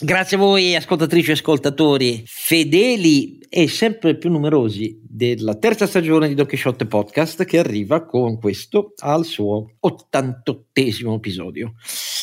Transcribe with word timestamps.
Grazie 0.00 0.36
a 0.36 0.40
voi 0.40 0.74
ascoltatrici 0.74 1.30
e 1.30 1.34
ascoltatori 1.34 2.24
fedeli 2.26 3.38
e 3.48 3.68
sempre 3.68 4.16
più 4.16 4.28
numerosi 4.28 4.98
della 5.00 5.54
terza 5.54 5.86
stagione 5.86 6.26
di 6.26 6.34
Don 6.34 6.46
Quixote 6.46 6.86
Podcast 6.86 7.44
che 7.44 7.60
arriva 7.60 8.04
con 8.04 8.40
questo 8.40 8.94
al 8.98 9.24
suo 9.24 9.76
88esimo 9.80 11.14
episodio. 11.14 11.74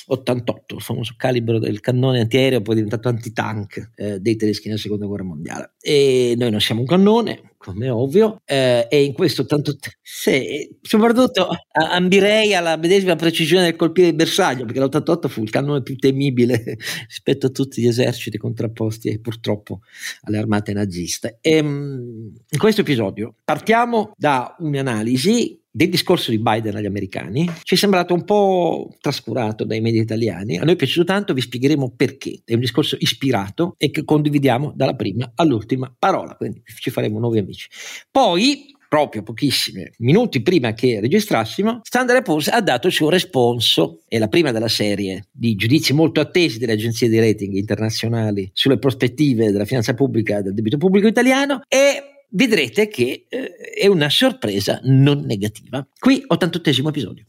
88, 0.08 0.76
il 0.76 0.82
famoso 0.82 1.14
calibro 1.18 1.60
del 1.60 1.80
cannone 1.80 2.21
antiaereo, 2.21 2.62
poi 2.62 2.76
diventato 2.76 3.08
antitank 3.10 3.92
eh, 3.96 4.20
dei 4.20 4.36
tedeschi 4.36 4.68
nella 4.68 4.80
seconda 4.80 5.05
guerra 5.05 5.24
mondiale. 5.24 5.74
E 5.80 6.36
noi 6.38 6.52
non 6.52 6.60
siamo 6.60 6.82
un 6.82 6.88
cannone, 6.88 7.54
come 7.57 7.89
ovvio, 7.89 8.42
eh, 8.46 8.88
e 8.89 9.04
in 9.04 9.14
questo 9.14 9.46
tanto 9.46 9.75
sì, 10.02 10.75
soprattutto 10.82 11.50
ambirei 11.71 12.56
alla 12.56 12.75
medesima 12.75 13.16
precisione 13.16 13.66
del 13.66 13.75
colpire 13.75 14.07
il 14.07 14.16
bersaglio, 14.16 14.66
perché 14.66 14.79
l'88 14.79 15.28
fu 15.28 15.43
il 15.43 15.50
cannone 15.50 15.84
più 15.84 15.96
temibile 15.96 16.64
rispetto 17.07 17.47
a 17.47 17.50
tutti 17.50 17.82
gli 17.82 17.88
eserciti 17.88 18.38
contrapposti 18.38 19.10
e 19.10 19.20
purtroppo 19.20 19.82
alle 20.21 20.39
armate 20.39 20.74
naziste. 20.74 21.38
E, 21.42 21.57
ehm, 21.57 22.33
in 22.50 22.60
questo 22.60 22.82
episodio 22.82 23.36
partiamo 23.43 24.14
da 24.18 24.56
un'analisi 24.60 25.61
del 25.71 25.89
discorso 25.89 26.32
di 26.32 26.39
Biden 26.39 26.75
agli 26.75 26.86
americani 26.86 27.50
ci 27.64 27.75
è 27.75 27.78
sembrato 27.78 28.14
un 28.14 28.25
po' 28.25 28.93
trascurato 29.00 29.64
dai 29.64 29.79
media 29.79 30.02
italiani. 30.02 30.57
A 30.57 30.64
noi 30.64 30.74
è 30.74 30.78
piaciuto 30.78 31.06
tanto, 31.06 31.34
vi 31.34 31.42
spiegheremo 31.42 31.93
perché. 31.96 32.42
È 32.44 32.53
un 32.53 32.59
discorso 32.59 32.98
ispirato 33.00 33.76
e 33.78 33.89
che 33.89 34.03
condividiamo 34.03 34.73
dalla 34.76 34.95
prima 34.95 35.31
all'ultima 35.36 35.94
parola, 35.98 36.36
quindi 36.36 36.62
ci 36.66 36.89
faremo 36.89 37.20
nuovi 37.20 37.39
amici. 37.39 37.70
Poi 38.12 38.76
proprio 38.92 39.23
pochissimi 39.23 39.89
minuti 40.00 40.42
prima 40.42 40.73
che 40.73 41.00
registrassimo, 41.00 41.80
Standard 41.81 42.23
Poor's 42.23 42.50
ha 42.50 42.59
dato 42.59 42.88
il 42.88 42.94
suo 42.94 43.08
responso, 43.08 44.02
è 44.06 44.17
la 44.17 44.28
prima 44.28 44.52
della 44.52 44.67
serie 44.67 45.28
di 45.31 45.56
giudizi 45.56 45.94
molto 45.94 46.20
attesi 46.20 46.59
delle 46.59 46.73
agenzie 46.73 47.08
di 47.08 47.17
rating 47.17 47.53
internazionali 47.53 48.50
sulle 48.52 48.78
prospettive 48.78 49.50
della 49.50 49.64
finanza 49.64 49.94
pubblica 49.94 50.40
e 50.40 50.42
del 50.42 50.53
debito 50.53 50.76
pubblico 50.76 51.08
italiano 51.08 51.62
e 51.70 52.11
vedrete 52.32 52.88
che 52.88 53.26
eh, 53.28 53.54
è 53.78 53.88
una 53.88 54.10
sorpresa 54.10 54.80
non 54.84 55.22
negativa. 55.22 55.86
Qui 55.98 56.24
88 56.26 56.70
episodio. 56.90 57.26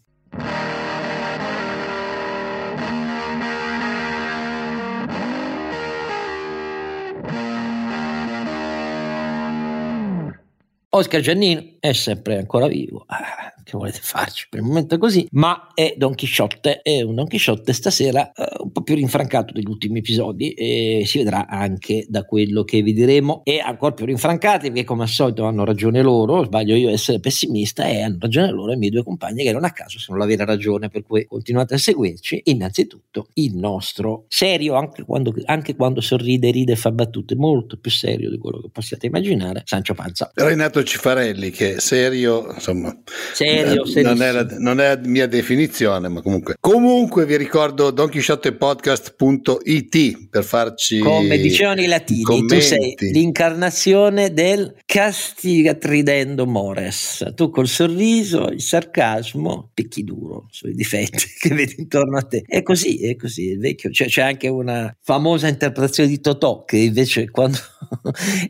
Oscar 10.94 11.22
Giannino 11.22 11.76
è 11.80 11.92
sempre 11.94 12.36
ancora 12.36 12.66
vivo. 12.66 13.04
Ah 13.06 13.52
che 13.64 13.76
volete 13.76 14.00
farci 14.02 14.46
per 14.48 14.60
il 14.60 14.66
momento 14.66 14.94
è 14.94 14.98
così, 14.98 15.26
ma 15.32 15.68
è 15.74 15.94
Don 15.96 16.14
Chisciotte, 16.14 16.80
è 16.82 17.02
un 17.02 17.14
Don 17.14 17.26
Chisciotte 17.26 17.72
stasera 17.72 18.32
eh, 18.32 18.46
un 18.62 18.72
po' 18.72 18.82
più 18.82 18.94
rinfrancato 18.94 19.52
degli 19.52 19.68
ultimi 19.68 20.00
episodi 20.00 20.52
e 20.52 21.02
si 21.06 21.18
vedrà 21.18 21.46
anche 21.46 22.04
da 22.08 22.24
quello 22.24 22.64
che 22.64 22.82
vi 22.82 22.92
diremo 22.92 23.42
e 23.44 23.60
ancora 23.60 23.92
più 23.92 24.06
rinfrancati 24.06 24.68
perché 24.68 24.84
come 24.84 25.02
al 25.02 25.08
solito 25.08 25.44
hanno 25.44 25.64
ragione 25.64 26.02
loro, 26.02 26.44
sbaglio 26.44 26.74
io 26.74 26.90
essere 26.90 27.20
pessimista 27.20 27.84
e 27.86 28.02
hanno 28.02 28.18
ragione 28.20 28.50
loro 28.50 28.72
i 28.72 28.76
miei 28.76 28.90
due 28.90 29.02
compagni 29.02 29.42
che 29.42 29.52
non 29.52 29.64
a 29.64 29.70
caso 29.70 29.98
sono 29.98 30.18
la 30.18 30.26
vera 30.26 30.44
ragione 30.44 30.88
per 30.88 31.02
cui 31.02 31.26
continuate 31.26 31.74
a 31.74 31.78
seguirci, 31.78 32.42
innanzitutto 32.44 33.28
il 33.34 33.56
nostro 33.56 34.24
serio 34.28 34.74
anche 34.74 35.04
quando, 35.04 35.34
anche 35.46 35.74
quando 35.74 36.00
sorride, 36.00 36.50
ride 36.50 36.72
e 36.72 36.76
fa 36.76 36.90
battute 36.90 37.34
molto 37.34 37.76
più 37.78 37.90
serio 37.90 38.30
di 38.30 38.38
quello 38.38 38.60
che 38.60 38.68
possiate 38.70 39.06
immaginare, 39.06 39.62
Sancio 39.64 39.94
Panza. 39.94 40.30
Renato 40.34 40.82
Cifarelli 40.82 41.50
che 41.50 41.76
è 41.76 41.80
serio, 41.80 42.52
insomma... 42.52 42.96
Serio 43.32 43.51
serio, 43.52 43.84
eh, 43.84 44.02
non, 44.02 44.22
è 44.22 44.32
la, 44.32 44.46
non 44.58 44.80
è 44.80 44.94
la 44.94 45.00
mia 45.04 45.26
definizione, 45.26 46.08
ma 46.08 46.22
comunque. 46.22 46.56
Comunque 46.60 47.26
vi 47.26 47.36
ricordo 47.36 47.90
donchisciottepodcast.it 47.90 50.28
per 50.28 50.44
farci. 50.44 50.98
Come 50.98 51.38
dicevano 51.38 51.80
i 51.82 51.86
latini, 51.86 52.22
commenti. 52.22 52.54
tu 52.54 52.60
sei 52.60 52.94
l'incarnazione 53.12 54.32
del 54.32 54.74
castiga 54.84 55.74
tridendo 55.74 56.46
mores. 56.46 57.32
Tu 57.34 57.50
col 57.50 57.68
sorriso, 57.68 58.48
il 58.48 58.60
sarcasmo, 58.60 59.70
picchi 59.74 60.04
duro 60.04 60.46
sui 60.50 60.74
difetti 60.74 61.24
che 61.38 61.54
vedi 61.54 61.76
intorno 61.78 62.18
a 62.18 62.22
te. 62.22 62.42
È 62.46 62.62
così, 62.62 63.06
è 63.06 63.16
così, 63.16 63.52
è 63.52 63.56
vecchio. 63.56 63.90
Cioè, 63.90 64.08
c'è 64.08 64.22
anche 64.22 64.48
una 64.48 64.94
famosa 65.00 65.48
interpretazione 65.48 66.08
di 66.08 66.20
Totò 66.20 66.64
che 66.64 66.78
invece 66.78 67.28
quando 67.30 67.58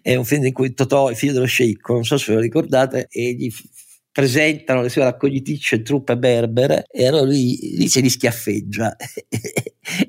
è 0.03 0.15
un 0.15 0.25
film 0.25 0.47
in 0.47 0.53
cui 0.53 0.75
Totò 0.75 1.09
è 1.09 1.15
figlio 1.15 1.33
dello 1.33 1.47
sceicco, 1.47 1.95
non 1.95 2.05
so 2.05 2.17
se 2.17 2.33
ve 2.33 2.35
lo 2.35 2.41
ricordate, 2.41 3.09
e 3.11 3.35
gli 3.35 3.51
presentano 4.13 4.83
le 4.83 4.91
sue 4.91 5.05
raccogliticce 5.05 5.83
truppe 5.83 6.19
berbere 6.19 6.85
e 6.91 7.07
allora 7.07 7.25
lui 7.25 7.59
lì 7.77 7.89
se 7.89 8.01
li 8.01 8.11
schiaffeggia 8.11 8.95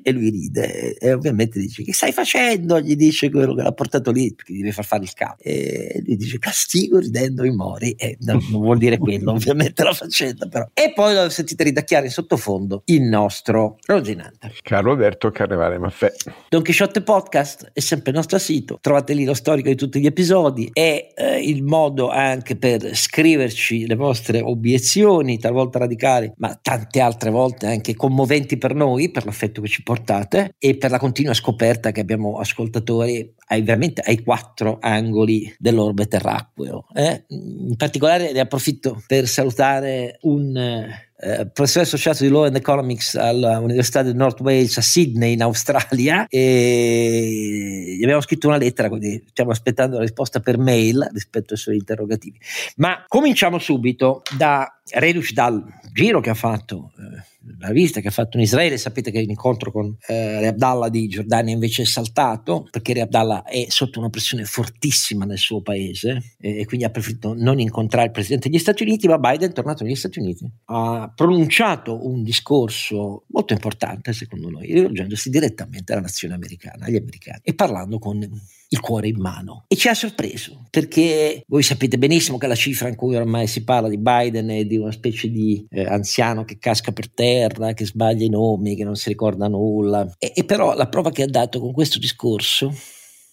e 0.02 0.12
lui 0.12 0.30
ride 0.30 0.96
e 0.96 1.12
ovviamente 1.12 1.58
dice 1.58 1.82
che 1.82 1.92
stai 1.92 2.12
facendo? 2.12 2.80
Gli 2.80 2.94
dice 2.94 3.30
quello 3.30 3.54
che 3.54 3.62
l'ha 3.62 3.72
portato 3.72 4.12
lì 4.12 4.32
perché 4.32 4.54
deve 4.54 4.72
far 4.72 4.84
fare 4.84 5.02
il 5.02 5.12
capo 5.12 5.42
e 5.42 6.02
lui 6.06 6.16
dice 6.16 6.38
castigo 6.38 6.98
ridendo 6.98 7.44
i 7.44 7.50
mori. 7.50 7.92
E 7.92 8.16
non, 8.20 8.38
non 8.50 8.60
vuol 8.60 8.78
dire 8.78 8.98
quello 8.98 9.32
ovviamente 9.32 9.82
la 9.82 9.92
faccenda 9.92 10.46
però. 10.46 10.68
E 10.72 10.92
poi 10.94 11.30
sentite 11.30 11.64
ridacchiare 11.64 12.06
in 12.06 12.12
sottofondo 12.12 12.82
il 12.86 13.02
nostro 13.02 13.78
Roginante. 13.84 14.52
Carlo 14.62 14.92
Alberto 14.92 15.30
Carnevale 15.30 15.78
Maffè 15.78 16.12
Don 16.48 16.62
Chisciotte 16.62 17.02
Podcast 17.02 17.70
è 17.72 17.80
sempre 17.80 18.10
il 18.12 18.16
nostro 18.16 18.38
sito. 18.38 18.78
Trovate 18.80 19.14
lì 19.14 19.24
lo 19.24 19.34
storico 19.34 19.68
di 19.68 19.74
tutti 19.74 20.00
gli 20.00 20.06
episodi 20.06 20.70
è 20.72 21.12
eh, 21.14 21.40
il 21.40 21.62
modo 21.64 22.10
anche 22.10 22.56
per 22.56 22.94
scriverci 22.94 23.86
le 23.86 23.96
vostre 23.96 24.40
obiezioni 24.40 25.38
talvolta 25.38 25.80
radicali 25.80 26.32
ma 26.36 26.56
tante 26.60 27.00
altre 27.00 27.30
volte 27.30 27.66
anche 27.66 27.94
commoventi 27.94 28.56
per 28.56 28.74
noi 28.74 29.10
per 29.10 29.24
l'affetto 29.24 29.60
che 29.64 29.70
ci 29.70 29.82
portate 29.82 30.54
e 30.58 30.76
per 30.76 30.90
la 30.90 30.98
continua 30.98 31.34
scoperta 31.34 31.90
che 31.90 32.00
abbiamo 32.00 32.38
ascoltatori 32.38 33.34
ai, 33.48 33.62
veramente 33.62 34.02
ai 34.02 34.22
quattro 34.22 34.78
angoli 34.80 35.54
dell'orbe 35.58 36.06
terracqueo. 36.06 36.86
Eh? 36.94 37.24
In 37.28 37.76
particolare 37.76 38.32
ne 38.32 38.40
approfitto 38.40 39.02
per 39.06 39.26
salutare 39.26 40.18
un 40.22 40.56
eh, 40.56 41.48
professore 41.50 41.84
associato 41.84 42.22
di 42.22 42.28
Law 42.28 42.44
and 42.44 42.56
Economics 42.56 43.14
all'Università 43.14 44.02
del 44.02 44.14
North 44.14 44.40
Wales 44.40 44.76
a 44.76 44.82
Sydney 44.82 45.32
in 45.32 45.42
Australia 45.42 46.26
e 46.28 47.96
gli 47.98 48.02
abbiamo 48.02 48.20
scritto 48.20 48.48
una 48.48 48.58
lettera, 48.58 48.88
quindi 48.88 49.24
stiamo 49.28 49.50
aspettando 49.50 49.96
la 49.96 50.02
risposta 50.02 50.40
per 50.40 50.58
mail 50.58 51.08
rispetto 51.12 51.54
ai 51.54 51.58
suoi 51.58 51.76
interrogativi. 51.76 52.38
Ma 52.76 53.04
cominciamo 53.08 53.58
subito 53.58 54.22
da 54.36 54.80
reduce 54.92 55.32
dal 55.32 55.64
giro 55.92 56.20
che 56.20 56.30
ha 56.30 56.34
fatto 56.34 56.92
eh, 56.98 57.22
la 57.58 57.70
visita 57.72 58.00
che 58.00 58.08
ha 58.08 58.12
fatto 58.12 58.36
in 58.36 58.42
Israele, 58.42 58.78
sapete 58.78 59.10
che 59.10 59.20
l'incontro 59.20 59.70
con 59.70 59.96
eh, 60.06 60.40
Re 60.40 60.48
Abdallah 60.48 60.88
di 60.88 61.08
Giordania 61.08 61.52
invece 61.52 61.82
è 61.82 61.84
saltato 61.84 62.66
perché 62.70 62.92
Re 62.94 63.02
Abdallah 63.02 63.44
è 63.44 63.66
sotto 63.68 63.98
una 63.98 64.10
pressione 64.10 64.44
fortissima 64.44 65.24
nel 65.24 65.38
suo 65.38 65.60
paese 65.62 66.34
eh, 66.38 66.60
e 66.60 66.64
quindi 66.64 66.86
ha 66.86 66.90
preferito 66.90 67.34
non 67.34 67.60
incontrare 67.60 68.06
il 68.06 68.12
presidente 68.12 68.48
degli 68.48 68.58
Stati 68.58 68.82
Uniti, 68.82 69.08
ma 69.08 69.18
Biden 69.18 69.50
è 69.50 69.52
tornato 69.52 69.84
negli 69.84 69.94
Stati 69.94 70.18
Uniti, 70.18 70.50
ha 70.66 71.12
pronunciato 71.14 72.06
un 72.06 72.22
discorso 72.22 73.24
molto 73.28 73.52
importante 73.52 74.12
secondo 74.12 74.48
noi, 74.48 74.72
rivolgendosi 74.72 75.30
direttamente 75.30 75.92
alla 75.92 76.02
nazione 76.02 76.34
americana, 76.34 76.86
agli 76.86 76.96
americani 76.96 77.40
e 77.42 77.54
parlando 77.54 77.98
con 77.98 78.26
il 78.74 78.80
cuore 78.80 79.08
in 79.08 79.20
mano. 79.20 79.64
E 79.68 79.76
ci 79.76 79.88
ha 79.88 79.94
sorpreso, 79.94 80.64
perché 80.70 81.44
voi 81.46 81.62
sapete 81.62 81.96
benissimo 81.96 82.38
che 82.38 82.46
la 82.46 82.54
cifra 82.54 82.88
in 82.88 82.96
cui 82.96 83.14
ormai 83.14 83.46
si 83.46 83.62
parla 83.62 83.88
di 83.88 83.98
Biden 83.98 84.48
è 84.48 84.64
di 84.64 84.76
una 84.76 84.90
specie 84.90 85.30
di 85.30 85.64
eh, 85.70 85.84
anziano 85.84 86.44
che 86.44 86.58
casca 86.58 86.92
per 86.92 87.10
terra, 87.10 87.33
che 87.74 87.86
sbaglia 87.86 88.24
i 88.24 88.28
nomi, 88.28 88.76
che 88.76 88.84
non 88.84 88.96
si 88.96 89.08
ricorda 89.08 89.48
nulla. 89.48 90.14
E, 90.18 90.32
e 90.34 90.44
però 90.44 90.74
la 90.74 90.88
prova 90.88 91.10
che 91.10 91.22
ha 91.22 91.28
dato 91.28 91.60
con 91.60 91.72
questo 91.72 91.98
discorso 91.98 92.72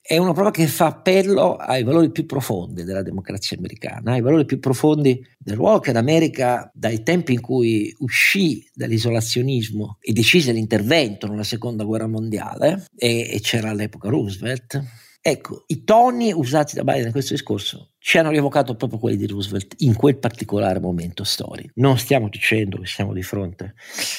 è 0.03 0.17
una 0.17 0.33
prova 0.33 0.51
che 0.51 0.65
fa 0.67 0.87
appello 0.87 1.55
ai 1.55 1.83
valori 1.83 2.11
più 2.11 2.25
profondi 2.25 2.83
della 2.83 3.03
democrazia 3.03 3.55
americana, 3.55 4.13
ai 4.13 4.21
valori 4.21 4.45
più 4.45 4.59
profondi 4.59 5.25
del 5.37 5.55
ruolo 5.55 5.79
che 5.79 5.93
l'America, 5.93 6.69
dai 6.73 7.03
tempi 7.03 7.33
in 7.33 7.39
cui 7.39 7.95
uscì 7.99 8.67
dall'isolazionismo 8.73 9.99
e 10.01 10.11
decise 10.11 10.51
l'intervento 10.51 11.27
nella 11.27 11.43
seconda 11.43 11.83
guerra 11.83 12.07
mondiale, 12.07 12.85
e, 12.95 13.29
e 13.31 13.39
c'era 13.41 13.69
all'epoca 13.69 14.09
Roosevelt, 14.09 14.83
Ecco, 15.23 15.65
i 15.67 15.83
toni 15.83 16.33
usati 16.33 16.73
da 16.73 16.83
Biden 16.83 17.05
in 17.05 17.11
questo 17.11 17.35
discorso 17.35 17.91
ci 17.99 18.17
hanno 18.17 18.31
rievocato 18.31 18.75
proprio 18.75 18.97
quelli 18.97 19.17
di 19.17 19.27
Roosevelt 19.27 19.75
in 19.79 19.95
quel 19.95 20.17
particolare 20.17 20.79
momento 20.79 21.23
storico. 21.23 21.69
Non 21.75 21.99
stiamo 21.99 22.27
dicendo 22.27 22.79
che 22.79 22.87
siamo 22.87 23.13
di 23.13 23.21
fronte 23.21 23.75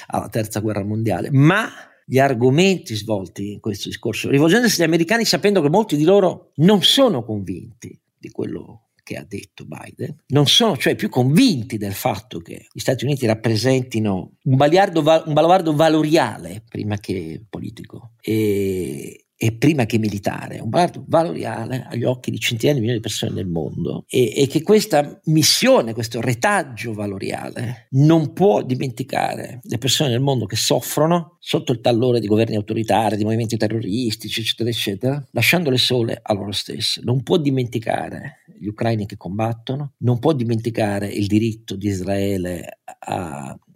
alla 0.06 0.28
terza 0.28 0.60
guerra 0.60 0.84
mondiale, 0.84 1.28
ma 1.32 1.68
gli 2.06 2.20
argomenti 2.20 2.94
svolti 2.94 3.52
in 3.52 3.58
questo 3.58 3.88
discorso, 3.88 4.30
rivolgendosi 4.30 4.80
agli 4.80 4.86
americani 4.86 5.24
sapendo 5.24 5.60
che 5.60 5.68
molti 5.68 5.96
di 5.96 6.04
loro 6.04 6.52
non 6.56 6.82
sono 6.82 7.24
convinti 7.24 7.98
di 8.16 8.30
quello 8.30 8.90
che 9.02 9.16
ha 9.16 9.24
detto 9.26 9.64
Biden, 9.64 10.16
non 10.28 10.46
sono 10.46 10.76
cioè 10.76 10.94
più 10.94 11.08
convinti 11.08 11.78
del 11.78 11.94
fatto 11.94 12.38
che 12.38 12.68
gli 12.72 12.78
Stati 12.78 13.04
Uniti 13.04 13.26
rappresentino 13.26 14.34
un, 14.44 14.52
un 14.52 15.32
baluardo 15.34 15.74
valoriale 15.74 16.62
prima 16.68 16.98
che 16.98 17.42
politico 17.50 18.12
e, 18.20 19.26
e 19.42 19.50
prima 19.50 19.86
che 19.86 19.98
militare, 19.98 20.60
un 20.60 20.68
baluardo 20.68 21.04
valoriale 21.08 21.84
agli 21.90 22.04
occhi 22.04 22.30
di 22.30 22.38
centinaia 22.38 22.74
di 22.74 22.78
milioni 22.78 23.00
di 23.00 23.08
persone 23.08 23.32
nel 23.32 23.48
mondo 23.48 24.04
e, 24.06 24.32
e 24.36 24.46
che 24.46 24.62
questa 24.62 25.20
missione, 25.24 25.94
questo 25.94 26.20
retaggio 26.20 26.92
valoriale 26.92 27.88
non 27.90 28.34
può 28.34 28.62
dimenticare 28.62 29.58
le 29.60 29.78
persone 29.78 30.10
nel 30.10 30.20
mondo 30.20 30.46
che 30.46 30.54
soffrono 30.54 31.38
sotto 31.40 31.72
il 31.72 31.80
tallore 31.80 32.20
di 32.20 32.28
governi 32.28 32.54
autoritari, 32.54 33.16
di 33.16 33.24
movimenti 33.24 33.56
terroristici, 33.56 34.42
eccetera, 34.42 34.70
eccetera, 34.70 35.28
lasciandole 35.32 35.76
sole 35.76 36.20
a 36.22 36.32
loro 36.34 36.52
stesse. 36.52 37.00
Non 37.02 37.24
può 37.24 37.36
dimenticare 37.36 38.44
gli 38.60 38.68
ucraini 38.68 39.06
che 39.06 39.16
combattono, 39.16 39.94
non 39.98 40.20
può 40.20 40.34
dimenticare 40.34 41.08
il 41.08 41.26
diritto 41.26 41.74
di 41.74 41.88
Israele 41.88 42.78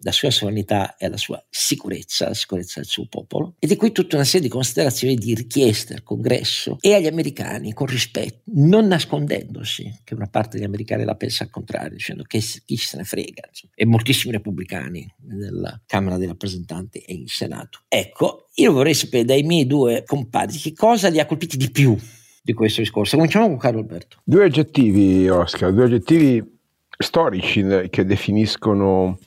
alla 0.07 0.13
sua 0.13 0.31
sovranità 0.31 0.97
e 0.97 1.07
alla 1.07 1.17
sua 1.17 1.45
sicurezza, 1.51 2.29
la 2.29 2.35
sicurezza 2.35 2.81
del 2.81 2.89
suo 2.89 3.07
popolo. 3.09 3.55
Ed 3.59 3.73
è 3.73 3.77
qui 3.77 3.91
tutta 3.91 4.15
una 4.15 4.25
serie 4.25 4.47
di 4.47 4.53
considerazioni, 4.53 5.17
di 5.17 5.35
richieste 5.35 5.95
al 5.95 6.03
congresso 6.05 6.79
e 6.81 6.95
agli 6.95 7.09
americani 7.09 7.73
con 7.73 7.89
rispetto, 7.89 8.43
non 8.55 8.87
nascondendosi 8.87 10.01
che 10.05 10.15
una 10.15 10.29
parte 10.29 10.57
degli 10.57 10.67
americani 10.67 11.05
la 11.05 11.17
pensa 11.17 11.45
al 11.45 11.51
contrario, 11.51 11.91
dicendo 11.91 12.23
che 12.23 12.39
chi 12.39 12.77
se 12.77 12.97
ne 12.97 13.05
frega, 13.05 13.43
insomma. 13.49 13.73
e 13.75 13.85
moltissimi 13.85 14.33
repubblicani 14.33 15.15
nella 15.29 15.81
Camera 15.87 16.17
dei 16.17 16.29
rappresentanti 16.29 16.99
e 16.99 17.15
in 17.15 17.27
Senato. 17.27 17.81
Ecco, 17.89 18.49
io 18.55 18.73
vorrei 18.73 18.95
sapere 18.95 19.25
dai 19.25 19.43
miei 19.43 19.67
due 19.67 20.05
compadri 20.05 20.59
che 20.59 20.73
cosa 20.73 21.09
li 21.09 21.19
ha 21.19 21.27
colpiti 21.27 21.57
di 21.57 21.71
più 21.71 21.99
di 22.43 22.53
questo 22.53 22.81
discorso. 22.81 23.17
Cominciamo 23.17 23.49
con 23.49 23.59
Carlo 23.59 23.81
Alberto. 23.81 24.19
Due 24.23 24.45
aggettivi, 24.45 25.29
Oscar, 25.29 25.73
due 25.73 25.85
aggettivi 25.85 26.55
storici 26.97 27.65
che 27.91 28.05
definiscono 28.05 29.19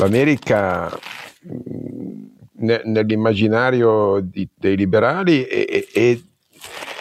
l'America 0.00 0.90
mm, 1.46 2.24
nell'immaginario 2.84 4.20
dei 4.20 4.76
liberali 4.76 5.44
e, 5.44 5.88
e, 5.92 6.22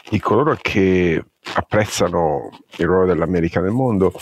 di 0.10 0.20
coloro 0.20 0.58
che 0.60 1.24
apprezzano 1.54 2.50
il 2.78 2.86
ruolo 2.86 3.08
dell'America 3.08 3.62
nel 3.62 3.72
mondo. 3.72 4.14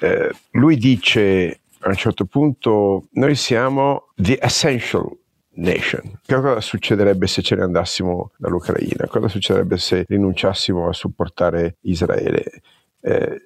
Eh, 0.00 0.30
lui 0.52 0.76
dice 0.76 1.60
a 1.80 1.88
un 1.88 1.96
certo 1.96 2.24
punto 2.24 3.08
noi 3.12 3.34
siamo 3.34 4.08
the 4.16 4.38
essential 4.40 5.08
nation. 5.54 6.20
Cosa 6.26 6.60
succederebbe 6.60 7.26
se 7.26 7.42
ce 7.42 7.56
ne 7.56 7.62
andassimo 7.62 8.32
dall'Ucraina? 8.36 9.06
Cosa 9.06 9.28
succederebbe 9.28 9.76
se 9.76 10.04
rinunciassimo 10.06 10.88
a 10.88 10.92
supportare 10.92 11.76
Israele? 11.82 12.44
Eh, 13.00 13.42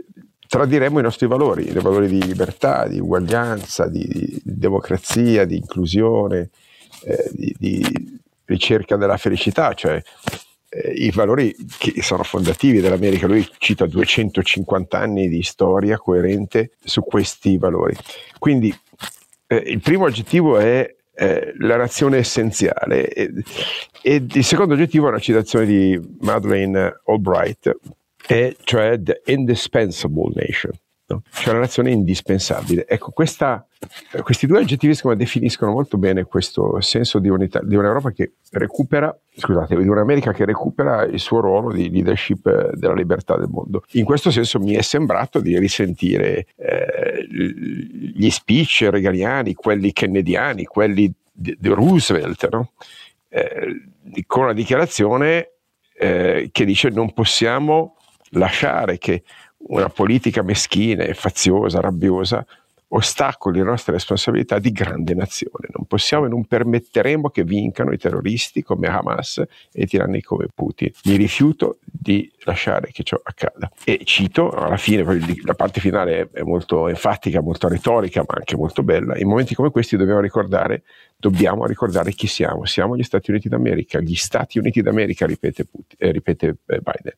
tradiremmo 0.53 0.99
i 0.99 1.03
nostri 1.03 1.27
valori, 1.27 1.67
i 1.67 1.73
valori 1.73 2.09
di 2.09 2.23
libertà, 2.23 2.87
di 2.87 3.01
uguaglianza, 3.01 3.89
di, 3.89 4.07
di 4.07 4.41
democrazia, 4.45 5.47
di 5.47 5.57
inclusione, 5.57 6.51
eh, 7.05 7.31
di, 7.33 7.57
di, 7.59 8.21
ricerca 8.45 8.97
della 8.97 9.17
felicità, 9.17 9.73
cioè 9.73 10.03
eh, 10.69 10.91
i 10.91 11.11
valori 11.11 11.57
che 11.79 12.03
sono 12.03 12.23
fondativi 12.23 12.83
dell'America. 12.83 13.27
Lui 13.27 13.49
cita 13.57 13.87
250 13.87 14.99
anni 14.99 15.27
di 15.31 15.43
storia 15.43 15.97
coerente 15.97 16.73
su 16.85 17.01
questi 17.01 17.57
valori. 17.57 17.97
Quindi 18.39 18.79
eh, 19.47 19.57
il 19.57 19.81
primo 19.81 20.05
aggettivo 20.05 20.59
è 20.59 20.87
eh, 21.15 21.55
la 21.61 21.79
nazione 21.79 22.19
essenziale. 22.19 23.09
E, 23.09 23.33
e, 24.03 24.27
il 24.31 24.45
secondo 24.45 24.75
oggettivo 24.75 25.07
è 25.07 25.09
una 25.09 25.19
citazione 25.19 25.65
di 25.65 25.99
Madeleine 26.21 27.01
Albright, 27.07 27.75
e 28.27 28.57
cioè 28.65 29.01
The 29.01 29.23
Indispensable 29.27 30.33
Nation, 30.35 30.73
no? 31.07 31.23
cioè 31.33 31.55
la 31.55 31.61
nazione 31.61 31.91
indispensabile. 31.91 32.87
Ecco, 32.87 33.11
questa, 33.11 33.67
questi 34.23 34.47
due 34.47 34.61
aggettivi 34.61 34.95
secondo 34.95 35.17
me 35.17 35.25
definiscono 35.25 35.73
molto 35.73 35.99
bene 35.99 36.25
questo 36.25 36.81
senso 36.81 37.19
di 37.19 37.29
unità, 37.29 37.61
di 37.63 37.77
un'Europa 37.77 38.13
che 38.13 38.35
recupera, 38.53 39.17
scusate, 39.35 39.77
di 39.77 39.89
un'America 39.89 40.33
che 40.33 40.45
recupera 40.45 41.05
il 41.05 41.21
suo 41.21 41.41
ruolo 41.41 41.73
di 41.73 41.91
leadership 41.91 42.75
della 42.75 42.95
libertà 42.95 43.37
del 43.37 43.49
mondo. 43.49 43.85
In 43.93 44.05
questo 44.05 44.31
senso 44.31 44.59
mi 44.59 44.75
è 44.75 44.83
sembrato 44.83 45.41
di 45.41 45.59
risentire 45.59 46.47
eh, 46.57 47.27
gli 47.29 48.31
speech 48.31 48.89
reganiani, 48.91 49.55
quelli 49.55 49.93
kennediani, 49.93 50.65
quelli 50.65 51.13
di, 51.33 51.57
di 51.59 51.69
Roosevelt, 51.69 52.49
no? 52.51 52.73
eh, 53.29 54.25
con 54.27 54.45
una 54.45 54.53
dichiarazione 54.53 55.49
eh, 55.99 56.49
che 56.53 56.65
dice 56.65 56.91
non 56.91 57.13
possiamo 57.13 57.97
lasciare 58.33 58.99
che 58.99 59.23
una 59.69 59.89
politica 59.89 60.43
meschina 60.43 61.05
e 61.05 61.15
faziosa, 61.15 61.81
rabbiosa, 61.81 62.45
ostacoli 62.95 63.59
le 63.59 63.65
nostre 63.65 63.93
responsabilità 63.93 64.59
di 64.59 64.71
grande 64.73 65.15
nazione. 65.15 65.69
Non 65.75 65.87
possiamo 65.87 66.27
e 66.27 66.29
non 66.29 66.45
permetteremo 66.45 67.31
che 67.31 67.45
vincano 67.45 67.93
i 67.93 67.99
terroristi 67.99 68.63
come 68.63 68.89
Hamas 68.89 69.39
e 69.39 69.83
i 69.83 69.87
tiranni 69.87 70.23
come 70.23 70.47
Putin. 70.53 70.91
Mi 71.05 71.17
rifiuto 71.17 71.79
di 71.85 72.31
lasciare 72.45 72.91
che 72.93 73.03
ciò 73.03 73.19
accada. 73.23 73.71
E 73.85 74.01
cito, 74.05 74.51
alla 74.51 74.77
fine, 74.77 75.05
la 75.43 75.55
parte 75.55 75.81
finale 75.81 76.29
è 76.33 76.43
molto 76.43 76.89
enfatica, 76.89 77.41
molto 77.41 77.69
retorica, 77.69 78.25
ma 78.27 78.35
anche 78.37 78.57
molto 78.57 78.83
bella. 78.83 79.17
In 79.17 79.29
momenti 79.29 79.55
come 79.55 79.71
questi 79.71 79.97
dobbiamo 79.97 80.21
ricordare, 80.21 80.83
dobbiamo 81.17 81.65
ricordare 81.67 82.13
chi 82.13 82.27
siamo. 82.27 82.67
Siamo 82.67 82.97
gli 82.97 83.03
Stati 83.03 83.31
Uniti 83.31 83.49
d'America, 83.49 84.01
gli 84.01 84.17
Stati 84.17 84.59
Uniti 84.59 84.83
d'America, 84.83 85.25
ripete, 85.25 85.65
Putin, 85.65 85.97
eh, 85.99 86.11
ripete 86.11 86.47
eh, 86.67 86.81
Biden. 86.81 87.15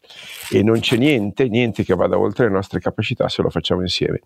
E 0.51 0.63
non 0.63 0.79
c'è 0.79 0.97
niente, 0.97 1.49
niente 1.49 1.83
che 1.83 1.95
vada 1.95 2.17
oltre 2.17 2.47
le 2.47 2.53
nostre 2.53 2.79
capacità 2.79 3.29
se 3.29 3.43
lo 3.43 3.51
facciamo 3.51 3.81
insieme. 3.81 4.21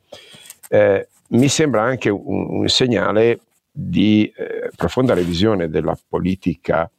Eh, 0.69 1.09
mi 1.29 1.49
sembra 1.49 1.83
anche 1.83 2.11
un, 2.11 2.61
un 2.61 2.69
segnale 2.69 3.41
di 3.71 4.33
eh, 4.37 4.71
profonda 4.75 5.15
revisione 5.15 5.69
della 5.69 5.97
politica, 6.09 6.91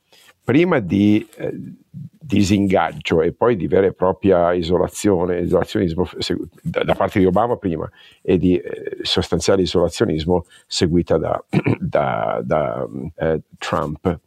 prima 0.43 0.79
di 0.79 1.27
eh, 1.35 1.53
disingaggio 1.89 3.21
e 3.21 3.33
poi 3.33 3.55
di 3.55 3.67
vera 3.67 3.87
e 3.87 3.93
propria 3.93 4.53
isolazione, 4.53 5.39
isolazionismo 5.41 6.07
da, 6.61 6.83
da 6.83 6.93
parte 6.93 7.19
di 7.19 7.25
Obama 7.25 7.57
prima 7.57 7.89
e 8.21 8.37
di 8.37 8.55
eh, 8.55 8.99
sostanziale 9.01 9.63
isolazionismo 9.63 10.45
seguita 10.67 11.17
da, 11.17 11.43
da, 11.79 12.39
da 12.43 12.87
eh, 13.15 13.41
Trump 13.57 14.19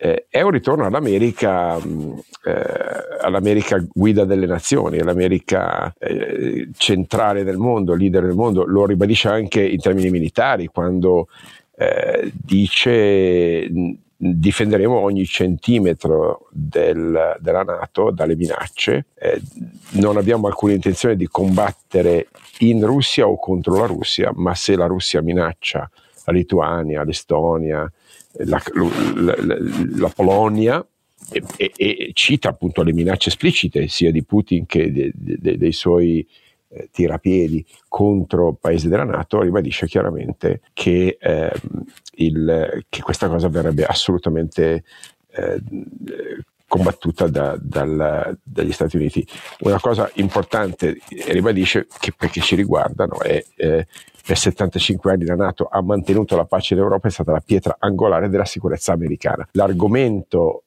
eh, 0.00 0.26
è 0.28 0.40
un 0.42 0.52
ritorno 0.52 0.86
all'America, 0.86 1.76
mm, 1.76 2.12
eh, 2.44 3.20
all'America 3.20 3.84
guida 3.92 4.24
delle 4.24 4.46
nazioni, 4.46 5.00
all'America 5.00 5.92
eh, 5.98 6.68
centrale 6.76 7.42
del 7.42 7.56
mondo, 7.56 7.94
leader 7.94 8.24
del 8.24 8.36
mondo, 8.36 8.64
lo 8.64 8.86
ribadisce 8.86 9.28
anche 9.28 9.60
in 9.60 9.80
termini 9.80 10.10
militari 10.10 10.68
quando 10.68 11.26
eh, 11.76 12.32
dice 12.32 13.68
difenderemo 14.20 14.98
ogni 14.98 15.24
centimetro 15.26 16.48
del, 16.50 17.36
della 17.40 17.62
Nato 17.62 18.10
dalle 18.10 18.34
minacce, 18.34 19.06
eh, 19.14 19.40
non 19.92 20.16
abbiamo 20.16 20.48
alcuna 20.48 20.72
intenzione 20.72 21.14
di 21.14 21.28
combattere 21.28 22.28
in 22.58 22.84
Russia 22.84 23.28
o 23.28 23.38
contro 23.38 23.78
la 23.78 23.86
Russia, 23.86 24.32
ma 24.34 24.54
se 24.56 24.74
la 24.74 24.86
Russia 24.86 25.22
minaccia 25.22 25.88
la 26.24 26.32
Lituania, 26.32 27.04
l'Estonia, 27.04 27.90
la, 28.32 28.62
la, 29.14 29.36
la, 29.96 30.08
Polonia 30.08 30.86
e, 31.30 31.42
e, 31.56 31.72
e, 31.76 32.10
cita 32.12 32.50
appunto 32.50 32.82
le 32.82 32.92
minacce 32.92 33.30
esplicite 33.30 33.88
sia 33.88 34.10
di 34.10 34.24
Putin 34.24 34.66
che 34.66 34.92
de, 34.92 35.10
de, 35.14 35.56
dei 35.56 35.72
suoi 35.72 36.26
eh, 36.70 36.88
tirapiedi 36.92 37.64
contro 37.88 38.54
paesi 38.54 38.88
della 38.88 39.04
Nato, 39.04 39.40
ribadisce 39.40 39.86
chiaramente 39.86 40.60
che, 40.72 41.16
eh, 41.18 41.52
il, 42.16 42.84
che 42.88 43.00
questa 43.00 43.28
cosa 43.28 43.48
verrebbe 43.48 43.84
assolutamente 43.84 44.84
eh, 45.30 45.62
combattuta 46.66 47.26
da, 47.26 47.56
dal, 47.58 48.38
dagli 48.42 48.72
Stati 48.72 48.96
Uniti. 48.96 49.26
Una 49.60 49.80
cosa 49.80 50.10
importante, 50.16 50.98
ribadisce, 51.28 51.86
che 51.98 52.12
perché 52.12 52.40
ci 52.42 52.54
riguardano, 52.54 53.20
è 53.20 53.42
eh, 53.56 53.86
per 54.28 54.36
75 54.36 55.10
anni 55.10 55.24
la 55.24 55.36
Nato 55.36 55.68
ha 55.70 55.80
mantenuto 55.80 56.36
la 56.36 56.44
pace 56.44 56.74
in 56.74 56.80
Europa, 56.80 57.08
è 57.08 57.10
stata 57.10 57.32
la 57.32 57.40
pietra 57.40 57.76
angolare 57.78 58.28
della 58.28 58.44
sicurezza 58.44 58.92
americana. 58.92 59.48
L'argomento 59.52 60.64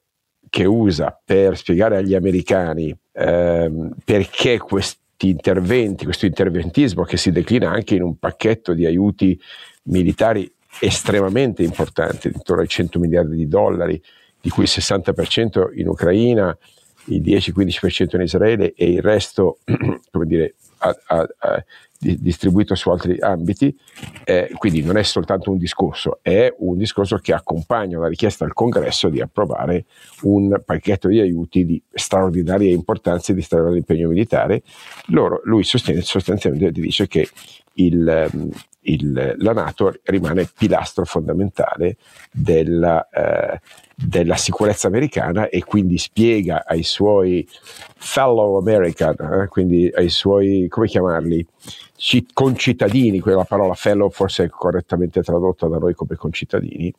che 0.50 0.64
usa 0.64 1.16
per 1.24 1.56
spiegare 1.56 1.96
agli 1.98 2.16
americani 2.16 2.92
ehm, 3.12 3.94
perché 4.04 4.58
questi 4.58 5.28
interventi, 5.28 6.02
questo 6.02 6.26
interventismo 6.26 7.04
che 7.04 7.16
si 7.16 7.30
declina 7.30 7.70
anche 7.70 7.94
in 7.94 8.02
un 8.02 8.18
pacchetto 8.18 8.74
di 8.74 8.84
aiuti 8.84 9.40
militari 9.84 10.52
estremamente 10.80 11.62
importanti, 11.62 12.32
intorno 12.34 12.62
ai 12.62 12.68
100 12.68 12.98
miliardi 12.98 13.36
di 13.36 13.46
dollari, 13.46 14.02
di 14.40 14.50
cui 14.50 14.64
il 14.64 14.70
60% 14.72 15.78
in 15.78 15.86
Ucraina, 15.86 16.58
il 17.06 17.22
10-15% 17.22 18.14
in 18.16 18.20
Israele 18.22 18.72
e 18.74 18.90
il 18.90 19.02
resto, 19.02 19.58
come 20.10 20.26
dire, 20.26 20.54
a, 20.78 20.96
a, 21.06 21.28
a, 21.38 21.64
distribuito 21.98 22.74
su 22.74 22.90
altri 22.90 23.18
ambiti, 23.20 23.76
eh, 24.24 24.50
quindi 24.58 24.82
non 24.82 24.96
è 24.96 25.02
soltanto 25.04 25.52
un 25.52 25.58
discorso, 25.58 26.18
è 26.20 26.52
un 26.58 26.76
discorso 26.76 27.18
che 27.18 27.32
accompagna 27.32 27.98
la 27.98 28.08
richiesta 28.08 28.44
al 28.44 28.52
Congresso 28.52 29.08
di 29.08 29.20
approvare 29.20 29.84
un 30.22 30.60
pacchetto 30.64 31.06
di 31.06 31.20
aiuti 31.20 31.64
di 31.64 31.80
straordinaria 31.92 32.72
importanza 32.72 33.30
e 33.30 33.36
di 33.36 33.42
straordinario 33.42 33.84
impegno 33.86 34.08
militare. 34.08 34.62
Loro, 35.06 35.40
lui 35.44 35.62
sostiene, 35.62 36.00
sostanzialmente 36.00 36.72
dice 36.72 37.06
che 37.06 37.28
il, 37.74 38.50
il, 38.82 39.34
la 39.38 39.52
Nato 39.52 39.92
rimane 40.04 40.48
pilastro 40.56 41.04
fondamentale 41.04 41.96
della, 42.30 43.08
eh, 43.10 43.60
della 43.94 44.36
sicurezza 44.36 44.88
americana 44.88 45.48
e 45.48 45.64
quindi 45.64 45.98
spiega 45.98 46.64
ai 46.66 46.82
suoi 46.82 47.46
fellow 47.96 48.58
American, 48.58 49.16
eh, 49.18 49.48
quindi 49.48 49.90
ai 49.94 50.08
suoi, 50.08 50.66
come 50.68 50.86
chiamarli, 50.86 51.46
concittadini, 52.32 53.20
quella 53.20 53.44
parola 53.44 53.74
fellow 53.74 54.10
forse 54.10 54.44
è 54.44 54.48
correttamente 54.48 55.22
tradotta 55.22 55.68
da 55.68 55.78
noi 55.78 55.94
come 55.94 56.16
concittadini, 56.16 56.92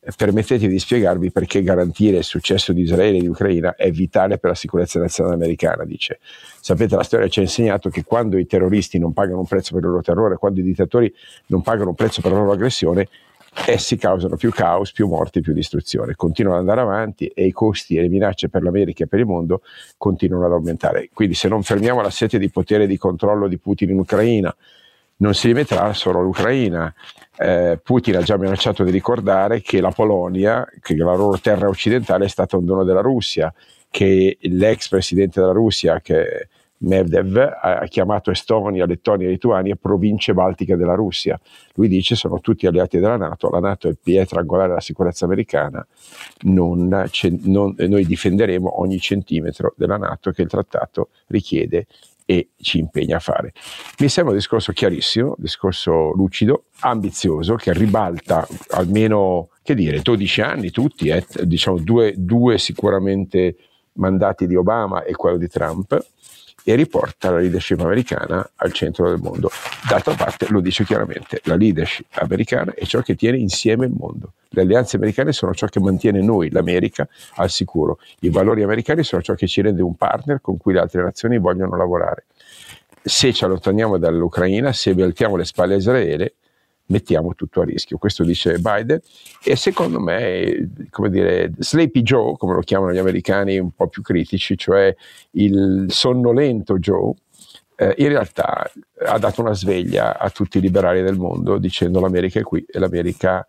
eh, 0.00 0.12
permettetevi 0.16 0.72
di 0.72 0.78
spiegarvi 0.78 1.32
perché 1.32 1.62
garantire 1.62 2.18
il 2.18 2.24
successo 2.24 2.72
di 2.72 2.82
Israele 2.82 3.16
e 3.16 3.20
di 3.20 3.26
Ucraina 3.26 3.74
è 3.74 3.90
vitale 3.90 4.38
per 4.38 4.50
la 4.50 4.56
sicurezza 4.56 5.00
nazionale 5.00 5.34
americana, 5.34 5.84
dice. 5.84 6.20
Sapete, 6.60 6.94
la 6.94 7.02
storia 7.02 7.26
ci 7.28 7.40
ha 7.40 7.42
insegnato 7.42 7.88
che 7.90 8.04
quando 8.04 8.38
i 8.38 8.46
terroristi 8.46 8.98
non 8.98 9.12
pagano 9.12 9.40
un 9.40 9.46
prezzo 9.46 9.74
per 9.74 9.82
il 9.82 9.88
loro 9.88 10.02
terrore, 10.02 10.36
quando 10.36 10.60
i 10.60 10.62
dittatori 10.62 11.12
non 11.46 11.62
pagano 11.62 11.88
un 11.88 11.94
prezzo 11.96 12.20
per 12.20 12.30
la 12.30 12.38
loro 12.38 12.52
aggressione, 12.52 13.08
essi 13.66 13.96
causano 13.96 14.36
più 14.36 14.50
caos, 14.50 14.92
più 14.92 15.06
morti, 15.06 15.40
più 15.40 15.52
distruzione. 15.52 16.14
Continuano 16.14 16.58
ad 16.58 16.68
andare 16.68 16.80
avanti 16.80 17.26
e 17.26 17.46
i 17.46 17.52
costi 17.52 17.96
e 17.96 18.02
le 18.02 18.08
minacce 18.08 18.48
per 18.48 18.62
l'America 18.62 19.04
e 19.04 19.06
per 19.06 19.20
il 19.20 19.26
mondo 19.26 19.62
continuano 19.96 20.46
ad 20.46 20.52
aumentare. 20.52 21.08
Quindi 21.12 21.34
se 21.34 21.48
non 21.48 21.62
fermiamo 21.62 22.00
la 22.00 22.10
sete 22.10 22.38
di 22.38 22.50
potere 22.50 22.84
e 22.84 22.86
di 22.86 22.98
controllo 22.98 23.48
di 23.48 23.58
Putin 23.58 23.90
in 23.90 23.98
Ucraina, 23.98 24.54
non 25.16 25.34
si 25.34 25.46
limiterà 25.46 25.92
solo 25.92 26.20
all'Ucraina. 26.20 26.92
Eh, 27.36 27.78
Putin 27.82 28.16
ha 28.16 28.22
già 28.22 28.36
minacciato 28.36 28.84
di 28.84 28.90
ricordare 28.90 29.60
che 29.60 29.80
la 29.80 29.90
Polonia, 29.90 30.66
che 30.80 30.96
la 30.96 31.14
loro 31.14 31.38
terra 31.38 31.68
occidentale, 31.68 32.24
è 32.24 32.28
stata 32.28 32.56
un 32.56 32.64
dono 32.64 32.84
della 32.84 33.00
Russia, 33.00 33.52
che 33.90 34.38
l'ex 34.40 34.88
presidente 34.88 35.40
della 35.40 35.52
Russia, 35.52 36.00
che 36.00 36.48
Medvedev 36.84 37.36
ha 37.60 37.84
chiamato 37.86 38.30
Estonia, 38.30 38.86
Lettonia 38.86 39.26
e 39.26 39.30
Lituania 39.30 39.76
province 39.76 40.34
baltiche 40.34 40.76
della 40.76 40.94
Russia. 40.94 41.38
Lui 41.74 41.88
dice 41.88 42.14
sono 42.14 42.40
tutti 42.40 42.66
alleati 42.66 42.98
della 42.98 43.16
Nato, 43.16 43.50
la 43.50 43.60
Nato 43.60 43.86
è 43.86 43.90
il 43.90 43.98
pietra 44.02 44.40
angolare 44.40 44.68
della 44.68 44.80
sicurezza 44.80 45.24
americana, 45.24 45.86
non, 46.42 46.88
non, 47.42 47.74
noi 47.76 48.04
difenderemo 48.04 48.80
ogni 48.80 48.98
centimetro 48.98 49.74
della 49.76 49.96
Nato 49.96 50.30
che 50.30 50.42
il 50.42 50.48
trattato 50.48 51.08
richiede 51.28 51.86
e 52.26 52.50
ci 52.56 52.78
impegna 52.78 53.16
a 53.16 53.20
fare. 53.20 53.52
Mi 53.98 54.08
sembra 54.08 54.32
un 54.32 54.38
discorso 54.38 54.72
chiarissimo, 54.72 55.28
un 55.28 55.34
discorso 55.38 56.12
lucido, 56.12 56.64
ambizioso, 56.80 57.54
che 57.54 57.72
ribalta 57.72 58.46
almeno, 58.70 59.50
che 59.62 59.74
dire, 59.74 60.00
12 60.00 60.40
anni 60.40 60.70
tutti, 60.70 61.08
eh, 61.08 61.24
diciamo 61.42 61.78
due, 61.78 62.14
due 62.16 62.58
sicuramente 62.58 63.56
mandati 63.94 64.46
di 64.46 64.56
Obama 64.56 65.04
e 65.04 65.12
quello 65.12 65.36
di 65.36 65.48
Trump, 65.48 66.02
e 66.64 66.74
riporta 66.74 67.30
la 67.30 67.38
leadership 67.38 67.80
americana 67.80 68.50
al 68.56 68.72
centro 68.72 69.08
del 69.10 69.20
mondo. 69.20 69.50
D'altra 69.86 70.14
parte 70.14 70.46
lo 70.48 70.60
dice 70.60 70.84
chiaramente, 70.84 71.40
la 71.44 71.56
leadership 71.56 72.06
americana 72.14 72.72
è 72.74 72.84
ciò 72.86 73.02
che 73.02 73.14
tiene 73.14 73.36
insieme 73.36 73.84
il 73.84 73.92
mondo. 73.94 74.32
Le 74.48 74.62
alleanze 74.62 74.96
americane 74.96 75.32
sono 75.32 75.52
ciò 75.52 75.66
che 75.66 75.80
mantiene 75.80 76.22
noi, 76.22 76.50
l'America, 76.50 77.06
al 77.34 77.50
sicuro. 77.50 77.98
I 78.20 78.30
valori 78.30 78.62
americani 78.62 79.02
sono 79.02 79.20
ciò 79.20 79.34
che 79.34 79.46
ci 79.46 79.60
rende 79.60 79.82
un 79.82 79.94
partner 79.94 80.40
con 80.40 80.56
cui 80.56 80.72
le 80.72 80.80
altre 80.80 81.02
nazioni 81.02 81.38
vogliono 81.38 81.76
lavorare. 81.76 82.24
Se 83.02 83.32
ci 83.34 83.44
allontaniamo 83.44 83.98
dall'Ucraina, 83.98 84.72
se 84.72 84.94
voltiamo 84.94 85.36
le 85.36 85.44
spalle 85.44 85.74
a 85.74 85.76
Israele, 85.76 86.36
mettiamo 86.86 87.34
tutto 87.34 87.60
a 87.60 87.64
rischio. 87.64 87.98
Questo 87.98 88.24
dice 88.24 88.58
Biden 88.58 89.00
e 89.42 89.56
secondo 89.56 90.00
me, 90.00 90.70
come 90.90 91.10
dire, 91.10 91.52
Sleepy 91.56 92.02
Joe, 92.02 92.36
come 92.36 92.54
lo 92.54 92.60
chiamano 92.60 92.92
gli 92.92 92.98
americani 92.98 93.58
un 93.58 93.70
po' 93.72 93.88
più 93.88 94.02
critici, 94.02 94.56
cioè 94.56 94.94
il 95.32 95.86
sonnolento 95.88 96.78
Joe, 96.78 97.14
eh, 97.76 97.94
in 97.98 98.08
realtà 98.08 98.70
ha 99.06 99.18
dato 99.18 99.40
una 99.40 99.54
sveglia 99.54 100.18
a 100.18 100.30
tutti 100.30 100.58
i 100.58 100.60
liberali 100.60 101.02
del 101.02 101.16
mondo 101.16 101.58
dicendo 101.58 101.98
l'America 101.98 102.38
è 102.38 102.42
qui 102.42 102.64
e 102.64 102.78
l'America 102.78 103.46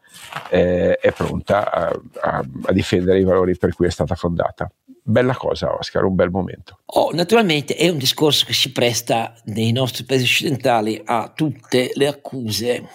eh, 0.50 0.98
è 0.98 1.12
pronta 1.12 1.72
a, 1.72 2.01
a, 2.22 2.46
a 2.63 2.72
difendere 2.72 3.20
i 3.20 3.24
valori 3.24 3.56
per 3.56 3.75
cui 3.75 3.86
è 3.86 3.92
stata 3.92 4.15
fondata 4.15 4.70
bella 5.08 5.36
cosa 5.36 5.72
Oscar, 5.77 6.04
un 6.04 6.15
bel 6.15 6.32
momento. 6.32 6.80
Oh, 6.86 7.12
naturalmente 7.13 7.75
è 7.75 7.88
un 7.89 8.00
discorso 8.00 8.46
che 8.46 8.54
si 8.54 8.72
presta 8.72 9.36
nei 9.46 9.72
nostri 9.72 10.04
paesi 10.04 10.24
occidentali 10.24 11.00
a 11.06 11.32
tutte 11.34 11.92
le 11.94 12.08
accuse 12.08 12.89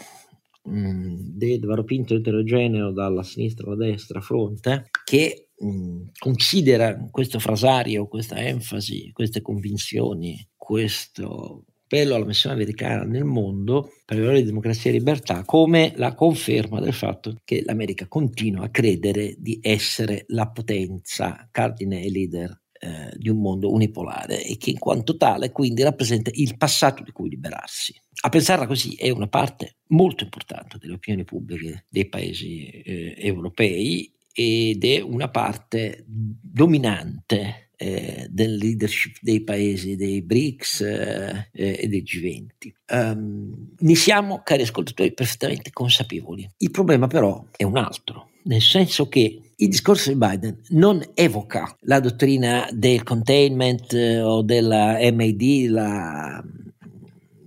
variopinto 1.67 2.15
eterogeneo 2.15 2.93
dalla 2.93 3.23
sinistra 3.23 3.67
alla 3.67 3.87
destra 3.87 4.21
fronte 4.21 4.89
che 5.05 5.51
mh, 5.57 6.11
considera 6.19 7.09
questo 7.11 7.39
frasario, 7.39 8.07
questa 8.07 8.37
enfasi, 8.37 9.11
queste 9.13 9.43
convinzioni, 9.43 10.49
questo 10.57 11.65
appello 11.91 12.15
alla 12.15 12.25
missione 12.25 12.55
americana 12.55 13.03
nel 13.03 13.25
mondo 13.25 13.95
per 14.05 14.17
i 14.17 14.21
valori 14.21 14.41
di 14.41 14.47
democrazia 14.47 14.91
e 14.91 14.95
libertà 14.95 15.45
come 15.45 15.93
la 15.97 16.15
conferma 16.15 16.79
del 16.79 16.93
fatto 16.93 17.35
che 17.45 17.63
l'America 17.65 18.07
continua 18.07 18.67
a 18.67 18.71
credere 18.71 19.35
di 19.39 19.59
essere 19.61 20.25
la 20.29 20.49
potenza 20.49 21.49
cardine 21.51 22.05
e 22.05 22.11
leader 22.11 22.60
eh, 22.83 23.13
di 23.15 23.29
un 23.29 23.39
mondo 23.41 23.71
unipolare 23.71 24.43
e 24.43 24.57
che 24.57 24.71
in 24.71 24.79
quanto 24.79 25.17
tale 25.17 25.53
quindi 25.53 25.83
rappresenta 25.83 26.31
il 26.33 26.57
passato 26.57 27.03
di 27.03 27.13
cui 27.13 27.29
liberarsi. 27.29 27.95
A 28.23 28.29
pensarla 28.29 28.67
così 28.67 28.95
è 28.95 29.11
una 29.11 29.29
parte 29.29 29.77
molto 29.89 30.25
importante 30.25 30.79
delle 30.79 30.95
opinioni 30.95 31.25
pubbliche 31.25 31.85
dei 31.91 32.09
paesi 32.09 32.69
eh, 32.69 33.15
europei 33.19 34.11
ed 34.33 34.85
è 34.85 35.01
una 35.01 35.29
parte 35.29 36.05
dominante 36.07 37.71
eh, 37.77 38.27
del 38.31 38.57
leadership 38.57 39.17
dei 39.21 39.43
paesi 39.43 39.97
dei 39.97 40.23
BRICS 40.23 40.81
eh, 40.81 41.49
e 41.53 41.89
del 41.89 42.03
G20. 42.03 42.47
Um, 42.93 42.97
ehm, 42.97 43.75
ne 43.79 43.95
siamo, 43.95 44.43
cari 44.43 44.63
ascoltatori, 44.63 45.13
perfettamente 45.13 45.71
consapevoli. 45.71 46.49
Il 46.59 46.71
problema 46.71 47.07
però 47.07 47.45
è 47.57 47.65
un 47.65 47.77
altro 47.77 48.31
nel 48.43 48.63
senso 48.63 49.09
che 49.09 49.50
il 49.61 49.69
discorso 49.69 50.11
di 50.11 50.17
Biden 50.17 50.59
non 50.71 51.03
evoca 51.15 51.77
la 51.81 52.01
dottrina 52.01 52.69
del 52.73 53.03
containment 53.03 53.93
eh, 53.93 54.21
o 54.21 54.43
della 54.43 54.99
MAD, 55.13 55.43
la 55.69 56.43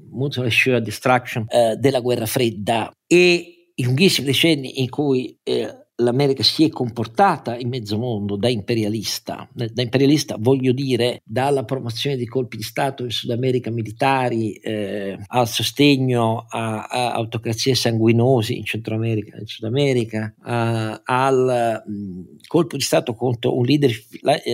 Mutual 0.09 0.45
Assured 0.45 0.83
Destruction 0.83 1.45
eh, 1.49 1.75
della 1.77 2.01
guerra 2.01 2.27
fredda. 2.27 2.91
E 3.07 3.71
i 3.75 3.83
lunghissimi 3.83 4.27
decenni 4.27 4.81
in 4.81 4.89
cui 4.89 5.35
eh, 5.41 5.82
l'America 5.97 6.41
si 6.41 6.65
è 6.65 6.69
comportata 6.69 7.57
in 7.57 7.69
mezzo 7.69 7.97
mondo 7.97 8.35
da 8.35 8.49
imperialista. 8.49 9.47
Da 9.53 9.81
imperialista 9.81 10.35
voglio 10.39 10.71
dire 10.71 11.21
dalla 11.23 11.63
promozione 11.63 12.15
di 12.15 12.25
colpi 12.25 12.57
di 12.57 12.63
Stato 12.63 13.03
in 13.03 13.11
Sud 13.11 13.29
America 13.29 13.69
militari 13.69 14.53
eh, 14.53 15.17
al 15.27 15.47
sostegno 15.47 16.45
a, 16.49 16.83
a, 16.83 17.13
autocrazie 17.13 17.75
sanguinosi 17.75 18.57
in 18.57 18.65
Centro 18.65 18.95
America 18.95 19.37
in 19.37 19.45
Sud 19.45 19.65
America, 19.65 20.33
a, 20.41 21.01
al 21.03 21.83
mh, 21.85 22.47
colpo 22.47 22.75
di 22.77 22.83
Stato 22.83 23.13
contro 23.13 23.55
un 23.55 23.65
leader 23.65 23.91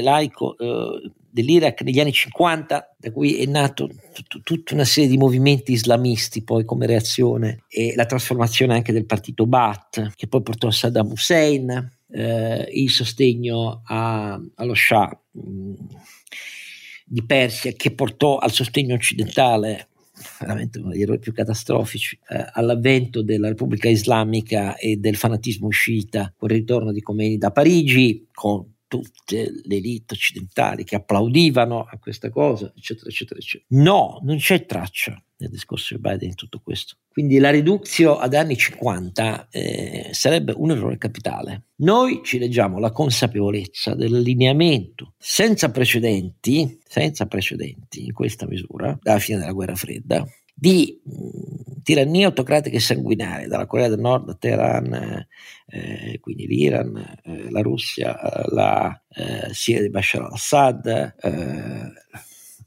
laico 0.01 0.57
eh, 0.57 1.11
dell'Iraq 1.31 1.81
negli 1.81 1.99
anni 1.99 2.11
50, 2.11 2.95
da 2.97 3.11
cui 3.11 3.37
è 3.37 3.45
nato 3.45 3.89
tut- 4.13 4.41
tutta 4.43 4.73
una 4.73 4.85
serie 4.85 5.09
di 5.09 5.17
movimenti 5.17 5.71
islamisti 5.71 6.43
poi 6.43 6.65
come 6.65 6.85
reazione 6.85 7.63
e 7.69 7.93
la 7.95 8.05
trasformazione 8.05 8.73
anche 8.73 8.91
del 8.91 9.05
partito 9.05 9.45
Ba'ath 9.45 10.13
che 10.15 10.27
poi 10.27 10.41
portò 10.41 10.67
a 10.67 10.71
Saddam 10.71 11.11
Hussein, 11.11 11.91
eh, 12.11 12.69
il 12.73 12.89
sostegno 12.89 13.81
a, 13.85 14.39
allo 14.55 14.73
Shah 14.73 15.19
mh, 15.31 15.73
di 17.05 17.23
Persia 17.25 17.71
che 17.71 17.91
portò 17.91 18.37
al 18.37 18.51
sostegno 18.51 18.95
occidentale 18.95 19.87
veramente 20.39 20.79
uno 20.79 20.89
degli 20.89 21.01
errori 21.01 21.19
più 21.19 21.33
catastrofici, 21.33 22.19
eh, 22.29 22.45
all'avvento 22.53 23.21
della 23.21 23.47
Repubblica 23.47 23.87
Islamica 23.89 24.75
e 24.75 24.97
del 24.97 25.15
fanatismo 25.15 25.67
uscita 25.67 26.33
con 26.35 26.49
il 26.49 26.57
ritorno 26.57 26.91
di 26.91 27.01
Khomeini 27.01 27.37
da 27.37 27.51
Parigi, 27.51 28.27
con 28.33 28.65
tutte 28.89 29.61
le 29.63 29.75
elite 29.75 30.15
occidentali 30.15 30.83
che 30.83 30.97
applaudivano 30.97 31.87
a 31.89 31.97
questa 31.97 32.29
cosa, 32.29 32.73
eccetera, 32.75 33.09
eccetera, 33.09 33.39
eccetera. 33.39 33.81
No, 33.81 34.19
non 34.23 34.35
c'è 34.37 34.65
traccia 34.65 35.23
nel 35.37 35.49
discorso 35.49 35.95
di 35.95 36.01
Biden 36.01 36.29
in 36.29 36.35
tutto 36.35 36.59
questo. 36.61 36.95
Quindi 37.07 37.37
la 37.37 37.51
riduzione 37.51 38.21
ad 38.21 38.33
anni 38.33 38.57
50 38.57 39.47
eh, 39.49 40.09
sarebbe 40.11 40.53
un 40.57 40.71
errore 40.71 40.97
capitale. 40.97 41.67
Noi 41.77 42.21
ci 42.23 42.39
leggiamo 42.39 42.79
la 42.79 42.91
consapevolezza 42.91 43.95
dell'allineamento 43.95 45.13
senza 45.17 45.71
precedenti, 45.71 46.79
senza 46.85 47.27
precedenti 47.27 48.03
in 48.03 48.11
questa 48.11 48.47
misura, 48.47 48.97
dalla 49.01 49.19
fine 49.19 49.37
della 49.37 49.53
guerra 49.53 49.75
fredda, 49.75 50.25
di 50.53 50.99
tirannia 51.89 52.27
autocratica 52.27 52.77
e 52.77 52.79
sanguinaria, 52.79 53.47
dalla 53.47 53.65
Corea 53.65 53.87
del 53.87 53.97
Nord 53.97 54.37
Teheran, 54.37 55.25
eh, 55.65 56.19
quindi 56.19 56.45
l'Iran, 56.45 56.95
eh, 57.23 57.49
la 57.49 57.61
Russia, 57.61 58.15
la 58.51 59.03
eh, 59.09 59.51
Siria 59.51 59.81
di 59.81 59.89
Bashar 59.89 60.21
al-Assad, 60.21 60.85
eh, 61.19 61.91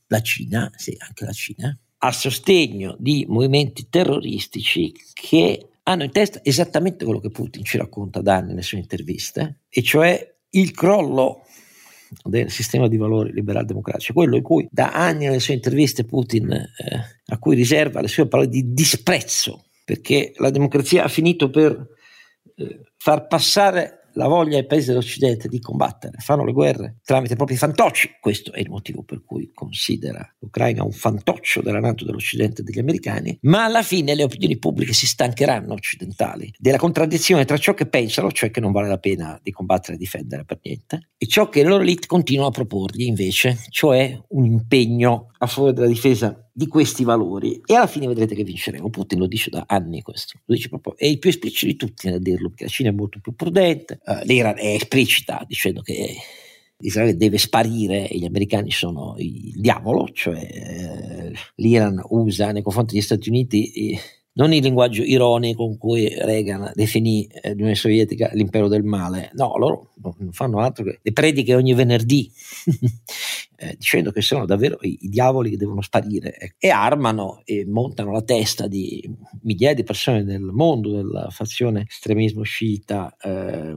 la 0.08 0.20
Cina, 0.22 0.72
sì, 0.74 0.96
anche 0.98 1.24
la 1.24 1.30
Cina, 1.30 1.78
a 1.98 2.10
sostegno 2.10 2.96
di 2.98 3.24
movimenti 3.28 3.86
terroristici 3.88 4.92
che 5.12 5.68
hanno 5.84 6.02
in 6.02 6.10
testa 6.10 6.40
esattamente 6.42 7.04
quello 7.04 7.20
che 7.20 7.30
Putin 7.30 7.62
ci 7.62 7.78
racconta 7.78 8.20
da 8.20 8.34
anni 8.34 8.48
nelle 8.48 8.62
sue 8.62 8.78
interviste, 8.78 9.60
e 9.68 9.82
cioè 9.84 10.34
il 10.50 10.72
crollo 10.72 11.46
del 12.24 12.50
sistema 12.50 12.88
di 12.88 12.96
valori 12.96 13.32
liberal 13.32 13.64
democratici, 13.64 14.12
quello 14.12 14.36
in 14.36 14.42
cui 14.42 14.68
da 14.70 14.92
anni 14.92 15.24
nelle 15.24 15.40
sue 15.40 15.54
interviste 15.54 16.04
Putin, 16.04 16.52
eh, 16.52 16.68
a 17.26 17.38
cui 17.38 17.54
riserva 17.54 18.00
le 18.00 18.08
sue 18.08 18.26
parole 18.26 18.48
di 18.48 18.72
disprezzo, 18.72 19.64
perché 19.84 20.32
la 20.36 20.50
democrazia 20.50 21.04
ha 21.04 21.08
finito 21.08 21.50
per 21.50 21.88
eh, 22.56 22.80
far 22.96 23.26
passare 23.26 24.01
la 24.14 24.28
voglia 24.28 24.56
ai 24.56 24.66
paesi 24.66 24.88
dell'Occidente 24.88 25.48
di 25.48 25.60
combattere, 25.60 26.18
fanno 26.18 26.44
le 26.44 26.52
guerre 26.52 26.98
tramite 27.04 27.34
i 27.34 27.36
propri 27.36 27.56
fantocci. 27.56 28.16
Questo 28.20 28.52
è 28.52 28.60
il 28.60 28.70
motivo 28.70 29.02
per 29.02 29.22
cui 29.24 29.50
considera 29.52 30.26
l'Ucraina 30.38 30.84
un 30.84 30.92
fantoccio 30.92 31.60
della 31.62 31.80
NATO 31.80 32.04
dell'Occidente 32.04 32.60
e 32.60 32.64
degli 32.64 32.78
americani, 32.78 33.38
ma 33.42 33.64
alla 33.64 33.82
fine 33.82 34.14
le 34.14 34.24
opinioni 34.24 34.58
pubbliche 34.58 34.92
si 34.92 35.06
stancheranno 35.06 35.72
occidentali 35.72 36.52
della 36.58 36.78
contraddizione 36.78 37.44
tra 37.44 37.56
ciò 37.56 37.74
che 37.74 37.86
pensano, 37.86 38.30
cioè 38.30 38.50
che 38.50 38.60
non 38.60 38.72
vale 38.72 38.88
la 38.88 38.98
pena 38.98 39.38
di 39.42 39.50
combattere 39.50 39.94
e 39.94 39.98
difendere 39.98 40.44
per 40.44 40.60
niente, 40.62 41.10
e 41.16 41.26
ciò 41.26 41.48
che 41.48 41.62
le 41.62 41.68
loro 41.68 41.82
elite 41.82 42.06
continuano 42.06 42.50
a 42.50 42.52
proporgli 42.52 43.02
invece, 43.02 43.58
cioè 43.70 44.18
un 44.28 44.44
impegno 44.44 45.31
a 45.42 45.46
favore 45.46 45.72
della 45.72 45.88
difesa 45.88 46.48
di 46.52 46.68
questi 46.68 47.02
valori 47.02 47.60
e 47.66 47.74
alla 47.74 47.88
fine 47.88 48.06
vedrete 48.06 48.36
che 48.36 48.44
vinceremo. 48.44 48.88
Putin 48.90 49.18
lo 49.18 49.26
dice 49.26 49.50
da 49.50 49.64
anni 49.66 50.00
questo, 50.00 50.38
lo 50.44 50.54
dice 50.54 50.68
proprio, 50.68 50.96
è 50.96 51.06
il 51.06 51.18
più 51.18 51.30
esplicito 51.30 51.66
di 51.66 51.76
tutti 51.76 52.08
nel 52.08 52.22
dirlo, 52.22 52.48
perché 52.48 52.64
la 52.64 52.70
Cina 52.70 52.88
è 52.90 52.92
molto 52.92 53.18
più 53.20 53.34
prudente, 53.34 53.98
uh, 54.04 54.24
l'Iran 54.24 54.56
è 54.56 54.74
esplicita 54.74 55.44
dicendo 55.46 55.82
che 55.82 56.14
Israele 56.78 57.16
deve 57.16 57.38
sparire 57.38 58.08
e 58.08 58.18
gli 58.18 58.24
americani 58.24 58.70
sono 58.70 59.16
il 59.18 59.60
diavolo, 59.60 60.08
cioè 60.12 60.38
eh, 60.40 61.32
l'Iran 61.56 62.00
usa 62.10 62.52
nei 62.52 62.62
confronti 62.62 62.94
degli 62.94 63.02
Stati 63.02 63.28
Uniti... 63.28 63.72
Eh, 63.72 64.00
non 64.34 64.52
il 64.52 64.62
linguaggio 64.62 65.02
ironico 65.02 65.66
con 65.66 65.76
cui 65.76 66.08
Reagan 66.08 66.72
definì 66.74 67.26
eh, 67.26 67.50
l'Unione 67.50 67.74
Sovietica 67.74 68.30
l'impero 68.32 68.68
del 68.68 68.82
male, 68.82 69.30
no, 69.34 69.56
loro 69.58 69.92
non 70.18 70.32
fanno 70.32 70.60
altro 70.60 70.84
che 70.84 71.00
le 71.02 71.12
prediche 71.12 71.54
ogni 71.54 71.74
venerdì, 71.74 72.30
eh, 73.56 73.74
dicendo 73.76 74.10
che 74.10 74.22
sono 74.22 74.46
davvero 74.46 74.78
i, 74.80 74.98
diavoli 75.02 75.50
che 75.50 75.56
devono 75.56 75.82
sparire 75.82 76.34
ecco. 76.36 76.56
e 76.58 76.70
armano 76.70 77.42
e 77.44 77.66
montano 77.66 78.12
la 78.12 78.22
testa 78.22 78.66
di 78.66 79.08
migliaia 79.42 79.74
di 79.74 79.84
persone 79.84 80.22
nel 80.22 80.40
mondo 80.40 80.92
della 80.94 81.28
fazione 81.30 81.86
estremismo 81.88 82.42
sciita 82.42 83.14
eh, 83.20 83.76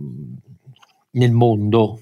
nel 1.11 1.31
mondo 1.31 1.99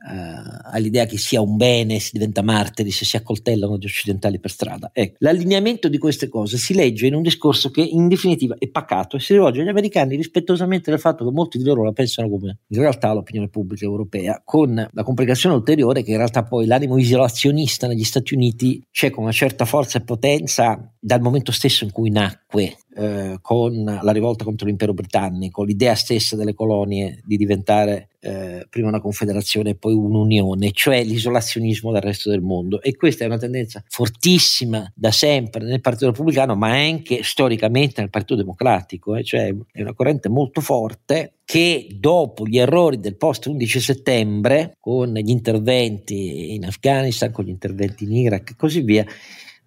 uh, 0.00 0.70
all'idea 0.72 1.06
che 1.06 1.18
sia 1.18 1.40
un 1.40 1.56
bene, 1.56 1.98
si 1.98 2.10
diventa 2.12 2.42
martiri 2.42 2.90
se 2.90 3.04
si 3.04 3.16
accoltellano 3.16 3.76
gli 3.76 3.84
occidentali 3.84 4.38
per 4.38 4.50
strada. 4.50 4.90
Ecco, 4.92 5.16
l'allineamento 5.18 5.88
di 5.88 5.98
queste 5.98 6.28
cose 6.28 6.56
si 6.56 6.74
legge 6.74 7.06
in 7.06 7.14
un 7.14 7.22
discorso 7.22 7.70
che 7.70 7.82
in 7.82 8.08
definitiva 8.08 8.56
è 8.58 8.68
pacato 8.68 9.16
e 9.16 9.20
si 9.20 9.32
rivolge 9.32 9.60
agli 9.60 9.68
americani 9.68 10.16
rispettosamente 10.16 10.90
del 10.90 11.00
fatto 11.00 11.24
che 11.24 11.30
molti 11.30 11.58
di 11.58 11.64
loro 11.64 11.84
la 11.84 11.92
pensano 11.92 12.28
come 12.28 12.58
in 12.66 12.80
realtà 12.80 13.12
l'opinione 13.12 13.48
pubblica 13.48 13.84
europea, 13.84 14.40
con 14.44 14.88
la 14.90 15.02
complicazione 15.02 15.54
ulteriore 15.54 16.02
che 16.02 16.10
in 16.10 16.16
realtà 16.16 16.44
poi 16.44 16.66
l'animo 16.66 16.98
isolazionista 16.98 17.86
negli 17.86 18.04
Stati 18.04 18.34
Uniti 18.34 18.82
c'è 18.90 19.10
con 19.10 19.24
una 19.24 19.32
certa 19.32 19.64
forza 19.64 19.98
e 19.98 20.02
potenza 20.02 20.92
dal 21.02 21.22
momento 21.22 21.50
stesso 21.50 21.84
in 21.84 21.92
cui 21.92 22.10
nacque 22.10 22.76
eh, 22.94 23.38
con 23.40 23.84
la 23.84 24.12
rivolta 24.12 24.44
contro 24.44 24.66
l'impero 24.66 24.92
britannico, 24.92 25.64
l'idea 25.64 25.94
stessa 25.94 26.36
delle 26.36 26.52
colonie 26.52 27.22
di 27.24 27.38
diventare 27.38 28.10
eh, 28.20 28.66
prima 28.68 28.88
una 28.88 29.00
confederazione 29.00 29.70
e 29.70 29.74
poi 29.76 29.94
un'unione, 29.94 30.72
cioè 30.72 31.02
l'isolazionismo 31.02 31.90
dal 31.90 32.02
resto 32.02 32.28
del 32.28 32.42
mondo. 32.42 32.82
E 32.82 32.96
questa 32.96 33.24
è 33.24 33.28
una 33.28 33.38
tendenza 33.38 33.82
fortissima 33.88 34.92
da 34.94 35.10
sempre 35.10 35.64
nel 35.64 35.80
Partito 35.80 36.06
Repubblicano, 36.06 36.54
ma 36.54 36.68
anche 36.72 37.22
storicamente 37.22 38.02
nel 38.02 38.10
Partito 38.10 38.36
Democratico, 38.36 39.16
eh, 39.16 39.24
cioè 39.24 39.54
è 39.72 39.80
una 39.80 39.94
corrente 39.94 40.28
molto 40.28 40.60
forte 40.60 41.36
che 41.46 41.88
dopo 41.98 42.46
gli 42.46 42.58
errori 42.58 43.00
del 43.00 43.16
post 43.16 43.46
11 43.46 43.80
settembre, 43.80 44.76
con 44.78 45.14
gli 45.14 45.30
interventi 45.30 46.54
in 46.54 46.66
Afghanistan, 46.66 47.32
con 47.32 47.44
gli 47.44 47.48
interventi 47.48 48.04
in 48.04 48.12
Iraq 48.12 48.50
e 48.50 48.56
così 48.56 48.82
via, 48.82 49.04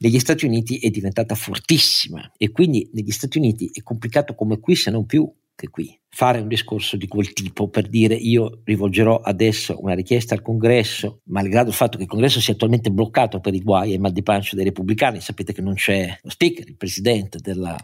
negli 0.03 0.19
Stati 0.19 0.45
Uniti 0.45 0.79
è 0.79 0.89
diventata 0.89 1.33
fortissima 1.33 2.33
e 2.37 2.51
quindi 2.51 2.89
negli 2.91 3.11
Stati 3.11 3.37
Uniti 3.37 3.69
è 3.71 3.81
complicato 3.81 4.35
come 4.35 4.59
qui 4.59 4.75
se 4.75 4.91
non 4.91 5.05
più 5.05 5.31
che 5.55 5.69
qui. 5.69 5.97
Fare 6.09 6.41
un 6.41 6.49
discorso 6.49 6.97
di 6.97 7.07
quel 7.07 7.31
tipo 7.31 7.69
per 7.69 7.87
dire 7.87 8.13
io 8.15 8.61
rivolgerò 8.65 9.21
adesso 9.21 9.77
una 9.79 9.93
richiesta 9.93 10.35
al 10.35 10.41
congresso, 10.41 11.21
malgrado 11.25 11.69
il 11.69 11.75
fatto 11.75 11.95
che 11.95 12.03
il 12.03 12.09
congresso 12.09 12.41
sia 12.41 12.53
attualmente 12.53 12.91
bloccato 12.91 13.39
per 13.39 13.53
i 13.53 13.61
guai 13.61 13.93
e 13.93 13.99
mal 13.99 14.11
di 14.11 14.23
pancia 14.23 14.57
dei 14.57 14.65
repubblicani, 14.65 15.21
sapete 15.21 15.53
che 15.53 15.61
non 15.61 15.75
c'è 15.75 16.19
lo 16.21 16.29
speaker, 16.29 16.67
il 16.67 16.75
presidente 16.75 17.39
della 17.41 17.77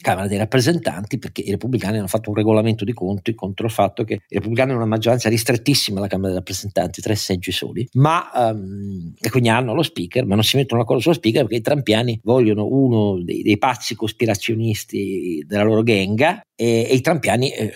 Camera 0.00 0.26
dei 0.26 0.38
rappresentanti 0.38 1.18
perché 1.18 1.42
i 1.42 1.50
repubblicani 1.50 1.98
hanno 1.98 2.06
fatto 2.06 2.30
un 2.30 2.36
regolamento 2.36 2.84
di 2.84 2.92
conti 2.92 3.34
contro 3.34 3.66
il 3.66 3.72
fatto 3.72 4.04
che 4.04 4.14
i 4.14 4.34
repubblicani 4.34 4.70
hanno 4.70 4.80
una 4.80 4.88
maggioranza 4.88 5.28
ristrettissima 5.28 5.98
alla 5.98 6.08
Camera 6.08 6.28
dei 6.28 6.38
rappresentanti, 6.38 7.00
tre 7.00 7.14
seggi 7.14 7.52
soli, 7.52 7.88
ma 7.94 8.30
um, 8.34 9.12
e 9.18 9.30
quindi 9.30 9.48
hanno 9.48 9.74
lo 9.74 9.82
speaker, 9.82 10.24
ma 10.26 10.34
non 10.34 10.44
si 10.44 10.56
mettono 10.56 10.80
d'accordo 10.80 11.02
sullo 11.02 11.14
speaker 11.14 11.42
perché 11.42 11.56
i 11.56 11.62
trampiani 11.62 12.20
vogliono 12.22 12.66
uno 12.66 13.22
dei, 13.22 13.42
dei 13.42 13.58
pazzi 13.58 13.94
cospirazionisti 13.94 15.44
della 15.46 15.62
loro 15.62 15.82
genga 15.82 16.40
e, 16.54 16.86
e 16.88 16.94
i 16.94 17.00
trampiani 17.00 17.50
eh, 17.50 17.74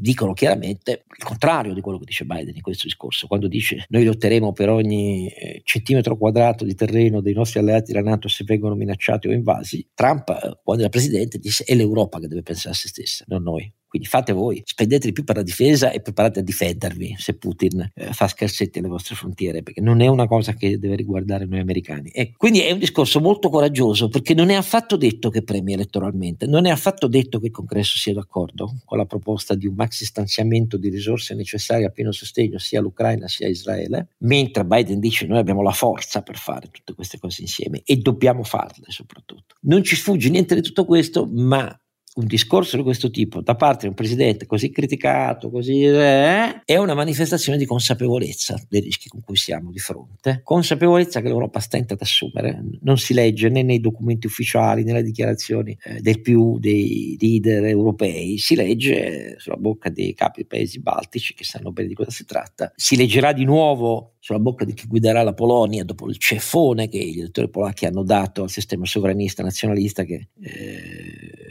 dicono 0.00 0.32
chiaramente 0.32 1.04
il 1.16 1.24
contrario 1.24 1.74
di 1.74 1.80
quello 1.80 1.98
che 1.98 2.06
dice 2.06 2.24
Biden 2.24 2.56
in 2.56 2.62
questo 2.62 2.86
discorso, 2.86 3.26
quando 3.26 3.48
dice 3.48 3.84
noi 3.88 4.04
lotteremo 4.04 4.52
per 4.52 4.68
ogni 4.70 5.28
eh, 5.28 5.60
centimetro 5.64 6.16
quadrato 6.16 6.64
di 6.64 6.74
terreno 6.74 7.20
dei 7.20 7.34
nostri 7.34 7.60
alleati 7.60 7.92
della 7.92 8.08
Nato 8.08 8.28
se 8.28 8.44
vengono 8.44 8.74
minacciati 8.74 9.28
o 9.28 9.32
invasi. 9.32 9.86
Trump, 9.94 10.28
eh, 10.30 10.58
quando 10.62 10.82
era 10.82 10.90
presidente, 10.90 11.38
disse 11.38 11.64
è 11.64 11.74
l'Europa 11.74 12.18
che 12.18 12.28
deve 12.28 12.42
pensare 12.42 12.74
a 12.74 12.76
se 12.76 12.88
stessa, 12.88 13.24
non 13.28 13.42
noi. 13.42 13.72
Quindi 13.90 14.06
fate 14.06 14.32
voi, 14.32 14.62
spendete 14.64 15.08
di 15.08 15.12
più 15.12 15.24
per 15.24 15.34
la 15.34 15.42
difesa 15.42 15.90
e 15.90 16.00
preparate 16.00 16.38
a 16.38 16.42
difendervi 16.44 17.16
se 17.18 17.34
Putin 17.34 17.90
eh, 17.92 18.12
fa 18.12 18.28
scherzetti 18.28 18.78
alle 18.78 18.86
vostre 18.86 19.16
frontiere, 19.16 19.64
perché 19.64 19.80
non 19.80 20.00
è 20.00 20.06
una 20.06 20.28
cosa 20.28 20.52
che 20.54 20.78
deve 20.78 20.94
riguardare 20.94 21.44
noi 21.44 21.58
americani. 21.58 22.10
E 22.10 22.32
quindi 22.36 22.60
è 22.60 22.70
un 22.70 22.78
discorso 22.78 23.18
molto 23.18 23.48
coraggioso 23.48 24.08
perché 24.08 24.32
non 24.32 24.48
è 24.50 24.54
affatto 24.54 24.96
detto 24.96 25.28
che 25.28 25.42
premi 25.42 25.72
elettoralmente, 25.72 26.46
non 26.46 26.66
è 26.66 26.70
affatto 26.70 27.08
detto 27.08 27.40
che 27.40 27.46
il 27.46 27.52
congresso 27.52 27.98
sia 27.98 28.14
d'accordo 28.14 28.76
con 28.84 28.96
la 28.96 29.06
proposta 29.06 29.56
di 29.56 29.66
un 29.66 29.74
maxi 29.74 30.04
stanziamento 30.04 30.76
di 30.76 30.88
risorse 30.88 31.34
necessarie 31.34 31.86
a 31.86 31.90
pieno 31.90 32.12
sostegno 32.12 32.58
sia 32.58 32.78
all'Ucraina 32.78 33.26
sia 33.26 33.48
a 33.48 33.50
Israele, 33.50 34.10
mentre 34.18 34.64
Biden 34.64 35.00
dice 35.00 35.26
noi 35.26 35.38
abbiamo 35.38 35.62
la 35.62 35.72
forza 35.72 36.22
per 36.22 36.36
fare 36.36 36.68
tutte 36.70 36.94
queste 36.94 37.18
cose 37.18 37.42
insieme 37.42 37.82
e 37.84 37.96
dobbiamo 37.96 38.44
farle 38.44 38.84
soprattutto. 38.86 39.56
Non 39.62 39.82
ci 39.82 39.96
sfugge 39.96 40.30
niente 40.30 40.54
di 40.54 40.62
tutto 40.62 40.84
questo, 40.84 41.26
ma 41.26 41.76
un 42.20 42.26
discorso 42.26 42.76
di 42.76 42.82
questo 42.82 43.10
tipo 43.10 43.40
da 43.40 43.56
parte 43.56 43.82
di 43.82 43.88
un 43.88 43.94
presidente 43.94 44.46
così 44.46 44.70
criticato, 44.70 45.50
così 45.50 45.82
eh, 45.84 46.62
è 46.64 46.76
una 46.76 46.94
manifestazione 46.94 47.58
di 47.58 47.64
consapevolezza 47.64 48.62
dei 48.68 48.80
rischi 48.80 49.08
con 49.08 49.20
cui 49.22 49.36
siamo 49.36 49.70
di 49.70 49.78
fronte, 49.78 50.40
consapevolezza 50.44 51.20
che 51.20 51.28
l'Europa 51.28 51.60
stenta 51.60 51.94
ad 51.94 52.00
assumere, 52.02 52.62
non 52.82 52.98
si 52.98 53.14
legge 53.14 53.48
né 53.48 53.62
nei 53.62 53.80
documenti 53.80 54.26
ufficiali 54.26 54.84
né 54.84 54.92
nelle 54.92 55.02
dichiarazioni 55.02 55.76
eh, 55.82 56.00
del 56.00 56.20
più 56.20 56.58
dei 56.58 57.16
leader 57.18 57.64
europei, 57.64 58.38
si 58.38 58.54
legge 58.54 59.36
sulla 59.38 59.56
bocca 59.56 59.88
dei 59.88 60.14
capi 60.14 60.40
dei 60.40 60.46
paesi 60.46 60.80
baltici 60.80 61.34
che 61.34 61.44
sanno 61.44 61.72
bene 61.72 61.88
di 61.88 61.94
cosa 61.94 62.10
si 62.10 62.24
tratta, 62.24 62.72
si 62.76 62.96
leggerà 62.96 63.32
di 63.32 63.44
nuovo 63.44 64.14
sulla 64.18 64.38
bocca 64.38 64.64
di 64.64 64.74
chi 64.74 64.86
guiderà 64.86 65.22
la 65.22 65.32
Polonia 65.32 65.82
dopo 65.82 66.08
il 66.08 66.18
ceffone 66.18 66.88
che 66.88 66.98
gli 66.98 67.20
elettori 67.20 67.48
polacchi 67.48 67.86
hanno 67.86 68.02
dato 68.02 68.42
al 68.42 68.50
sistema 68.50 68.84
sovranista 68.84 69.42
nazionalista 69.42 70.04
che 70.04 70.28
eh, 70.42 71.49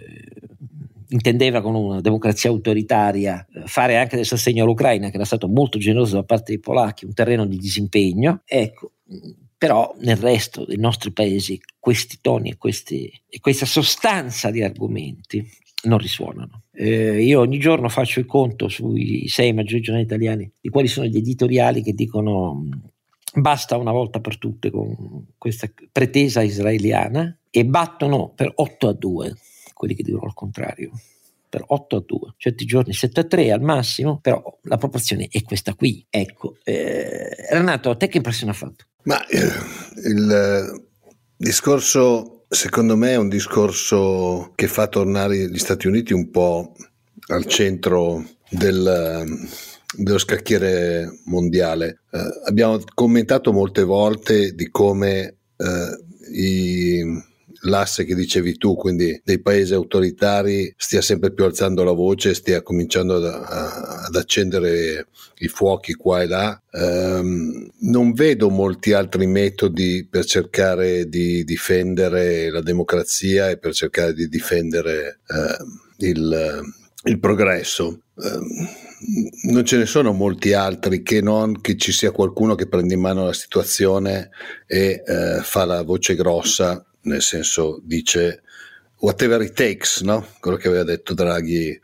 intendeva 1.09 1.61
con 1.61 1.75
una 1.75 2.01
democrazia 2.01 2.49
autoritaria 2.49 3.45
eh, 3.53 3.61
fare 3.65 3.97
anche 3.97 4.15
del 4.15 4.25
sostegno 4.25 4.63
all'Ucraina, 4.63 5.09
che 5.09 5.15
era 5.15 5.25
stato 5.25 5.47
molto 5.47 5.77
generoso 5.79 6.15
da 6.15 6.23
parte 6.23 6.51
dei 6.53 6.59
polacchi, 6.59 7.05
un 7.05 7.13
terreno 7.13 7.45
di 7.45 7.57
disimpegno. 7.57 8.41
Ecco, 8.45 8.91
però 9.57 9.93
nel 9.99 10.17
resto 10.17 10.65
dei 10.65 10.77
nostri 10.77 11.11
paesi 11.11 11.59
questi 11.79 12.19
toni 12.21 12.51
e, 12.51 12.57
questi, 12.57 13.11
e 13.27 13.39
questa 13.39 13.65
sostanza 13.65 14.51
di 14.51 14.63
argomenti 14.63 15.45
non 15.83 15.97
risuonano. 15.97 16.63
Eh, 16.71 17.23
io 17.23 17.39
ogni 17.39 17.57
giorno 17.57 17.89
faccio 17.89 18.19
il 18.19 18.25
conto 18.25 18.67
sui 18.67 19.27
sei 19.27 19.53
maggiori 19.53 19.81
giornali 19.81 20.05
italiani 20.05 20.49
di 20.59 20.69
quali 20.69 20.87
sono 20.87 21.07
gli 21.07 21.17
editoriali 21.17 21.81
che 21.81 21.93
dicono 21.93 22.67
basta 23.33 23.77
una 23.77 23.91
volta 23.91 24.19
per 24.19 24.37
tutte 24.37 24.71
con 24.71 25.27
questa 25.37 25.69
pretesa 25.91 26.41
israeliana 26.41 27.37
e 27.49 27.65
battono 27.65 28.31
per 28.33 28.51
8 28.53 28.87
a 28.87 28.93
2 28.93 29.35
quelli 29.79 29.95
che 29.95 30.03
dicono 30.03 30.25
il 30.25 30.33
contrario 30.33 30.91
per 31.47 31.63
8 31.65 31.95
a 31.95 32.03
2, 32.05 32.33
certi 32.35 32.65
giorni 32.65 32.91
7 32.91 33.21
a 33.21 33.23
3 33.23 33.51
al 33.53 33.61
massimo, 33.61 34.19
però 34.19 34.43
la 34.63 34.75
proporzione 34.75 35.29
è 35.31 35.41
questa 35.41 35.73
qui. 35.73 36.05
Ecco, 36.09 36.57
eh, 36.65 37.47
Renato, 37.49 37.89
a 37.89 37.95
te 37.95 38.09
che 38.09 38.17
impressione 38.17 38.51
ha 38.51 38.55
fatto? 38.55 38.83
Ma 39.03 39.25
eh, 39.25 39.49
il 40.03 40.83
discorso, 41.37 42.43
secondo 42.49 42.97
me, 42.97 43.11
è 43.11 43.15
un 43.15 43.29
discorso 43.29 44.51
che 44.53 44.67
fa 44.67 44.87
tornare 44.87 45.49
gli 45.49 45.57
Stati 45.57 45.87
Uniti 45.87 46.11
un 46.11 46.29
po' 46.29 46.73
al 47.27 47.45
centro 47.45 48.21
del, 48.49 49.47
dello 49.95 50.17
scacchiere 50.17 51.21
mondiale. 51.25 52.01
Eh, 52.11 52.19
abbiamo 52.47 52.79
commentato 52.93 53.53
molte 53.53 53.83
volte 53.83 54.53
di 54.53 54.69
come 54.69 55.37
eh, 55.55 56.03
i 56.31 57.27
l'asse 57.61 58.05
che 58.05 58.15
dicevi 58.15 58.57
tu, 58.57 58.75
quindi 58.75 59.19
dei 59.23 59.39
paesi 59.39 59.73
autoritari, 59.73 60.73
stia 60.77 61.01
sempre 61.01 61.31
più 61.31 61.43
alzando 61.43 61.83
la 61.83 61.91
voce, 61.91 62.33
stia 62.33 62.61
cominciando 62.61 63.15
ad, 63.15 63.25
ad 63.25 64.15
accendere 64.15 65.07
i 65.39 65.47
fuochi 65.47 65.93
qua 65.93 66.21
e 66.21 66.27
là. 66.27 66.61
Um, 66.71 67.69
non 67.81 68.13
vedo 68.13 68.49
molti 68.49 68.93
altri 68.93 69.25
metodi 69.27 70.07
per 70.09 70.25
cercare 70.25 71.07
di 71.07 71.43
difendere 71.43 72.49
la 72.49 72.61
democrazia 72.61 73.49
e 73.49 73.57
per 73.57 73.73
cercare 73.73 74.13
di 74.13 74.27
difendere 74.27 75.19
uh, 75.27 76.05
il, 76.05 76.61
il 77.03 77.19
progresso. 77.19 78.01
eh, 78.15 78.87
non 79.43 79.63
ce 79.63 79.77
ne 79.77 79.85
sono 79.85 80.11
molti 80.11 80.53
altri 80.53 81.01
che 81.01 81.21
non 81.21 81.61
che 81.61 81.77
ci 81.77 81.91
sia 81.91 82.11
qualcuno 82.11 82.55
che 82.55 82.67
prende 82.67 82.95
in 82.95 82.99
mano 82.99 83.25
la 83.25 83.33
situazione 83.33 84.29
e 84.67 85.01
eh, 85.05 85.39
fa 85.41 85.63
la 85.65 85.83
voce 85.83 86.15
grossa, 86.15 86.85
nel 87.01 87.21
senso 87.21 87.79
dice 87.83 88.43
whatever 88.99 89.41
it 89.41 89.53
takes, 89.53 90.01
no? 90.01 90.25
quello 90.39 90.57
che 90.57 90.67
aveva 90.67 90.83
detto 90.83 91.13
Draghi 91.13 91.79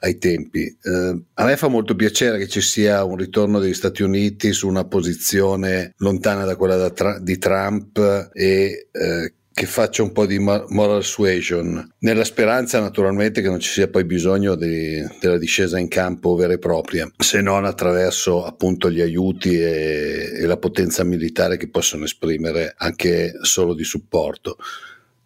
ai 0.00 0.18
tempi. 0.18 0.64
Eh, 0.64 1.22
a 1.34 1.44
me 1.44 1.56
fa 1.56 1.68
molto 1.68 1.94
piacere 1.94 2.38
che 2.38 2.48
ci 2.48 2.60
sia 2.60 3.04
un 3.04 3.16
ritorno 3.16 3.58
degli 3.58 3.74
Stati 3.74 4.02
Uniti 4.02 4.52
su 4.52 4.68
una 4.68 4.84
posizione 4.84 5.94
lontana 5.98 6.44
da 6.44 6.56
quella 6.56 6.76
da 6.76 6.90
tra- 6.90 7.18
di 7.18 7.38
Trump 7.38 8.30
e 8.32 8.88
eh, 8.90 9.34
che 9.54 9.66
faccia 9.66 10.02
un 10.02 10.10
po' 10.10 10.26
di 10.26 10.40
moral 10.40 11.04
suasion, 11.04 11.94
nella 12.00 12.24
speranza 12.24 12.80
naturalmente 12.80 13.40
che 13.40 13.48
non 13.48 13.60
ci 13.60 13.70
sia 13.70 13.88
poi 13.88 14.04
bisogno 14.04 14.56
di, 14.56 15.00
della 15.20 15.38
discesa 15.38 15.78
in 15.78 15.86
campo 15.86 16.34
vera 16.34 16.54
e 16.54 16.58
propria, 16.58 17.08
se 17.16 17.40
non 17.40 17.64
attraverso 17.64 18.44
appunto 18.44 18.90
gli 18.90 19.00
aiuti 19.00 19.60
e, 19.60 20.32
e 20.34 20.46
la 20.46 20.56
potenza 20.56 21.04
militare 21.04 21.56
che 21.56 21.70
possono 21.70 22.02
esprimere 22.02 22.74
anche 22.76 23.32
solo 23.42 23.74
di 23.74 23.84
supporto. 23.84 24.56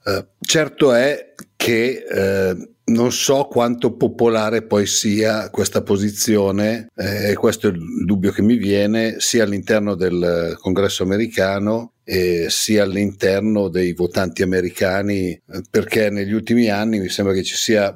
Eh, 0.05 0.27
certo 0.41 0.93
è 0.93 1.33
che 1.57 2.05
eh, 2.07 2.69
non 2.89 3.13
so 3.13 3.45
quanto 3.45 3.97
popolare 3.97 4.63
poi 4.63 4.87
sia 4.87 5.49
questa 5.51 5.83
posizione, 5.83 6.89
eh, 6.95 7.35
questo 7.35 7.69
è 7.69 7.71
il 7.71 8.05
dubbio 8.05 8.33
che 8.33 8.43
mi 8.43 8.57
viene, 8.57 9.17
sia 9.19 9.45
all'interno 9.45 9.95
del 9.95 10.57
congresso 10.59 11.03
americano 11.03 11.93
eh, 12.11 12.47
sia 12.49 12.85
all'interno 12.85 13.69
dei 13.69 13.93
votanti 13.93 14.43
americani, 14.43 15.31
eh, 15.31 15.43
perché 15.71 16.09
negli 16.09 16.33
ultimi 16.33 16.71
anni 16.71 17.01
mi 17.01 17.11
sembra 17.11 17.35
che 17.35 17.43
ci 17.43 17.55
sia 17.55 17.95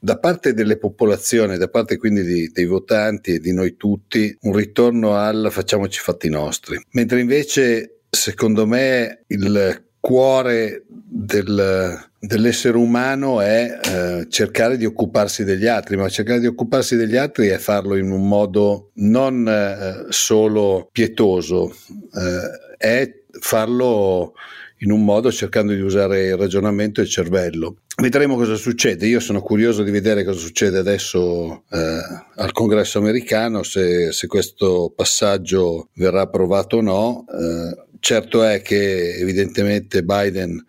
da 0.00 0.18
parte 0.18 0.52
delle 0.52 0.78
popolazioni, 0.78 1.56
da 1.56 1.68
parte 1.68 1.96
quindi 1.96 2.24
di, 2.24 2.48
dei 2.48 2.66
votanti 2.66 3.34
e 3.34 3.38
di 3.38 3.52
noi 3.52 3.76
tutti, 3.76 4.36
un 4.40 4.52
ritorno 4.52 5.14
al 5.14 5.46
facciamoci 5.52 6.00
fatti 6.00 6.28
nostri. 6.28 6.76
Mentre 6.90 7.20
invece, 7.20 8.00
secondo 8.10 8.66
me, 8.66 9.22
il 9.28 9.84
cuore 10.02 10.82
del, 10.88 11.96
dell'essere 12.18 12.76
umano 12.76 13.40
è 13.40 13.78
eh, 13.80 14.26
cercare 14.28 14.76
di 14.76 14.84
occuparsi 14.84 15.44
degli 15.44 15.68
altri, 15.68 15.96
ma 15.96 16.08
cercare 16.08 16.40
di 16.40 16.46
occuparsi 16.46 16.96
degli 16.96 17.16
altri 17.16 17.46
è 17.46 17.58
farlo 17.58 17.94
in 17.94 18.10
un 18.10 18.26
modo 18.26 18.90
non 18.94 19.46
eh, 19.46 20.06
solo 20.08 20.88
pietoso, 20.90 21.72
eh, 22.14 22.76
è 22.76 23.12
farlo 23.38 24.34
in 24.78 24.90
un 24.90 25.04
modo 25.04 25.30
cercando 25.30 25.72
di 25.72 25.80
usare 25.80 26.26
il 26.26 26.36
ragionamento 26.36 27.00
e 27.00 27.04
il 27.04 27.08
cervello. 27.08 27.76
Vedremo 27.94 28.34
cosa 28.34 28.56
succede. 28.56 29.06
Io 29.06 29.20
sono 29.20 29.40
curioso 29.40 29.84
di 29.84 29.92
vedere 29.92 30.24
cosa 30.24 30.40
succede 30.40 30.78
adesso 30.78 31.62
eh, 31.70 32.00
al 32.34 32.50
congresso 32.50 32.98
americano, 32.98 33.62
se, 33.62 34.10
se, 34.10 34.26
questo 34.26 34.92
passaggio 34.96 35.90
verrà 35.94 36.22
approvato 36.22 36.78
o 36.78 36.80
no. 36.80 37.24
Eh, 37.28 37.90
certo 38.02 38.42
è 38.42 38.62
che 38.62 39.14
evidentemente 39.14 40.02
Biden 40.02 40.62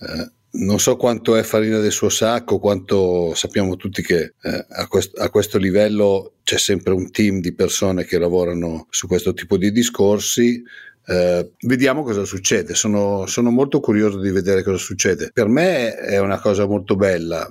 eh, 0.00 0.32
non 0.52 0.80
so 0.80 0.96
quanto 0.96 1.36
è 1.36 1.42
farina 1.42 1.78
del 1.78 1.92
suo 1.92 2.08
sacco, 2.08 2.58
quanto 2.58 3.34
sappiamo 3.34 3.76
tutti 3.76 4.00
che 4.00 4.34
eh, 4.40 4.66
a, 4.70 4.88
quest- 4.88 5.18
a, 5.18 5.28
questo 5.28 5.58
livello 5.58 6.36
c'è 6.42 6.56
sempre 6.56 6.94
un 6.94 7.10
team 7.10 7.40
di 7.40 7.52
persone 7.52 8.04
che 8.04 8.18
lavorano 8.18 8.86
su 8.88 9.06
questo 9.06 9.34
tipo 9.34 9.58
di 9.58 9.72
discorsi. 9.72 10.62
Eh, 11.06 11.52
vediamo 11.60 12.02
cosa 12.02 12.24
succede. 12.24 12.74
Sono, 12.74 13.26
sono, 13.26 13.50
molto 13.50 13.80
curioso 13.80 14.18
di 14.18 14.30
vedere 14.30 14.62
cosa 14.62 14.78
succede. 14.78 15.30
Per 15.32 15.48
me 15.48 15.94
è 15.96 16.18
una 16.18 16.40
cosa 16.40 16.66
molto 16.66 16.96
bella. 16.96 17.48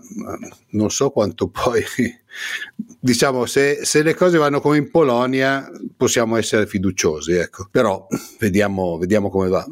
Non 0.70 0.89
so 0.89 1.12
quanto 1.12 1.50
poi, 1.50 1.84
diciamo, 3.00 3.46
se, 3.46 3.86
se 3.86 4.02
le 4.02 4.16
cose 4.16 4.38
vanno 4.38 4.60
come 4.60 4.78
in 4.78 4.89
Polonia, 4.89 5.70
possiamo 5.96 6.38
essere 6.38 6.66
fiduciosi. 6.66 7.34
Ecco. 7.34 7.68
Però 7.70 8.08
vediamo, 8.39 8.98
vediamo 8.98 9.30
come 9.30 9.50
va. 9.50 9.66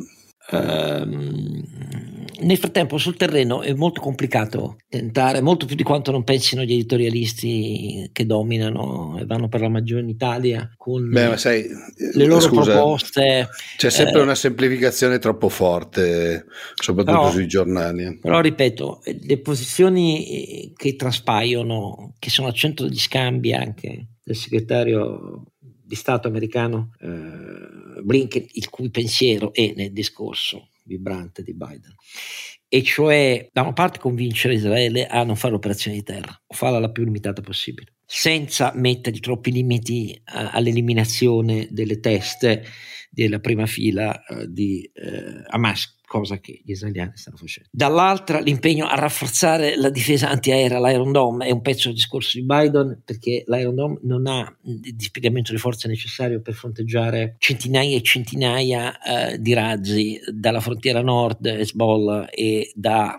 Um, 0.51 2.10
nel 2.41 2.57
frattempo 2.57 2.97
sul 2.97 3.15
terreno 3.15 3.61
è 3.61 3.73
molto 3.73 4.01
complicato 4.01 4.77
tentare, 4.89 5.41
molto 5.41 5.65
più 5.65 5.75
di 5.75 5.83
quanto 5.83 6.11
non 6.11 6.23
pensino 6.23 6.63
gli 6.63 6.73
editorialisti 6.73 8.09
che 8.11 8.25
dominano 8.25 9.17
e 9.19 9.25
vanno 9.25 9.47
per 9.47 9.61
la 9.61 9.69
maggiore 9.69 10.01
in 10.01 10.09
Italia 10.09 10.71
con 10.77 11.09
Beh, 11.09 11.37
sai, 11.37 11.67
le 12.13 12.25
loro 12.25 12.41
scusa, 12.41 12.73
proposte. 12.73 13.49
C'è 13.77 13.89
sempre 13.89 14.19
eh, 14.19 14.23
una 14.23 14.35
semplificazione 14.35 15.19
troppo 15.19 15.49
forte, 15.49 16.45
soprattutto 16.75 17.17
però, 17.17 17.31
sui 17.31 17.47
giornali. 17.47 18.19
Però 18.19 18.41
ripeto, 18.41 19.01
le 19.21 19.39
posizioni 19.39 20.73
che 20.75 20.95
traspaiono, 20.95 22.15
che 22.19 22.29
sono 22.29 22.47
al 22.47 22.53
centro 22.53 22.87
degli 22.87 22.99
scambi 22.99 23.53
anche 23.53 24.07
del 24.23 24.35
segretario 24.35 25.43
di 25.59 25.95
Stato 25.95 26.27
americano 26.27 26.91
eh, 27.01 28.01
Blinken, 28.01 28.45
il 28.53 28.69
cui 28.69 28.89
pensiero 28.89 29.53
è 29.53 29.73
nel 29.75 29.91
discorso 29.91 30.69
vibrante 30.91 31.43
di 31.43 31.53
Biden, 31.53 31.95
e 32.67 32.83
cioè 32.83 33.49
da 33.51 33.61
una 33.61 33.73
parte 33.73 33.99
convincere 33.99 34.53
Israele 34.53 35.07
a 35.07 35.23
non 35.23 35.35
fare 35.35 35.53
l'operazione 35.53 35.97
di 35.97 36.03
terra 36.03 36.41
o 36.45 36.53
farla 36.53 36.79
la 36.79 36.91
più 36.91 37.03
limitata 37.03 37.41
possibile, 37.41 37.95
senza 38.05 38.71
mettere 38.75 39.19
troppi 39.19 39.51
limiti 39.51 40.19
a, 40.25 40.51
all'eliminazione 40.51 41.67
delle 41.69 41.99
teste 41.99 42.63
della 43.09 43.39
prima 43.39 43.65
fila 43.65 44.23
uh, 44.27 44.45
di 44.45 44.89
uh, 44.93 45.43
Hamas 45.47 45.99
cosa 46.11 46.41
che 46.41 46.59
gli 46.61 46.71
israeliani 46.71 47.13
stanno 47.15 47.37
facendo. 47.37 47.69
Dall'altra 47.71 48.41
l'impegno 48.41 48.85
a 48.85 48.95
rafforzare 48.95 49.77
la 49.77 49.89
difesa 49.89 50.29
antiaerea, 50.29 50.85
l'Iron 50.85 51.13
Dome, 51.13 51.45
è 51.45 51.51
un 51.51 51.61
pezzo 51.61 51.87
del 51.87 51.95
discorso 51.95 52.37
di 52.37 52.43
Biden 52.43 53.01
perché 53.05 53.45
l'Iron 53.47 53.75
Dome 53.75 53.99
non 54.01 54.27
ha 54.27 54.53
il 54.63 54.93
dispiegamento 54.93 55.53
di 55.53 55.57
forze 55.57 55.87
necessario 55.87 56.41
per 56.41 56.53
fronteggiare 56.53 57.35
centinaia 57.37 57.95
e 57.95 58.01
centinaia 58.01 58.99
eh, 58.99 59.39
di 59.39 59.53
razzi 59.53 60.19
dalla 60.33 60.59
frontiera 60.59 61.01
nord, 61.01 61.45
Hezbollah, 61.45 62.29
e 62.29 62.73
da 62.75 63.17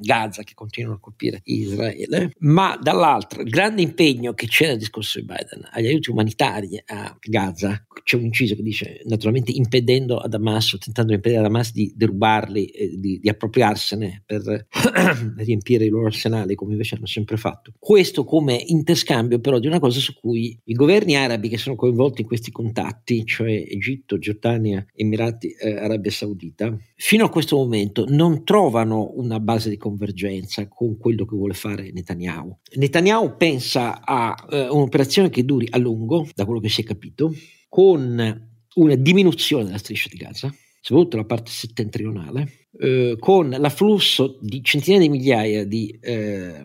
Gaza 0.00 0.42
che 0.42 0.54
continuano 0.54 0.96
a 0.96 1.00
colpire 1.00 1.40
Israele, 1.44 2.32
ma 2.38 2.78
dall'altro 2.80 3.42
il 3.42 3.50
grande 3.50 3.82
impegno 3.82 4.32
che 4.32 4.46
c'è 4.46 4.68
nel 4.68 4.78
discorso 4.78 5.20
di 5.20 5.26
Biden 5.26 5.68
agli 5.70 5.86
aiuti 5.86 6.10
umanitari 6.10 6.80
a 6.86 7.16
Gaza, 7.20 7.86
c'è 8.02 8.16
un 8.16 8.24
inciso 8.24 8.54
che 8.54 8.62
dice 8.62 9.02
naturalmente 9.04 9.52
impedendo 9.52 10.18
ad 10.18 10.34
Hamas 10.34 10.76
tentando 10.78 11.10
di 11.10 11.16
impedire 11.16 11.40
ad 11.40 11.46
Hamas 11.46 11.72
di 11.72 11.92
derubarli 11.94 12.66
e 12.66 12.96
di, 12.98 13.18
di 13.20 13.28
appropriarsene 13.28 14.22
per 14.24 14.66
riempire 15.36 15.84
i 15.84 15.88
loro 15.88 16.06
arsenali 16.06 16.54
come 16.54 16.72
invece 16.72 16.96
hanno 16.96 17.06
sempre 17.06 17.36
fatto. 17.36 17.72
Questo 17.78 18.24
come 18.24 18.62
interscambio 18.66 19.38
però 19.40 19.58
di 19.58 19.66
una 19.66 19.78
cosa 19.78 20.00
su 20.00 20.14
cui 20.14 20.58
i 20.64 20.74
governi 20.74 21.16
arabi 21.16 21.48
che 21.48 21.58
sono 21.58 21.76
coinvolti 21.76 22.22
in 22.22 22.26
questi 22.26 22.50
contatti, 22.50 23.24
cioè 23.24 23.50
Egitto, 23.50 24.18
Giordania, 24.18 24.84
Emirati 24.94 25.50
eh, 25.50 25.76
Arabia 25.76 26.10
Saudita, 26.10 26.76
fino 26.96 27.24
a 27.24 27.30
questo 27.30 27.56
momento 27.56 28.04
non 28.08 28.44
trovano 28.44 29.12
una 29.14 29.40
base 29.40 29.70
di 29.70 29.76
convergenza 29.90 30.68
con 30.68 30.96
quello 30.96 31.24
che 31.24 31.36
vuole 31.36 31.54
fare 31.54 31.90
Netanyahu. 31.92 32.56
Netanyahu 32.76 33.36
pensa 33.36 34.04
a 34.04 34.34
eh, 34.50 34.68
un'operazione 34.68 35.30
che 35.30 35.44
duri 35.44 35.66
a 35.70 35.78
lungo, 35.78 36.28
da 36.34 36.44
quello 36.44 36.60
che 36.60 36.68
si 36.68 36.82
è 36.82 36.84
capito, 36.84 37.34
con 37.68 38.48
una 38.74 38.94
diminuzione 38.94 39.64
della 39.64 39.78
striscia 39.78 40.08
di 40.10 40.16
Gaza, 40.16 40.52
soprattutto 40.80 41.16
la 41.16 41.24
parte 41.24 41.50
settentrionale, 41.50 42.68
eh, 42.78 43.16
con 43.18 43.50
l'afflusso 43.50 44.38
di 44.40 44.62
centinaia 44.62 45.02
di 45.02 45.08
migliaia 45.08 45.64
di 45.64 45.98
eh, 46.00 46.64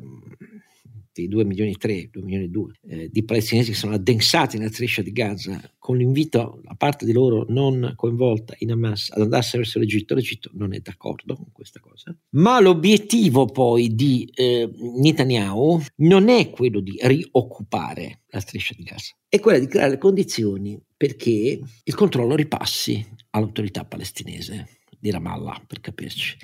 di 1.22 1.28
2 1.28 1.46
milioni 1.46 1.72
e 1.72 1.76
3, 1.76 2.10
2 2.12 2.22
milioni 2.22 2.46
e 2.46 2.50
2 2.50 2.74
eh, 2.88 3.10
di 3.10 3.24
palestinesi 3.24 3.72
che 3.72 3.78
sono 3.78 3.94
addensati 3.94 4.58
nella 4.58 4.72
striscia 4.72 5.02
di 5.02 5.12
Gaza 5.12 5.62
con 5.78 5.98
l'invito 5.98 6.62
a 6.66 6.76
parte 6.76 7.06
di 7.06 7.14
loro 7.14 7.46
non 7.50 7.94
coinvolta 7.96 8.54
in 8.60 8.72
Hamas 8.72 9.12
ad 9.12 9.22
andarsene 9.22 9.64
verso 9.64 9.80
l'Egitto, 9.80 10.16
l'Egitto 10.16 10.50
non 10.54 10.74
è 10.74 10.80
d'accordo 10.80 11.36
con 11.36 11.52
questa 11.52 11.80
cosa, 11.80 12.16
ma 12.32 12.60
l'obiettivo 12.60 13.46
poi 13.46 13.96
di 13.96 14.30
eh, 14.34 14.70
Netanyahu 14.98 15.82
non 15.98 16.30
è 16.30 16.50
quello 16.50 16.80
di 16.80 17.00
rioccupare 17.02 18.24
la 18.28 18.40
striscia 18.40 18.74
di 18.76 18.84
Gaza, 18.84 19.16
è 19.30 19.40
quello 19.40 19.60
di 19.60 19.68
creare 19.68 19.92
le 19.92 19.98
condizioni 19.98 20.80
perché 20.98 21.60
il 21.84 21.96
controllo 21.96 22.36
ripassi 22.36 23.06
all'autorità 23.32 23.86
palestinese 23.86 24.82
di 25.00 25.12
Ramallah, 25.12 25.64
per 25.68 25.82
capirci. 25.82 26.38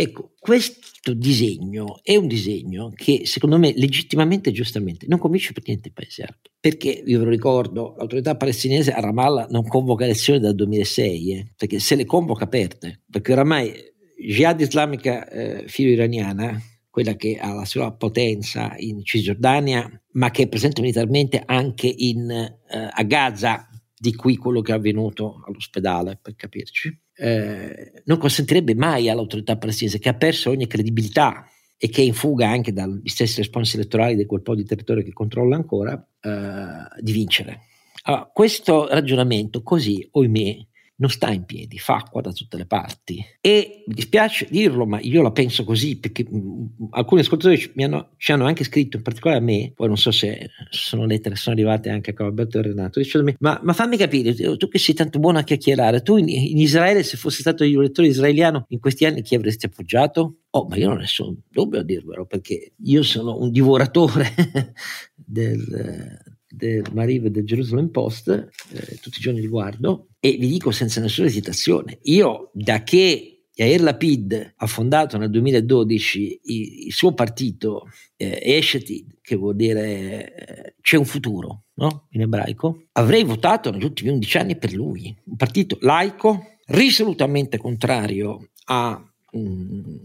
Ecco, 0.00 0.30
questo 0.38 1.12
disegno 1.12 1.98
è 2.04 2.14
un 2.14 2.28
disegno 2.28 2.92
che 2.94 3.22
secondo 3.24 3.58
me 3.58 3.72
legittimamente 3.74 4.50
e 4.50 4.52
giustamente 4.52 5.06
non 5.08 5.18
convince 5.18 5.52
per 5.52 5.64
niente 5.66 5.88
il 5.88 5.94
paese 5.94 6.22
arabi. 6.22 6.50
Perché, 6.60 7.02
io 7.04 7.18
ve 7.18 7.24
lo 7.24 7.30
ricordo, 7.30 7.96
l'autorità 7.98 8.36
palestinese 8.36 8.92
a 8.92 9.00
Ramallah 9.00 9.48
non 9.50 9.66
convoca 9.66 10.04
elezioni 10.04 10.38
dal 10.38 10.54
2006, 10.54 11.32
eh, 11.32 11.52
perché 11.56 11.80
se 11.80 11.96
le 11.96 12.04
convoca 12.04 12.44
aperte, 12.44 13.02
perché 13.10 13.32
oramai 13.32 13.74
Jihad 14.16 14.60
islamica 14.60 15.28
eh, 15.28 15.64
filo-iraniana, 15.66 16.62
quella 16.88 17.16
che 17.16 17.36
ha 17.36 17.52
la 17.52 17.64
sua 17.64 17.90
potenza 17.90 18.76
in 18.76 19.02
Cisgiordania, 19.02 20.00
ma 20.12 20.30
che 20.30 20.44
è 20.44 20.48
presente 20.48 20.80
militarmente 20.80 21.42
anche 21.44 21.92
in, 21.92 22.30
eh, 22.30 22.88
a 22.88 23.02
Gaza, 23.02 23.68
di 23.98 24.14
qui 24.14 24.36
quello 24.36 24.60
che 24.60 24.70
è 24.70 24.76
avvenuto 24.76 25.42
all'ospedale, 25.44 26.20
per 26.22 26.36
capirci, 26.36 26.96
eh, 27.20 28.02
non 28.04 28.16
consentirebbe 28.16 28.74
mai 28.74 29.08
all'autorità 29.08 29.56
palestinese 29.56 29.98
che 29.98 30.08
ha 30.08 30.14
perso 30.14 30.50
ogni 30.50 30.68
credibilità 30.68 31.44
e 31.76 31.88
che 31.88 32.02
è 32.02 32.04
in 32.04 32.14
fuga 32.14 32.48
anche 32.48 32.72
dagli 32.72 33.08
stessi 33.08 33.38
responsi 33.38 33.76
elettorali 33.76 34.14
di 34.14 34.24
quel 34.24 34.42
po' 34.42 34.54
di 34.54 34.64
territorio 34.64 35.02
che 35.02 35.12
controlla 35.12 35.56
ancora, 35.56 35.94
eh, 36.20 37.00
di 37.00 37.12
vincere. 37.12 37.62
Allora, 38.02 38.30
questo 38.32 38.86
ragionamento 38.88 39.62
così, 39.62 40.06
oimè, 40.12 40.56
non 41.00 41.10
sta 41.10 41.30
in 41.30 41.44
piedi, 41.44 41.78
fa 41.78 41.96
acqua 41.96 42.20
da 42.20 42.32
tutte 42.32 42.56
le 42.56 42.66
parti. 42.66 43.24
E 43.40 43.84
mi 43.86 43.94
dispiace 43.94 44.46
dirlo, 44.50 44.84
ma 44.84 44.98
io 45.00 45.22
la 45.22 45.30
penso 45.30 45.64
così 45.64 45.98
perché 45.98 46.24
mh, 46.28 46.36
mm, 46.36 46.66
alcuni 46.90 47.20
ascoltatori 47.20 47.70
mi 47.74 47.84
hanno, 47.84 48.10
ci 48.16 48.32
hanno 48.32 48.46
anche 48.46 48.64
scritto, 48.64 48.96
in 48.96 49.02
particolare 49.02 49.40
a 49.40 49.42
me, 49.42 49.72
poi 49.74 49.86
non 49.86 49.96
so 49.96 50.10
se 50.10 50.50
sono 50.70 51.04
lettere 51.04 51.36
sono 51.36 51.54
arrivate 51.54 51.88
anche 51.90 52.14
a 52.16 52.24
Alberto 52.24 52.58
e 52.58 52.62
Renato, 52.62 52.98
dicendomi, 52.98 53.36
ma, 53.40 53.60
ma, 53.62 53.72
fammi 53.72 53.96
capire, 53.96 54.34
tu 54.56 54.68
che 54.68 54.78
sei 54.78 54.94
tanto 54.94 55.18
buono 55.20 55.38
a 55.38 55.42
chiacchierare, 55.42 56.02
tu 56.02 56.16
in, 56.16 56.28
in 56.28 56.58
Israele, 56.58 57.04
se 57.04 57.16
fossi 57.16 57.40
stato 57.40 57.64
il 57.64 57.78
lettore 57.78 58.08
israeliano 58.08 58.66
in 58.68 58.80
questi 58.80 59.04
anni, 59.04 59.22
chi 59.22 59.36
avresti 59.36 59.66
appoggiato? 59.66 60.38
Oh, 60.50 60.66
ma 60.66 60.76
io 60.76 60.88
non 60.88 60.96
ho 60.96 61.00
nessun 61.00 61.36
dubbio 61.48 61.80
a 61.80 61.84
dirvelo, 61.84 62.26
perché 62.26 62.72
io 62.82 63.02
sono 63.02 63.38
un 63.38 63.52
divoratore 63.52 64.34
del, 65.14 66.18
del 66.48 66.84
Mariv 66.92 67.26
e 67.26 67.30
del 67.30 67.44
Jerusalem 67.44 67.88
Post, 67.88 68.28
eh, 68.28 68.98
tutti 69.00 69.18
i 69.18 69.22
giorni 69.22 69.40
li 69.40 69.48
guardo, 69.48 70.08
e 70.18 70.36
vi 70.38 70.48
dico 70.48 70.70
senza 70.70 71.00
nessuna 71.00 71.26
esitazione, 71.26 71.98
io 72.02 72.50
da 72.52 72.82
che 72.82 73.38
Yair 73.54 73.82
Lapid 73.82 74.54
ha 74.56 74.66
fondato 74.66 75.18
nel 75.18 75.30
2012 75.30 76.40
il, 76.44 76.86
il 76.86 76.92
suo 76.92 77.12
partito 77.12 77.88
eh, 78.16 78.38
Eshetid, 78.40 79.18
che 79.20 79.34
vuol 79.34 79.56
dire 79.56 80.34
eh, 80.34 80.74
c'è 80.80 80.96
un 80.96 81.04
futuro 81.04 81.64
no? 81.74 82.06
in 82.10 82.20
ebraico, 82.20 82.84
avrei 82.92 83.24
votato 83.24 83.70
negli 83.70 83.84
ultimi 83.84 84.10
11 84.10 84.38
anni 84.38 84.56
per 84.56 84.72
lui, 84.72 85.14
un 85.24 85.36
partito 85.36 85.76
laico, 85.80 86.58
risolutamente 86.66 87.58
contrario 87.58 88.50
alla 88.66 89.02
mm, 89.36 89.96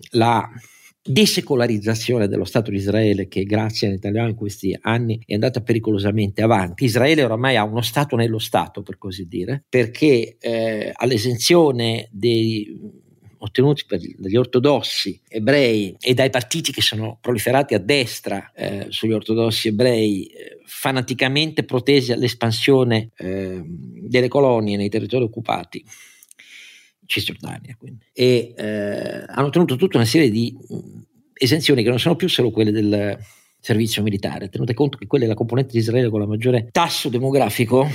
desecolarizzazione 1.06 2.28
dello 2.28 2.46
Stato 2.46 2.72
di 2.72 2.78
Israele 2.78 3.28
che 3.28 3.44
grazie 3.44 3.88
a 3.88 3.92
Netanyahu 3.92 4.30
in 4.30 4.36
questi 4.36 4.78
anni 4.82 5.22
è 5.26 5.34
andata 5.34 5.62
pericolosamente 5.62 6.42
avanti. 6.42 6.86
Israele 6.86 7.24
oramai 7.24 7.58
ha 7.58 7.64
uno 7.64 7.82
Stato 7.82 8.16
nello 8.16 8.40
Stato, 8.40 8.82
per 8.82 8.98
così 8.98 9.28
dire, 9.28 9.64
perché 9.68 10.38
eh, 10.40 10.92
all'esenzione 10.94 12.08
dei 12.12 13.02
ottenuti 13.44 13.84
dagli 14.18 14.38
ortodossi 14.38 15.20
ebrei 15.28 15.96
e 16.00 16.14
dai 16.14 16.30
partiti 16.30 16.72
che 16.72 16.82
sono 16.82 17.18
proliferati 17.20 17.74
a 17.74 17.80
destra 17.80 18.52
eh, 18.56 18.86
sugli 18.88 19.12
ortodossi 19.12 19.68
ebrei, 19.68 20.26
eh, 20.28 20.60
fanaticamente 20.64 21.66
protesi 21.66 22.14
all'espansione 22.14 23.12
eh, 23.18 23.62
delle 23.66 24.30
colonie 24.30 24.78
nei 24.78 24.90
territori 24.90 25.26
occupati, 25.26 25.84
Cisgiordania 27.06 27.76
quindi, 27.78 28.06
e 28.14 28.54
eh, 28.56 29.24
hanno 29.28 29.48
ottenuto 29.48 29.76
tutta 29.76 29.98
una 29.98 30.06
serie 30.06 30.30
di 30.30 30.56
mm, 30.56 31.02
esenzioni 31.34 31.84
che 31.84 31.90
non 31.90 32.00
sono 32.00 32.16
più 32.16 32.28
solo 32.28 32.52
quelle 32.52 32.72
del 32.72 33.18
servizio 33.60 34.04
militare, 34.04 34.50
tenute 34.50 34.74
conto 34.74 34.98
che 34.98 35.08
quella 35.08 35.26
è 35.26 35.28
la 35.28 35.36
componente 35.36 35.72
di 35.72 35.80
Israele 35.80 36.10
con 36.10 36.20
la 36.20 36.28
maggiore 36.28 36.68
tasso 36.72 37.10
demografico 37.10 37.88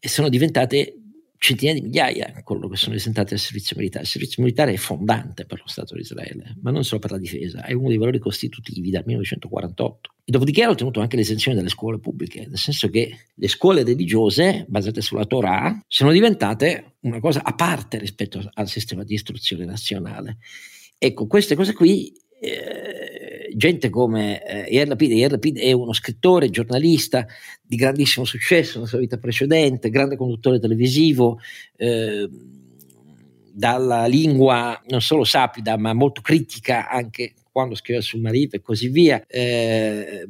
e 0.00 0.08
sono 0.08 0.28
diventate 0.28 0.94
centinaia 1.38 1.78
di 1.78 1.86
migliaia 1.86 2.32
coloro 2.42 2.68
che 2.68 2.76
sono 2.76 2.94
esentati 2.96 3.30
dal 3.30 3.38
servizio 3.38 3.76
militare. 3.76 4.04
Il 4.04 4.10
servizio 4.10 4.42
militare 4.42 4.72
è 4.72 4.76
fondante 4.76 5.46
per 5.46 5.58
lo 5.60 5.68
Stato 5.68 5.94
di 5.94 6.00
Israele, 6.00 6.56
ma 6.62 6.70
non 6.70 6.84
solo 6.84 7.00
per 7.00 7.12
la 7.12 7.18
difesa, 7.18 7.64
è 7.64 7.72
uno 7.72 7.88
dei 7.88 7.96
valori 7.96 8.18
costitutivi 8.18 8.90
dal 8.90 9.04
1948. 9.06 10.10
E 10.24 10.30
dopodiché 10.30 10.62
hanno 10.62 10.72
ottenuto 10.72 11.00
anche 11.00 11.16
l'esenzione 11.16 11.56
dalle 11.56 11.68
scuole 11.68 11.98
pubbliche, 11.98 12.46
nel 12.46 12.58
senso 12.58 12.88
che 12.88 13.16
le 13.34 13.48
scuole 13.48 13.84
religiose 13.84 14.66
basate 14.68 15.00
sulla 15.00 15.24
Torah 15.24 15.82
sono 15.86 16.10
diventate 16.10 16.96
una 17.00 17.20
cosa 17.20 17.42
a 17.42 17.54
parte 17.54 17.98
rispetto 17.98 18.46
al 18.52 18.68
sistema 18.68 19.04
di 19.04 19.14
istruzione 19.14 19.64
nazionale. 19.64 20.38
Ecco, 20.98 21.26
queste 21.26 21.54
cose 21.54 21.72
qui 21.72 22.12
eh, 22.40 23.17
gente 23.58 23.90
come 23.90 24.42
eh, 24.42 24.72
Yair 24.72 24.88
Lapid, 24.88 25.10
Yair 25.10 25.32
Lapid 25.32 25.58
è 25.58 25.72
uno 25.72 25.92
scrittore, 25.92 26.48
giornalista 26.48 27.26
di 27.60 27.76
grandissimo 27.76 28.24
successo 28.24 28.76
nella 28.76 28.88
sua 28.88 29.00
vita 29.00 29.18
precedente, 29.18 29.90
grande 29.90 30.16
conduttore 30.16 30.60
televisivo, 30.60 31.40
eh, 31.76 32.28
dalla 33.52 34.06
lingua 34.06 34.80
non 34.86 35.00
solo 35.00 35.24
sapida 35.24 35.76
ma 35.76 35.92
molto 35.92 36.20
critica 36.20 36.88
anche 36.88 37.34
quando 37.50 37.74
scriveva 37.74 38.04
sul 38.04 38.20
Marif 38.20 38.54
e 38.54 38.60
così 38.60 38.88
via. 38.88 39.26
Eh, 39.26 40.24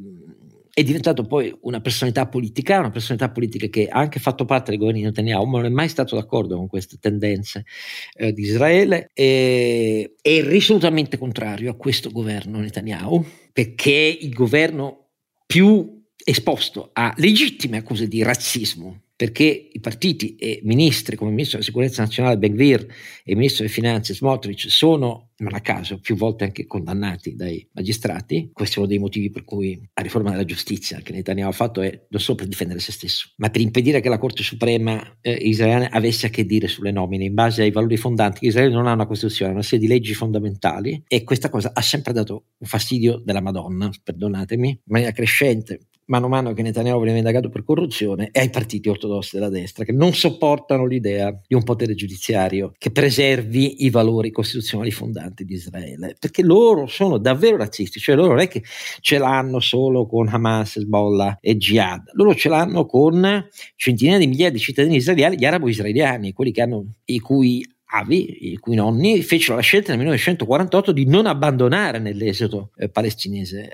è 0.79 0.83
diventato 0.83 1.25
poi 1.25 1.53
una 1.63 1.81
personalità 1.81 2.25
politica, 2.27 2.79
una 2.79 2.89
personalità 2.89 3.29
politica 3.29 3.67
che 3.67 3.89
ha 3.89 3.99
anche 3.99 4.19
fatto 4.21 4.45
parte 4.45 4.71
del 4.71 4.79
governo 4.79 4.99
di 5.01 5.05
Netanyahu, 5.07 5.43
ma 5.45 5.57
non 5.57 5.65
è 5.65 5.69
mai 5.69 5.89
stato 5.89 6.15
d'accordo 6.15 6.55
con 6.55 6.67
queste 6.67 6.97
tendenze 7.01 7.65
eh, 8.13 8.31
di 8.31 8.43
Israele, 8.43 9.09
e, 9.13 10.15
è 10.21 10.41
risolutamente 10.41 11.17
contrario 11.17 11.71
a 11.71 11.75
questo 11.75 12.11
governo 12.11 12.59
Netanyahu, 12.59 13.25
perché 13.51 14.17
il 14.21 14.29
governo 14.29 15.07
più 15.45 16.01
esposto 16.15 16.91
a 16.93 17.13
legittime 17.17 17.79
accuse 17.79 18.07
di 18.07 18.23
razzismo 18.23 19.01
perché 19.19 19.67
i 19.73 19.81
partiti 19.81 20.37
e 20.37 20.61
ministri 20.63 21.17
come 21.17 21.31
il 21.31 21.35
ministro 21.35 21.57
della 21.57 21.69
sicurezza 21.69 22.01
nazionale 22.01 22.37
Ben-Gvir 22.37 22.79
e 23.25 23.31
il 23.31 23.35
ministro 23.35 23.63
delle 23.63 23.75
finanze 23.75 24.13
Smotrich 24.13 24.71
sono, 24.71 25.31
non 25.39 25.53
a 25.55 25.59
caso, 25.59 25.99
più 25.99 26.15
volte 26.15 26.45
anche 26.45 26.65
condannati 26.65 27.35
dai 27.35 27.67
magistrati. 27.73 28.49
Questo 28.53 28.75
è 28.75 28.79
uno 28.79 28.87
dei 28.87 28.97
motivi 28.97 29.29
per 29.29 29.43
cui 29.43 29.77
la 29.93 30.03
riforma 30.03 30.29
della 30.29 30.45
giustizia 30.45 31.01
che 31.01 31.11
Netanyahu 31.11 31.49
ha 31.49 31.51
fatto 31.51 31.81
è 31.81 32.05
non 32.07 32.21
solo 32.21 32.37
per 32.37 32.47
difendere 32.47 32.79
se 32.79 32.93
stesso, 32.93 33.31
ma 33.35 33.49
per 33.49 33.59
impedire 33.59 33.99
che 33.99 34.07
la 34.07 34.17
Corte 34.17 34.41
Suprema 34.41 35.17
eh, 35.19 35.33
israeliana 35.33 35.89
avesse 35.91 36.27
a 36.27 36.29
che 36.29 36.45
dire 36.45 36.69
sulle 36.69 36.91
nomine 36.91 37.25
in 37.25 37.33
base 37.33 37.63
ai 37.63 37.71
valori 37.71 37.97
fondanti. 37.97 38.45
Israele 38.45 38.73
non 38.73 38.87
ha 38.87 38.93
una 38.93 39.05
Costituzione, 39.05 39.51
ha 39.51 39.55
una 39.55 39.63
serie 39.63 39.85
di 39.85 39.91
leggi 39.91 40.13
fondamentali 40.13 41.03
e 41.05 41.25
questa 41.25 41.49
cosa 41.49 41.71
ha 41.73 41.81
sempre 41.81 42.13
dato 42.13 42.45
un 42.57 42.67
fastidio 42.67 43.21
della 43.21 43.41
Madonna, 43.41 43.89
perdonatemi, 44.01 44.69
in 44.69 44.79
maniera 44.85 45.11
crescente 45.11 45.88
mano 46.09 46.25
a 46.25 46.29
mano 46.29 46.53
che 46.53 46.61
Netanyahu 46.61 47.01
viene 47.01 47.19
indagato 47.19 47.49
per 47.49 47.63
corruzione 47.63 48.29
e 48.31 48.39
ai 48.41 48.49
partiti 48.49 48.89
ortodossi 48.89 49.35
della 49.35 49.49
destra 49.49 49.85
che 49.85 49.91
non 49.91 50.13
sopportano 50.13 50.85
l'idea 50.85 51.31
di 51.47 51.55
un 51.55 51.63
potere 51.63 51.95
giudiziario 51.95 52.73
che 52.77 52.91
preservi 52.91 53.85
i 53.85 53.89
valori 53.89 54.31
costituzionali 54.31 54.91
fondanti 54.91 55.45
di 55.45 55.53
Israele, 55.53 56.15
perché 56.19 56.43
loro 56.43 56.87
sono 56.87 57.17
davvero 57.17 57.57
razzisti, 57.57 57.99
cioè 57.99 58.15
loro 58.15 58.29
non 58.29 58.39
è 58.39 58.47
che 58.47 58.63
ce 58.99 59.17
l'hanno 59.17 59.59
solo 59.59 60.07
con 60.07 60.27
Hamas, 60.27 60.77
Hezbollah 60.77 61.37
e 61.41 61.57
Jihad, 61.57 62.09
loro 62.13 62.35
ce 62.35 62.49
l'hanno 62.49 62.85
con 62.85 63.47
centinaia 63.75 64.17
di 64.17 64.27
migliaia 64.27 64.51
di 64.51 64.59
cittadini 64.59 64.97
israeliani, 64.97 65.37
gli 65.37 65.45
arabo-israeliani, 65.45 66.33
quelli 66.33 66.51
che 66.51 66.61
hanno 66.61 66.85
i 67.05 67.19
cui 67.19 67.63
avi, 67.91 68.51
i 68.51 68.57
cui 68.57 68.75
nonni 68.75 69.21
fecero 69.21 69.55
la 69.55 69.61
scelta 69.61 69.89
nel 69.89 69.99
1948 69.99 70.91
di 70.91 71.05
non 71.05 71.25
abbandonare 71.25 71.99
nell'esodo 71.99 72.71
eh, 72.77 72.89
palestinese 72.89 73.69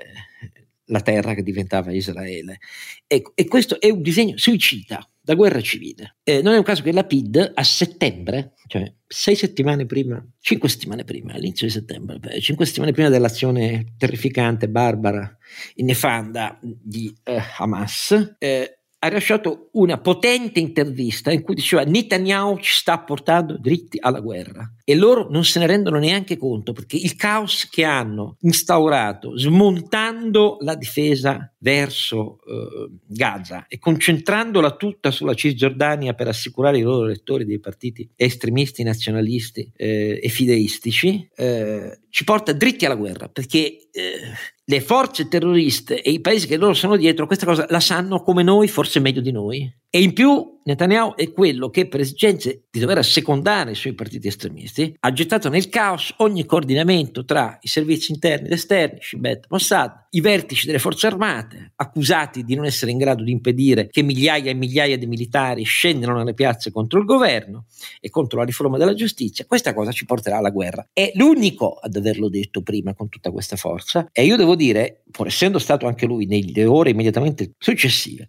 la 0.86 1.00
terra 1.00 1.34
che 1.34 1.42
diventava 1.42 1.92
Israele. 1.92 2.58
E, 3.06 3.22
e 3.34 3.46
questo 3.46 3.80
è 3.80 3.90
un 3.90 4.02
disegno 4.02 4.36
suicida 4.36 5.06
da 5.20 5.34
guerra 5.34 5.60
civile. 5.60 6.16
Eh, 6.22 6.42
non 6.42 6.54
è 6.54 6.56
un 6.56 6.62
caso 6.62 6.82
che 6.82 6.92
la 6.92 7.04
PID 7.04 7.52
a 7.54 7.62
settembre, 7.64 8.52
cioè 8.68 8.92
sei 9.06 9.34
settimane 9.34 9.84
prima, 9.84 10.24
cinque 10.40 10.68
settimane 10.68 11.04
prima, 11.04 11.32
all'inizio 11.32 11.66
di 11.66 11.72
settembre, 11.72 12.18
beh, 12.18 12.40
cinque 12.40 12.64
settimane 12.64 12.92
prima 12.92 13.08
dell'azione 13.08 13.94
terrificante, 13.98 14.68
barbara 14.68 15.36
nefanda 15.76 16.58
di 16.62 17.12
eh, 17.24 17.42
Hamas, 17.58 18.36
eh, 18.38 18.78
ha 18.98 19.08
rilasciato 19.08 19.70
una 19.72 19.98
potente 19.98 20.60
intervista 20.60 21.32
in 21.32 21.42
cui 21.42 21.54
diceva 21.54 21.82
Netanyahu 21.82 22.58
ci 22.58 22.72
sta 22.72 22.98
portando 23.00 23.58
dritti 23.58 23.98
alla 24.00 24.20
guerra 24.20 24.75
e 24.88 24.94
loro 24.94 25.26
non 25.28 25.44
se 25.44 25.58
ne 25.58 25.66
rendono 25.66 25.98
neanche 25.98 26.36
conto 26.36 26.72
perché 26.72 26.96
il 26.96 27.16
caos 27.16 27.68
che 27.68 27.82
hanno 27.82 28.36
instaurato 28.42 29.36
smontando 29.36 30.58
la 30.60 30.76
difesa 30.76 31.52
verso 31.58 32.38
eh, 32.46 32.92
Gaza 33.04 33.66
e 33.66 33.80
concentrandola 33.80 34.76
tutta 34.76 35.10
sulla 35.10 35.34
Cisgiordania 35.34 36.14
per 36.14 36.28
assicurare 36.28 36.78
i 36.78 36.82
loro 36.82 37.06
elettori 37.06 37.44
dei 37.44 37.58
partiti 37.58 38.08
estremisti, 38.14 38.84
nazionalisti 38.84 39.72
eh, 39.74 40.20
e 40.22 40.28
fideistici, 40.28 41.28
eh, 41.34 42.02
ci 42.08 42.22
porta 42.22 42.52
dritti 42.52 42.84
alla 42.84 42.94
guerra 42.94 43.28
perché 43.28 43.88
eh, 43.90 44.20
le 44.64 44.80
forze 44.80 45.26
terroriste 45.26 46.00
e 46.00 46.12
i 46.12 46.20
paesi 46.20 46.46
che 46.46 46.56
loro 46.56 46.74
sono 46.74 46.96
dietro 46.96 47.26
questa 47.26 47.44
cosa 47.44 47.66
la 47.68 47.80
sanno 47.80 48.22
come 48.22 48.44
noi, 48.44 48.68
forse 48.68 49.00
meglio 49.00 49.20
di 49.20 49.32
noi. 49.32 49.68
E 49.90 50.00
in 50.00 50.12
più 50.12 50.55
Netanyahu 50.66 51.14
è 51.14 51.30
quello 51.32 51.70
che 51.70 51.86
per 51.86 52.00
esigenze 52.00 52.64
di 52.68 52.80
dover 52.80 52.98
assecondare 52.98 53.70
i 53.70 53.76
suoi 53.76 53.94
partiti 53.94 54.26
estremisti 54.26 54.96
ha 54.98 55.12
gettato 55.12 55.48
nel 55.48 55.68
caos 55.68 56.12
ogni 56.16 56.44
coordinamento 56.44 57.24
tra 57.24 57.56
i 57.60 57.68
servizi 57.68 58.10
interni 58.10 58.46
ed 58.46 58.52
esterni, 58.52 58.98
Shibet, 59.00 59.46
Mossad, 59.48 60.06
i 60.10 60.20
vertici 60.20 60.66
delle 60.66 60.80
forze 60.80 61.06
armate, 61.06 61.72
accusati 61.76 62.42
di 62.42 62.56
non 62.56 62.64
essere 62.64 62.90
in 62.90 62.98
grado 62.98 63.22
di 63.22 63.30
impedire 63.30 63.86
che 63.88 64.02
migliaia 64.02 64.50
e 64.50 64.54
migliaia 64.54 64.98
di 64.98 65.06
militari 65.06 65.62
scendano 65.62 66.16
nelle 66.16 66.34
piazze 66.34 66.72
contro 66.72 66.98
il 66.98 67.04
governo 67.04 67.66
e 68.00 68.10
contro 68.10 68.38
la 68.38 68.44
riforma 68.44 68.76
della 68.76 68.94
giustizia. 68.94 69.46
Questa 69.46 69.72
cosa 69.72 69.92
ci 69.92 70.04
porterà 70.04 70.38
alla 70.38 70.50
guerra. 70.50 70.88
È 70.92 71.12
l'unico 71.14 71.74
ad 71.74 71.94
averlo 71.94 72.28
detto 72.28 72.62
prima 72.62 72.92
con 72.92 73.08
tutta 73.08 73.30
questa 73.30 73.54
forza 73.54 74.08
e 74.10 74.24
io 74.24 74.36
devo 74.36 74.56
dire, 74.56 75.02
pur 75.12 75.28
essendo 75.28 75.60
stato 75.60 75.86
anche 75.86 76.06
lui 76.06 76.26
nelle 76.26 76.64
ore 76.64 76.90
immediatamente 76.90 77.52
successive 77.56 78.26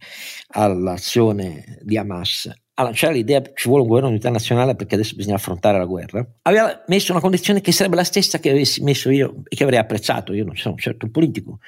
all'azione 0.50 1.80
di 1.82 1.98
Hamas, 1.98 2.27
a 2.80 2.84
lanciare 2.84 3.14
l'idea 3.14 3.42
ci 3.56 3.68
vuole 3.68 3.82
un 3.82 3.88
governo 3.88 4.10
di 4.10 4.16
unità 4.16 4.30
nazionale 4.30 4.76
perché 4.76 4.96
adesso 4.96 5.16
bisogna 5.16 5.36
affrontare 5.36 5.78
la 5.78 5.86
guerra, 5.86 6.26
aveva 6.44 6.84
messo 6.88 7.12
una 7.12 7.22
condizione 7.22 7.62
che 7.62 7.72
sarebbe 7.72 7.96
la 7.96 8.04
stessa 8.04 8.40
che 8.40 8.52
avessi 8.52 8.84
messo 8.84 9.10
io 9.10 9.44
e 9.48 9.56
che 9.56 9.64
avrei 9.64 9.80
apprezzato, 9.80 10.34
io 10.34 10.46
non 10.46 10.56
sono 10.56 10.76
certo 10.76 11.10
politico, 11.10 11.60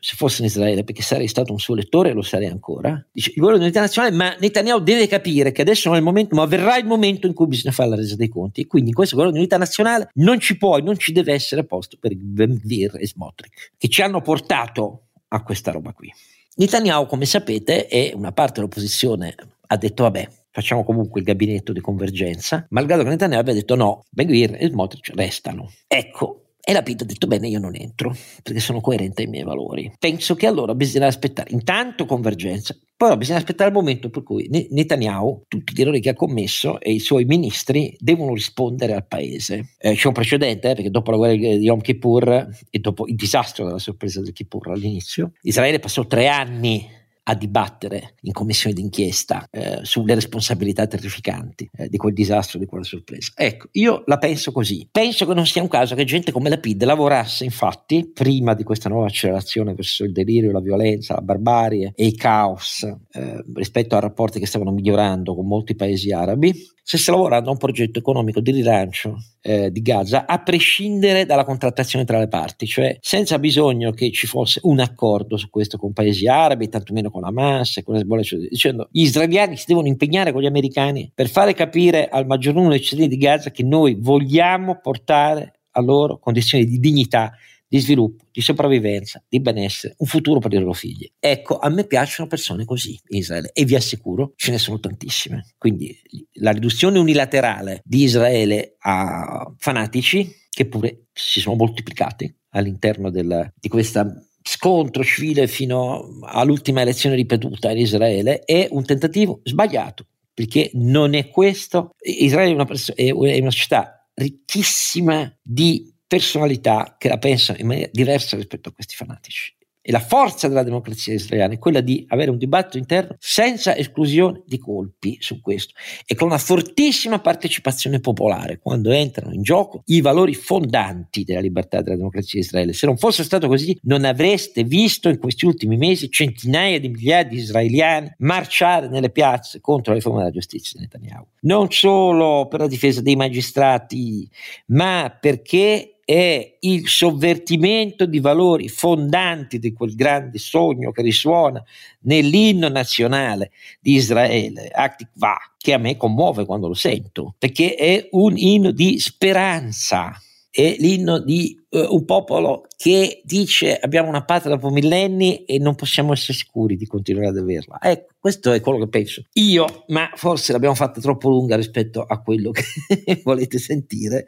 se 0.00 0.14
fosse 0.16 0.42
in 0.42 0.46
Israele, 0.46 0.84
perché 0.84 1.02
sarei 1.02 1.26
stato 1.26 1.52
un 1.52 1.58
suo 1.58 1.74
lettore 1.74 2.10
e 2.10 2.12
lo 2.12 2.22
sarei 2.22 2.48
ancora, 2.48 3.04
dice 3.10 3.30
il 3.30 3.36
governo 3.36 3.58
di 3.58 3.64
unità 3.64 3.80
nazionale, 3.80 4.14
ma 4.14 4.34
Netanyahu 4.38 4.80
deve 4.80 5.06
capire 5.06 5.52
che 5.52 5.62
adesso 5.62 5.88
non 5.88 5.96
è 5.96 5.98
il 5.98 6.04
momento, 6.04 6.36
ma 6.36 6.44
verrà 6.46 6.78
il 6.78 6.86
momento 6.86 7.26
in 7.26 7.34
cui 7.34 7.46
bisogna 7.46 7.74
fare 7.74 7.90
la 7.90 7.96
resa 7.96 8.14
dei 8.14 8.28
conti. 8.28 8.62
E 8.62 8.66
quindi 8.66 8.90
in 8.90 8.94
questo 8.94 9.16
governo 9.16 9.34
di 9.34 9.42
unità 9.42 9.58
nazionale 9.58 10.10
non 10.14 10.38
ci 10.38 10.56
può 10.56 10.78
e 10.78 10.82
non 10.82 10.96
ci 10.96 11.12
deve 11.12 11.32
essere 11.32 11.64
posto 11.64 11.96
per 12.00 12.14
Benvir 12.14 12.96
e 12.98 13.06
Smotrich, 13.06 13.72
che 13.76 13.88
ci 13.88 14.02
hanno 14.02 14.20
portato 14.20 15.08
a 15.28 15.42
questa 15.42 15.72
roba 15.72 15.92
qui. 15.92 16.12
Netanyahu, 16.56 17.06
come 17.06 17.26
sapete, 17.26 17.86
è 17.86 18.12
una 18.14 18.32
parte 18.32 18.54
dell'opposizione 18.54 19.34
ha 19.68 19.76
detto 19.76 20.02
vabbè, 20.02 20.28
facciamo 20.50 20.84
comunque 20.84 21.20
il 21.20 21.26
gabinetto 21.26 21.72
di 21.72 21.80
convergenza, 21.80 22.66
malgrado 22.70 23.02
che 23.02 23.10
Netanyahu 23.10 23.40
abbia 23.40 23.54
detto 23.54 23.74
no, 23.74 24.04
Ben 24.10 24.28
e 24.30 24.68
Smotrich 24.68 25.12
restano. 25.14 25.70
Ecco, 25.86 26.48
e 26.68 26.72
la 26.72 26.82
Pitt 26.82 27.00
ha 27.00 27.04
detto 27.06 27.26
bene 27.26 27.48
io 27.48 27.58
non 27.58 27.74
entro 27.74 28.14
perché 28.42 28.60
sono 28.60 28.80
coerente 28.80 29.22
ai 29.22 29.28
miei 29.28 29.44
valori. 29.44 29.90
Penso 29.98 30.34
che 30.34 30.46
allora 30.46 30.74
bisogna 30.74 31.06
aspettare 31.06 31.50
intanto 31.52 32.04
convergenza, 32.04 32.76
poi 32.94 33.16
bisogna 33.16 33.38
aspettare 33.38 33.70
il 33.70 33.76
momento 33.76 34.10
per 34.10 34.22
cui 34.22 34.48
Netanyahu, 34.50 35.44
tutti 35.48 35.72
gli 35.72 35.80
errori 35.80 36.00
che 36.00 36.10
ha 36.10 36.14
commesso 36.14 36.80
e 36.80 36.92
i 36.92 36.98
suoi 36.98 37.24
ministri 37.24 37.96
devono 37.98 38.34
rispondere 38.34 38.92
al 38.92 39.06
paese. 39.06 39.74
Eh, 39.78 39.94
c'è 39.94 40.08
un 40.08 40.12
precedente 40.12 40.70
eh, 40.70 40.74
perché 40.74 40.90
dopo 40.90 41.12
la 41.12 41.16
guerra 41.16 41.34
di 41.36 41.64
Yom 41.64 41.80
Kippur 41.80 42.48
e 42.68 42.78
dopo 42.80 43.06
il 43.06 43.14
disastro 43.14 43.64
della 43.64 43.78
sorpresa 43.78 44.20
del 44.20 44.32
Kippur 44.32 44.68
all'inizio, 44.68 45.32
Israele 45.42 45.78
passò 45.78 46.06
tre 46.06 46.26
anni 46.26 46.86
a 47.30 47.34
dibattere 47.34 48.14
in 48.22 48.32
commissione 48.32 48.74
d'inchiesta 48.74 49.48
eh, 49.50 49.80
sulle 49.82 50.14
responsabilità 50.14 50.86
terrificanti 50.86 51.68
eh, 51.76 51.88
di 51.88 51.98
quel 51.98 52.14
disastro, 52.14 52.58
di 52.58 52.64
quella 52.64 52.84
sorpresa. 52.84 53.32
Ecco, 53.36 53.68
io 53.72 54.02
la 54.06 54.16
penso 54.16 54.50
così. 54.50 54.88
Penso 54.90 55.26
che 55.26 55.34
non 55.34 55.46
sia 55.46 55.60
un 55.60 55.68
caso 55.68 55.94
che 55.94 56.04
gente 56.04 56.32
come 56.32 56.48
la 56.48 56.58
PID 56.58 56.84
lavorasse 56.84 57.44
infatti 57.44 58.10
prima 58.12 58.54
di 58.54 58.64
questa 58.64 58.88
nuova 58.88 59.06
accelerazione 59.06 59.74
verso 59.74 60.04
il 60.04 60.12
delirio, 60.12 60.52
la 60.52 60.60
violenza, 60.60 61.14
la 61.14 61.20
barbarie 61.20 61.92
e 61.94 62.06
il 62.06 62.16
caos 62.16 62.82
eh, 62.84 63.44
rispetto 63.54 63.94
a 63.94 64.00
rapporti 64.00 64.38
che 64.38 64.46
stavano 64.46 64.72
migliorando 64.72 65.34
con 65.34 65.46
molti 65.46 65.74
paesi 65.74 66.10
arabi, 66.10 66.54
stesse 66.82 67.10
lavorando 67.10 67.50
a 67.50 67.52
un 67.52 67.58
progetto 67.58 67.98
economico 67.98 68.40
di 68.40 68.52
rilancio 68.52 69.18
eh, 69.48 69.72
di 69.72 69.80
Gaza 69.80 70.26
a 70.26 70.42
prescindere 70.42 71.24
dalla 71.24 71.46
contrattazione 71.46 72.04
tra 72.04 72.18
le 72.18 72.28
parti, 72.28 72.66
cioè 72.66 72.98
senza 73.00 73.38
bisogno 73.38 73.92
che 73.92 74.12
ci 74.12 74.26
fosse 74.26 74.60
un 74.64 74.78
accordo 74.78 75.38
su 75.38 75.48
questo 75.48 75.78
con 75.78 75.94
paesi 75.94 76.26
arabi, 76.26 76.68
tantomeno 76.68 77.10
con 77.10 77.24
Hamas 77.24 77.80
con 77.82 77.96
Hezbollah, 77.96 78.22
cioè, 78.22 78.40
dicendo 78.40 78.88
gli 78.92 79.00
israeliani 79.00 79.56
si 79.56 79.64
devono 79.66 79.86
impegnare 79.86 80.32
con 80.32 80.42
gli 80.42 80.46
americani 80.46 81.10
per 81.14 81.30
fare 81.30 81.54
capire 81.54 82.08
al 82.08 82.26
maggior 82.26 82.52
numero 82.52 82.72
dei 82.72 82.82
cittadini 82.82 83.08
di 83.08 83.16
Gaza 83.16 83.50
che 83.50 83.62
noi 83.62 83.96
vogliamo 83.98 84.80
portare 84.82 85.60
a 85.70 85.80
loro 85.80 86.18
condizioni 86.18 86.66
di 86.66 86.78
dignità 86.78 87.32
di 87.68 87.78
sviluppo, 87.78 88.24
di 88.32 88.40
sopravvivenza, 88.40 89.22
di 89.28 89.40
benessere, 89.40 89.94
un 89.98 90.06
futuro 90.06 90.40
per 90.40 90.52
i 90.52 90.58
loro 90.58 90.72
figli. 90.72 91.10
Ecco, 91.18 91.58
a 91.58 91.68
me 91.68 91.86
piacciono 91.86 92.28
persone 92.28 92.64
così 92.64 92.98
in 93.08 93.18
Israele 93.18 93.50
e 93.52 93.64
vi 93.64 93.74
assicuro 93.74 94.32
ce 94.36 94.50
ne 94.50 94.58
sono 94.58 94.80
tantissime. 94.80 95.46
Quindi 95.58 95.96
la 96.34 96.50
riduzione 96.50 96.98
unilaterale 96.98 97.82
di 97.84 98.02
Israele 98.02 98.76
a 98.78 99.52
fanatici, 99.58 100.34
che 100.48 100.66
pure 100.66 101.06
si 101.12 101.40
sono 101.40 101.56
moltiplicati 101.56 102.34
all'interno 102.50 103.10
del, 103.10 103.52
di 103.54 103.68
questa 103.68 104.10
scontro 104.42 105.04
civile 105.04 105.46
fino 105.46 106.18
all'ultima 106.22 106.80
elezione 106.80 107.16
ripetuta 107.16 107.70
in 107.70 107.78
Israele, 107.78 108.40
è 108.40 108.66
un 108.70 108.84
tentativo 108.84 109.40
sbagliato, 109.44 110.06
perché 110.32 110.70
non 110.74 111.14
è 111.14 111.28
questo. 111.28 111.90
Israele 112.00 112.52
è 112.52 112.54
una, 112.54 112.66
è 112.66 113.40
una 113.40 113.50
società 113.50 114.08
ricchissima 114.14 115.32
di 115.42 115.94
personalità 116.08 116.96
che 116.98 117.08
la 117.08 117.18
pensano 117.18 117.58
in 117.58 117.66
maniera 117.66 117.90
diversa 117.92 118.34
rispetto 118.34 118.70
a 118.70 118.72
questi 118.72 118.96
fanatici. 118.96 119.56
E 119.88 119.90
la 119.90 120.00
forza 120.00 120.48
della 120.48 120.64
democrazia 120.64 121.14
israeliana 121.14 121.54
è 121.54 121.58
quella 121.58 121.80
di 121.80 122.04
avere 122.08 122.30
un 122.30 122.36
dibattito 122.36 122.76
interno 122.76 123.16
senza 123.18 123.74
esclusione 123.74 124.42
di 124.44 124.58
colpi 124.58 125.16
su 125.18 125.40
questo 125.40 125.72
e 126.04 126.14
con 126.14 126.26
una 126.26 126.36
fortissima 126.36 127.20
partecipazione 127.20 127.98
popolare 127.98 128.58
quando 128.58 128.90
entrano 128.90 129.32
in 129.32 129.40
gioco 129.40 129.80
i 129.86 130.02
valori 130.02 130.34
fondanti 130.34 131.24
della 131.24 131.40
libertà 131.40 131.80
della 131.80 131.96
democrazia 131.96 132.38
Israele. 132.38 132.74
Se 132.74 132.84
non 132.84 132.98
fosse 132.98 133.24
stato 133.24 133.48
così, 133.48 133.78
non 133.84 134.04
avreste 134.04 134.62
visto 134.62 135.08
in 135.08 135.18
questi 135.18 135.46
ultimi 135.46 135.78
mesi 135.78 136.10
centinaia 136.10 136.78
di 136.78 136.90
migliaia 136.90 137.24
di 137.24 137.36
israeliani 137.36 138.12
marciare 138.18 138.88
nelle 138.88 139.08
piazze 139.08 139.62
contro 139.62 139.92
la 139.92 139.98
riforma 139.98 140.18
della 140.18 140.32
giustizia 140.32 140.72
di 140.78 140.84
Netanyahu. 140.84 141.26
Non 141.42 141.70
solo 141.70 142.46
per 142.46 142.60
la 142.60 142.66
difesa 142.66 143.00
dei 143.00 143.16
magistrati, 143.16 144.28
ma 144.66 145.16
perché 145.18 145.94
è 146.08 146.56
il 146.60 146.88
sovvertimento 146.88 148.06
di 148.06 148.18
valori 148.18 148.70
fondanti 148.70 149.58
di 149.58 149.74
quel 149.74 149.94
grande 149.94 150.38
sogno 150.38 150.90
che 150.90 151.02
risuona 151.02 151.62
nell'inno 152.04 152.68
nazionale 152.68 153.50
di 153.78 153.96
Israele, 153.96 154.68
Aktikva, 154.68 155.36
che 155.58 155.74
a 155.74 155.76
me 155.76 155.98
commuove 155.98 156.46
quando 156.46 156.66
lo 156.66 156.72
sento, 156.72 157.34
perché 157.36 157.74
è 157.74 158.08
un 158.12 158.38
inno 158.38 158.70
di 158.70 158.98
speranza, 158.98 160.18
è 160.50 160.76
l'inno 160.78 161.18
di 161.18 161.57
un 161.70 162.04
popolo 162.06 162.66
che 162.76 163.20
dice 163.24 163.76
abbiamo 163.76 164.08
una 164.08 164.24
patria 164.24 164.54
dopo 164.54 164.70
millenni 164.70 165.44
e 165.44 165.58
non 165.58 165.74
possiamo 165.74 166.12
essere 166.12 166.32
sicuri 166.32 166.76
di 166.76 166.86
continuare 166.86 167.28
ad 167.28 167.36
averla. 167.36 167.78
Ecco, 167.80 168.14
questo 168.18 168.52
è 168.52 168.60
quello 168.60 168.78
che 168.78 168.88
penso 168.88 169.22
io, 169.34 169.84
ma 169.88 170.10
forse 170.14 170.52
l'abbiamo 170.52 170.74
fatta 170.74 171.00
troppo 171.00 171.28
lunga 171.28 171.56
rispetto 171.56 172.02
a 172.02 172.20
quello 172.20 172.50
che 172.50 172.64
volete 173.22 173.58
sentire. 173.58 174.26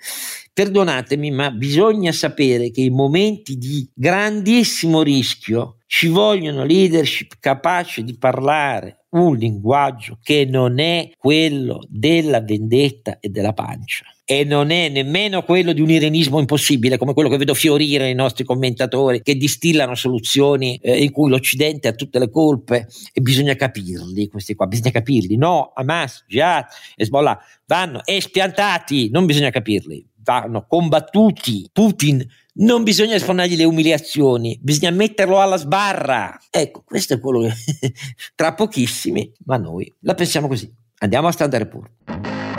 Perdonatemi, 0.52 1.30
ma 1.30 1.50
bisogna 1.50 2.12
sapere 2.12 2.70
che 2.70 2.82
in 2.82 2.94
momenti 2.94 3.56
di 3.56 3.88
grandissimo 3.94 5.02
rischio 5.02 5.79
ci 5.92 6.06
vogliono 6.06 6.62
leadership 6.62 7.32
capaci 7.40 8.04
di 8.04 8.16
parlare 8.16 9.06
un 9.10 9.36
linguaggio 9.36 10.20
che 10.22 10.46
non 10.48 10.78
è 10.78 11.10
quello 11.18 11.84
della 11.88 12.40
vendetta 12.40 13.18
e 13.18 13.28
della 13.28 13.52
pancia. 13.52 14.04
E 14.24 14.44
non 14.44 14.70
è 14.70 14.88
nemmeno 14.88 15.42
quello 15.42 15.72
di 15.72 15.80
un 15.80 15.90
irenismo 15.90 16.38
impossibile 16.38 16.96
come 16.96 17.12
quello 17.12 17.28
che 17.28 17.38
vedo 17.38 17.54
fiorire 17.54 18.04
nei 18.04 18.14
nostri 18.14 18.44
commentatori 18.44 19.20
che 19.20 19.34
distillano 19.34 19.96
soluzioni 19.96 20.76
eh, 20.76 21.02
in 21.02 21.10
cui 21.10 21.28
l'Occidente 21.28 21.88
ha 21.88 21.92
tutte 21.92 22.20
le 22.20 22.30
colpe 22.30 22.86
e 23.12 23.20
bisogna 23.20 23.56
capirli 23.56 24.28
questi 24.28 24.54
qua, 24.54 24.68
bisogna 24.68 24.92
capirli. 24.92 25.36
No, 25.36 25.72
Hamas, 25.74 26.24
Jihad, 26.28 26.66
Hezbollah 26.94 27.36
vanno 27.66 28.00
espiantati, 28.04 29.10
non 29.10 29.26
bisogna 29.26 29.50
capirli. 29.50 30.06
Vanno 30.22 30.66
combattuti. 30.68 31.68
Putin 31.72 32.24
non 32.60 32.82
bisogna 32.82 33.14
esponergli 33.14 33.56
le 33.56 33.64
umiliazioni, 33.64 34.58
bisogna 34.60 34.90
metterlo 34.90 35.40
alla 35.40 35.56
sbarra. 35.56 36.38
Ecco, 36.50 36.82
questo 36.84 37.14
è 37.14 37.20
quello 37.20 37.48
che 37.48 37.92
tra 38.34 38.54
pochissimi, 38.54 39.32
ma 39.44 39.56
noi 39.56 39.92
la 40.00 40.14
pensiamo 40.14 40.48
così. 40.48 40.72
Andiamo 40.98 41.28
a 41.28 41.32
Standard 41.32 41.68
pure. 41.68 42.49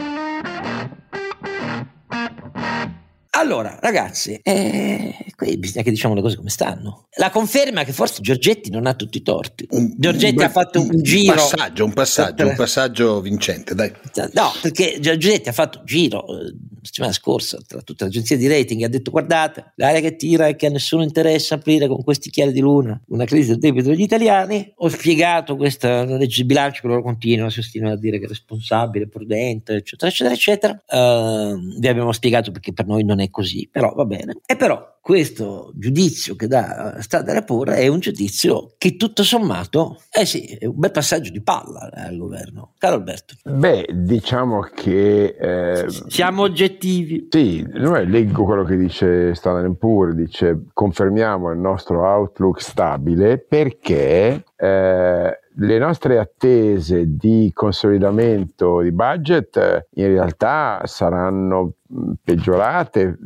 Allora, 3.42 3.76
ragazzi, 3.82 4.40
eh, 4.44 5.16
qui 5.36 5.58
bisogna 5.58 5.84
che 5.84 5.90
diciamo 5.90 6.14
le 6.14 6.22
cose 6.22 6.36
come 6.36 6.52
stanno. 6.52 7.08
La 7.16 7.32
conferma 7.32 7.84
che 7.84 7.92
forse 7.92 8.22
Giorgetti 8.22 8.70
non 8.70 8.86
ha 8.86 8.94
tutti 8.94 9.18
i 9.18 9.24
torti. 9.24 9.66
Un, 9.72 9.96
Giorgetti 9.98 10.36
un, 10.36 10.44
ha 10.44 10.50
fatto 10.50 10.80
un, 10.80 10.90
un 10.94 11.02
giro. 11.02 11.34
Passaggio, 11.34 11.84
un 11.84 11.94
passaggio, 11.94 12.48
un 12.48 12.56
passaggio 12.56 13.20
vincente, 13.20 13.74
dai. 13.74 13.92
No, 14.34 14.52
perché 14.62 15.00
Giorgetti 15.00 15.50
ha 15.50 15.54
fatto 15.54 15.80
un 15.80 15.86
giro 15.86 16.24
eh, 16.28 16.54
la 16.82 16.88
settimana 16.88 17.14
scorsa 17.14 17.58
tra 17.66 17.82
tutte 17.82 18.04
le 18.04 18.12
agenzie 18.12 18.38
di 18.38 18.48
rating 18.48 18.82
e 18.82 18.86
ha 18.86 18.90
detto 18.90 19.10
guardate, 19.10 19.74
l'area 19.76 20.02
che 20.02 20.16
tira 20.16 20.48
è 20.48 20.56
che 20.56 20.68
a 20.68 20.70
nessuno 20.70 21.02
interessa 21.02 21.56
aprire 21.56 21.88
con 21.88 22.04
questi 22.04 22.30
chiari 22.30 22.52
di 22.52 22.60
luna 22.60 23.00
una 23.08 23.26
crisi 23.26 23.50
del 23.50 23.58
debito 23.58 23.90
degli 23.90 24.02
italiani. 24.02 24.72
Ho 24.78 24.88
spiegato 24.88 25.56
questa 25.56 26.06
legge 26.06 26.42
di 26.42 26.46
bilancio 26.46 26.82
che 26.82 26.88
loro 26.88 27.02
continuano 27.02 27.50
a 27.50 27.52
sostenere 27.52 27.94
a 27.94 27.98
dire 27.98 28.20
che 28.20 28.26
è 28.26 28.28
responsabile, 28.28 29.08
prudente, 29.08 29.74
eccetera, 29.78 30.12
eccetera, 30.12 30.36
eccetera. 30.36 30.84
Uh, 30.88 31.80
vi 31.80 31.88
abbiamo 31.88 32.12
spiegato 32.12 32.52
perché 32.52 32.72
per 32.72 32.86
noi 32.86 33.04
non 33.04 33.20
è 33.20 33.30
così, 33.32 33.68
però 33.72 33.94
va 33.94 34.06
bene. 34.06 34.42
E 34.46 34.56
però 34.56 35.00
questo 35.02 35.72
giudizio 35.74 36.36
che 36.36 36.48
dà 36.48 37.02
Strada 37.02 37.34
Rapore 37.34 37.78
è 37.78 37.88
un 37.88 38.00
giudizio 38.00 38.74
che 38.78 38.96
tutto 38.98 39.24
sommato, 39.24 40.00
eh 40.12 40.26
sì, 40.26 40.46
è 40.46 40.66
un 40.66 40.78
bel 40.78 40.92
passaggio 40.92 41.32
di 41.32 41.42
palla 41.42 41.90
eh, 41.90 42.02
al 42.02 42.18
governo. 42.18 42.74
Caro 42.78 42.96
Alberto. 42.96 43.36
Beh, 43.44 43.88
diciamo 43.92 44.62
che... 44.62 45.36
Eh, 45.40 45.86
Siamo 46.08 46.44
oggettivi. 46.44 47.28
Sì, 47.32 47.66
leggo 47.72 48.44
quello 48.44 48.64
che 48.64 48.78
dice 48.78 49.34
Standard 49.34 49.76
Poor's, 49.76 50.14
dice 50.14 50.66
confermiamo 50.72 51.52
il 51.52 51.58
nostro 51.58 52.06
outlook 52.06 52.62
stabile 52.62 53.40
perché 53.40 54.44
eh, 54.56 55.40
le 55.56 55.78
nostre 55.80 56.20
attese 56.20 57.16
di 57.16 57.52
consolidamento 57.54 58.82
di 58.82 58.92
budget 58.92 59.58
eh, 59.58 59.88
in 59.96 60.08
realtà 60.08 60.82
saranno 60.86 61.74
peggiorate 62.24 63.18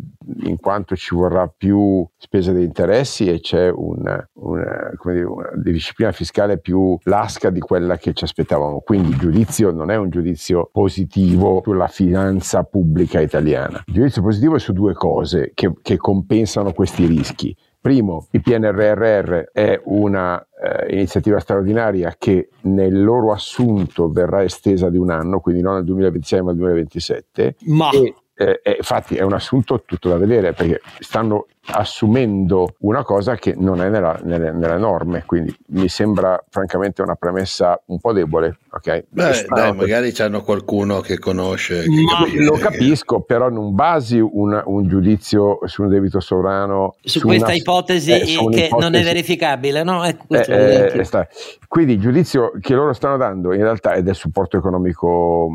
in 0.43 0.57
quanto 0.59 0.95
ci 0.95 1.15
vorrà 1.15 1.47
più 1.47 2.05
spesa 2.17 2.51
di 2.51 2.63
interessi 2.63 3.27
e 3.27 3.39
c'è 3.39 3.69
una, 3.69 4.27
una, 4.33 4.91
dire, 5.03 5.23
una, 5.23 5.51
disciplina 5.55 6.11
fiscale 6.11 6.59
più 6.59 6.97
lasca 7.03 7.49
di 7.49 7.59
quella 7.59 7.97
che 7.97 8.13
ci 8.13 8.23
aspettavamo. 8.23 8.81
Quindi 8.81 9.09
il 9.09 9.17
giudizio 9.17 9.71
non 9.71 9.91
è 9.91 9.95
un 9.95 10.09
giudizio 10.09 10.69
positivo 10.71 11.61
sulla 11.63 11.87
finanza 11.87 12.63
pubblica 12.63 13.19
italiana. 13.19 13.83
Il 13.87 13.93
giudizio 13.93 14.21
positivo 14.21 14.55
è 14.55 14.59
su 14.59 14.73
due 14.73 14.93
cose 14.93 15.51
che, 15.53 15.71
che 15.81 15.97
compensano 15.97 16.73
questi 16.73 17.05
rischi. 17.05 17.55
Primo, 17.85 18.25
il 18.31 18.41
PNRR 18.41 19.51
è 19.51 19.79
una 19.83 20.43
eh, 20.59 20.91
iniziativa 20.95 21.39
straordinaria 21.39 22.15
che 22.17 22.49
nel 22.61 23.03
loro 23.03 23.31
assunto 23.31 24.09
verrà 24.09 24.43
estesa 24.43 24.89
di 24.89 24.97
un 24.97 25.11
anno, 25.11 25.39
quindi 25.39 25.61
non 25.61 25.75
nel 25.75 25.83
2026 25.83 26.41
ma 26.41 26.47
nel 26.47 26.57
2027. 26.57 27.55
Ma... 27.65 27.91
E, 27.91 28.15
eh, 28.35 28.59
infatti 28.77 29.15
è 29.15 29.21
un 29.21 29.33
assunto 29.33 29.83
tutto 29.85 30.09
da 30.09 30.17
vedere 30.17 30.51
perché 30.53 30.81
stanno 30.99 31.47
assumendo 31.67 32.75
una 32.79 33.03
cosa 33.03 33.35
che 33.35 33.55
non 33.57 33.81
è 33.81 33.89
nella, 33.89 34.19
nelle, 34.23 34.51
nelle, 34.51 34.77
norme, 34.77 35.23
quindi 35.25 35.55
mi 35.69 35.87
sembra 35.87 36.43
francamente 36.49 37.01
una 37.01 37.15
premessa 37.15 37.81
un 37.85 37.99
po' 37.99 38.13
debole. 38.13 38.59
Okay? 38.69 39.05
Beh, 39.09 39.45
dai, 39.47 39.73
magari 39.73 40.11
c'hanno 40.11 40.43
qualcuno 40.43 40.99
che 40.99 41.17
conosce. 41.17 41.83
Che 41.83 41.89
Ma 41.89 42.43
lo 42.43 42.57
capisco, 42.57 43.21
però 43.21 43.49
non 43.49 43.73
basi 43.73 44.19
un, 44.19 44.61
un, 44.63 44.87
giudizio 44.87 45.59
su 45.63 45.83
un 45.83 45.89
debito 45.89 46.19
sovrano 46.19 46.95
su, 47.01 47.19
su 47.19 47.27
questa 47.27 47.47
una, 47.47 47.55
ipotesi 47.55 48.11
eh, 48.11 48.19
che 48.19 48.31
ipotesi, 48.33 48.75
non 48.77 48.93
è 48.93 49.03
verificabile, 49.03 49.83
no? 49.83 50.03
Ecco, 50.03 50.25
eh, 50.35 50.91
eh, 50.93 51.27
quindi 51.67 51.93
il 51.93 51.99
giudizio 51.99 52.51
che 52.59 52.75
loro 52.75 52.93
stanno 52.93 53.17
dando 53.17 53.53
in 53.53 53.61
realtà 53.61 53.93
è 53.93 54.03
del 54.03 54.15
supporto 54.15 54.57
economico 54.57 55.49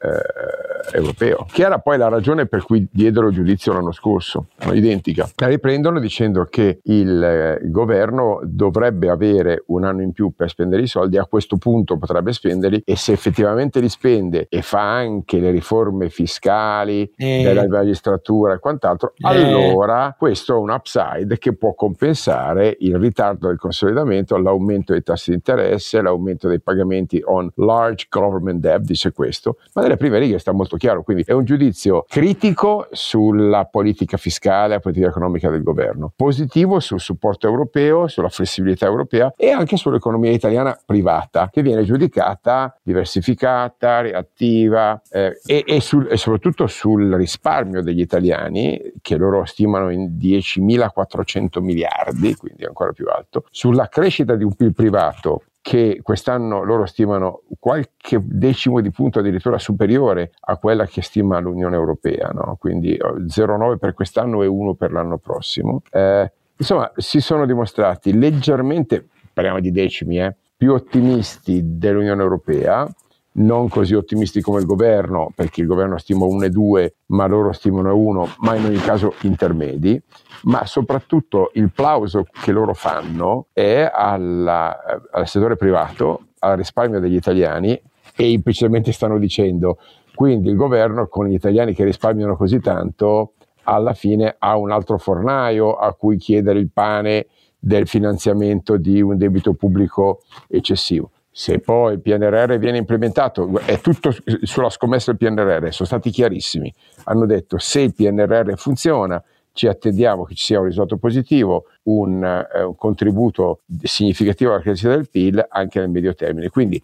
eh, 0.00 0.96
europeo, 0.96 1.46
che 1.52 1.62
era 1.62 1.78
poi 1.78 1.98
la 1.98 2.08
ragione 2.08 2.46
per 2.46 2.64
cui 2.64 2.88
diedero 2.90 3.30
giudizio 3.30 3.72
l'anno 3.72 3.92
scorso, 3.92 4.46
no? 4.64 4.72
identica. 4.72 5.28
La 5.36 5.46
riprendono 5.46 6.00
dicendo 6.00 6.46
che 6.48 6.80
il, 6.84 7.22
eh, 7.22 7.60
il, 7.62 7.70
governo 7.70 8.40
dovrebbe 8.42 9.10
avere 9.10 9.64
un 9.66 9.84
anno 9.84 10.02
in 10.02 10.12
più 10.12 10.32
per 10.34 10.48
spendere 10.48 10.82
i 10.82 10.86
soldi, 10.86 11.18
a 11.18 11.26
questo 11.26 11.58
punto 11.58 11.98
potrebbe 11.98 12.32
spenderli 12.32 12.82
e 12.84 12.96
se 12.96 13.12
effettivamente 13.12 13.80
li 13.80 13.88
spende 13.88 14.46
e 14.48 14.62
fa 14.62 14.80
anche 14.80 15.38
le 15.38 15.50
riforme 15.50 16.08
fiscali 16.08 17.10
eh. 17.16 17.42
della 17.42 17.68
magistratura 17.68 18.54
e 18.54 18.58
quant'altro, 18.58 19.12
eh. 19.16 19.28
allora 19.28 20.14
questo 20.18 20.54
è 20.54 20.58
un 20.58 20.70
upside 20.70 21.38
che 21.38 21.54
può 21.54 21.74
compensare 21.74 22.76
il 22.80 22.96
ritardo 22.98 23.48
del 23.48 23.58
consolidamento, 23.58 24.36
l'aumento 24.38 24.92
dei 24.92 25.02
tassi 25.02 25.30
di 25.30 25.36
interesse, 25.36 26.00
l'aumento 26.00 26.48
dei 26.48 26.60
pagamenti 26.60 27.20
on 27.24 27.50
large 27.56 28.06
government 28.08 28.60
debt, 28.60 28.80
dice 28.80 29.12
questo, 29.12 29.58
ma 29.74 29.82
nelle 29.90 29.96
prime 29.96 30.18
righe 30.18 30.38
sta 30.38 30.52
molto 30.52 30.76
chiaro, 30.76 31.02
quindi 31.02 31.24
è 31.26 31.32
un 31.32 31.44
giudizio 31.44 32.04
critico 32.08 32.86
sulla 32.92 33.64
politica 33.64 34.16
fiscale, 34.16 34.74
la 34.74 34.80
politica 34.80 35.08
economica 35.08 35.50
del 35.50 35.62
governo, 35.62 36.12
positivo 36.14 36.78
sul 36.78 37.00
supporto 37.00 37.48
europeo, 37.48 38.06
sulla 38.06 38.28
flessibilità 38.28 38.86
europea 38.86 39.32
e 39.36 39.50
anche 39.50 39.76
sull'economia 39.76 40.30
italiana 40.30 40.78
privata, 40.84 41.48
che 41.50 41.62
viene 41.62 41.82
giudicata 41.82 42.76
diversificata, 42.82 44.00
reattiva 44.00 45.00
eh, 45.10 45.40
e, 45.44 45.64
e, 45.66 45.80
sul, 45.80 46.06
e 46.08 46.16
soprattutto 46.16 46.66
sul 46.66 47.12
risparmio 47.14 47.82
degli 47.82 48.00
italiani, 48.00 48.92
che 49.00 49.16
loro 49.16 49.44
stimano 49.44 49.90
in 49.90 50.16
10.400 50.16 51.60
miliardi, 51.60 52.36
quindi 52.36 52.64
ancora 52.64 52.92
più 52.92 53.06
alto, 53.08 53.44
sulla 53.50 53.88
crescita 53.88 54.36
di 54.36 54.44
un 54.44 54.54
PIL 54.54 54.72
privato 54.72 55.42
che 55.62 56.00
quest'anno 56.02 56.62
loro 56.64 56.86
stimano 56.86 57.42
qualche 57.58 58.20
decimo 58.22 58.80
di 58.80 58.90
punto 58.90 59.18
addirittura 59.18 59.58
superiore 59.58 60.32
a 60.40 60.56
quella 60.56 60.86
che 60.86 61.02
stima 61.02 61.38
l'Unione 61.38 61.76
Europea, 61.76 62.30
no? 62.32 62.56
quindi 62.58 62.96
0,9 62.96 63.76
per 63.76 63.94
quest'anno 63.94 64.42
e 64.42 64.46
1 64.46 64.74
per 64.74 64.92
l'anno 64.92 65.18
prossimo. 65.18 65.82
Eh, 65.90 66.32
insomma, 66.56 66.90
si 66.96 67.20
sono 67.20 67.44
dimostrati 67.44 68.16
leggermente, 68.16 69.06
parliamo 69.32 69.60
di 69.60 69.70
decimi, 69.70 70.20
eh, 70.20 70.34
più 70.56 70.72
ottimisti 70.72 71.78
dell'Unione 71.78 72.22
Europea, 72.22 72.88
non 73.32 73.68
così 73.68 73.94
ottimisti 73.94 74.40
come 74.40 74.60
il 74.60 74.66
governo, 74.66 75.30
perché 75.34 75.60
il 75.60 75.66
governo 75.66 75.98
stima 75.98 76.26
1,2, 76.26 76.88
ma 77.06 77.26
loro 77.26 77.52
stimano 77.52 77.96
1, 77.96 78.28
ma 78.40 78.56
in 78.56 78.64
ogni 78.64 78.78
caso 78.78 79.14
intermedi, 79.22 80.00
ma 80.44 80.66
soprattutto 80.66 81.50
il 81.54 81.70
plauso 81.70 82.26
che 82.42 82.52
loro 82.52 82.74
fanno 82.74 83.46
è 83.52 83.88
alla, 83.92 84.76
al 85.10 85.28
settore 85.28 85.56
privato, 85.56 86.26
al 86.40 86.56
risparmio 86.56 87.00
degli 87.00 87.14
italiani 87.14 87.80
e 88.16 88.30
implicitamente 88.30 88.92
stanno 88.92 89.18
dicendo 89.18 89.78
quindi 90.20 90.50
il 90.50 90.56
governo 90.56 91.06
con 91.08 91.26
gli 91.26 91.32
italiani 91.32 91.72
che 91.72 91.84
risparmiano 91.84 92.36
così 92.36 92.60
tanto 92.60 93.32
alla 93.62 93.94
fine 93.94 94.36
ha 94.38 94.56
un 94.56 94.70
altro 94.70 94.98
fornaio 94.98 95.76
a 95.76 95.94
cui 95.94 96.18
chiedere 96.18 96.58
il 96.58 96.70
pane 96.70 97.28
del 97.58 97.86
finanziamento 97.86 98.76
di 98.76 99.00
un 99.00 99.16
debito 99.16 99.54
pubblico 99.54 100.20
eccessivo. 100.48 101.10
Se 101.32 101.60
poi 101.60 101.94
il 101.94 102.00
PNRR 102.00 102.58
viene 102.58 102.78
implementato, 102.78 103.58
è 103.64 103.80
tutto 103.80 104.14
sulla 104.42 104.68
scommessa 104.68 105.12
del 105.12 105.18
PNRR, 105.18 105.70
sono 105.70 105.88
stati 105.88 106.10
chiarissimi. 106.10 106.72
Hanno 107.04 107.24
detto 107.24 107.58
se 107.58 107.80
il 107.80 107.94
PNRR 107.94 108.54
funziona, 108.56 109.22
ci 109.52 109.66
attendiamo 109.66 110.24
che 110.24 110.34
ci 110.34 110.46
sia 110.46 110.58
un 110.58 110.66
risultato 110.66 110.96
positivo, 110.96 111.66
un, 111.84 112.24
eh, 112.24 112.62
un 112.62 112.74
contributo 112.76 113.60
significativo 113.82 114.52
alla 114.52 114.60
crescita 114.60 114.90
del 114.90 115.08
PIL 115.08 115.44
anche 115.48 115.78
nel 115.80 115.90
medio 115.90 116.14
termine. 116.14 116.48
Quindi 116.48 116.82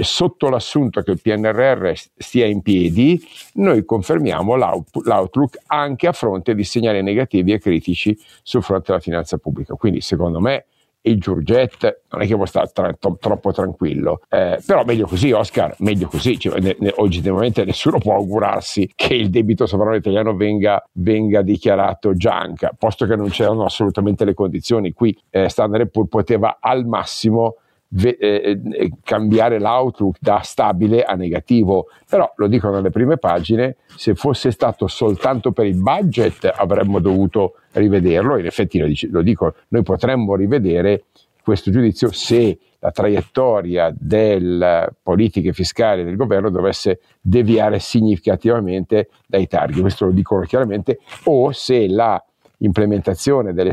sotto 0.00 0.48
l'assunto 0.48 1.02
che 1.02 1.10
il 1.10 1.20
PNRR 1.20 1.92
stia 2.16 2.46
in 2.46 2.62
piedi, 2.62 3.20
noi 3.54 3.84
confermiamo 3.84 4.54
l'outlook 4.54 5.58
anche 5.66 6.06
a 6.06 6.12
fronte 6.12 6.54
di 6.54 6.64
segnali 6.64 7.02
negativi 7.02 7.52
e 7.52 7.58
critici 7.58 8.18
sul 8.42 8.62
fronte 8.62 8.86
della 8.88 9.00
finanza 9.00 9.36
pubblica. 9.36 9.74
Quindi 9.74 10.00
secondo 10.00 10.40
me 10.40 10.66
il 11.02 11.18
Giurget 11.18 12.02
non 12.10 12.22
è 12.22 12.26
che 12.26 12.34
può 12.34 12.46
stare 12.46 12.70
tra, 12.72 12.92
to, 12.92 13.16
troppo 13.20 13.52
tranquillo, 13.52 14.20
eh, 14.28 14.60
però 14.64 14.84
meglio 14.84 15.06
così 15.06 15.32
Oscar, 15.32 15.74
meglio 15.78 16.08
così, 16.08 16.38
cioè, 16.38 16.58
ne, 16.60 16.76
ne, 16.78 16.92
oggettivamente 16.96 17.64
nessuno 17.64 17.98
può 17.98 18.14
augurarsi 18.14 18.90
che 18.94 19.14
il 19.14 19.30
debito 19.30 19.66
sovrano 19.66 19.94
italiano 19.94 20.34
venga, 20.34 20.82
venga 20.92 21.42
dichiarato 21.42 22.14
junk, 22.14 22.70
posto 22.78 23.06
che 23.06 23.16
non 23.16 23.28
c'erano 23.28 23.64
assolutamente 23.64 24.24
le 24.24 24.34
condizioni, 24.34 24.92
qui 24.92 25.16
eh, 25.30 25.48
Standard 25.48 25.90
Poor's 25.90 26.08
poteva 26.08 26.58
al 26.60 26.86
massimo 26.86 27.56
ve, 27.88 28.16
eh, 28.20 28.60
eh, 28.72 28.90
cambiare 29.02 29.58
l'outlook 29.58 30.16
da 30.20 30.40
stabile 30.40 31.02
a 31.02 31.14
negativo, 31.14 31.86
però 32.08 32.30
lo 32.36 32.46
dicono 32.46 32.74
nelle 32.74 32.90
prime 32.90 33.16
pagine, 33.16 33.76
se 33.86 34.14
fosse 34.14 34.50
stato 34.50 34.86
soltanto 34.86 35.52
per 35.52 35.66
il 35.66 35.80
budget 35.80 36.52
avremmo 36.54 36.98
dovuto 36.98 37.54
rivederlo, 37.72 38.36
in 38.36 38.46
effetti 38.46 38.78
lo, 38.78 38.88
lo 39.10 39.22
dico, 39.22 39.54
noi 39.68 39.82
potremmo 39.82 40.34
rivedere 40.34 41.04
questo 41.42 41.70
giudizio 41.70 42.12
se 42.12 42.58
la 42.80 42.90
traiettoria 42.90 43.92
delle 43.96 44.90
politiche 45.02 45.52
fiscali 45.52 46.04
del 46.04 46.16
governo 46.16 46.50
dovesse 46.50 47.00
deviare 47.20 47.78
significativamente 47.78 49.08
dai 49.26 49.46
targeti, 49.46 49.80
questo 49.80 50.04
lo 50.04 50.12
dicono 50.12 50.42
chiaramente, 50.42 50.98
o 51.24 51.50
se 51.52 51.88
la 51.88 52.22
implementazione 52.58 53.52
delle, 53.52 53.72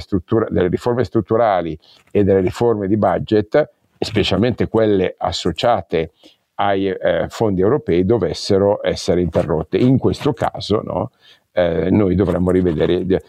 delle 0.49 0.69
riforme 0.69 1.03
strutturali 1.03 1.77
e 2.11 2.23
delle 2.23 2.41
riforme 2.41 2.87
di 2.87 2.97
budget 2.97 3.69
specialmente 3.99 4.67
quelle 4.67 5.15
associate 5.17 6.11
ai 6.55 6.87
eh, 6.87 7.25
fondi 7.29 7.61
europei, 7.61 8.05
dovessero 8.05 8.79
essere 8.81 9.21
interrotte. 9.21 9.77
In 9.77 9.97
questo 9.97 10.33
caso 10.33 10.81
no, 10.83 11.11
eh, 11.51 11.89
noi 11.89 12.15
dovremmo 12.15 12.51
rivedere, 12.51 13.03
ve 13.03 13.21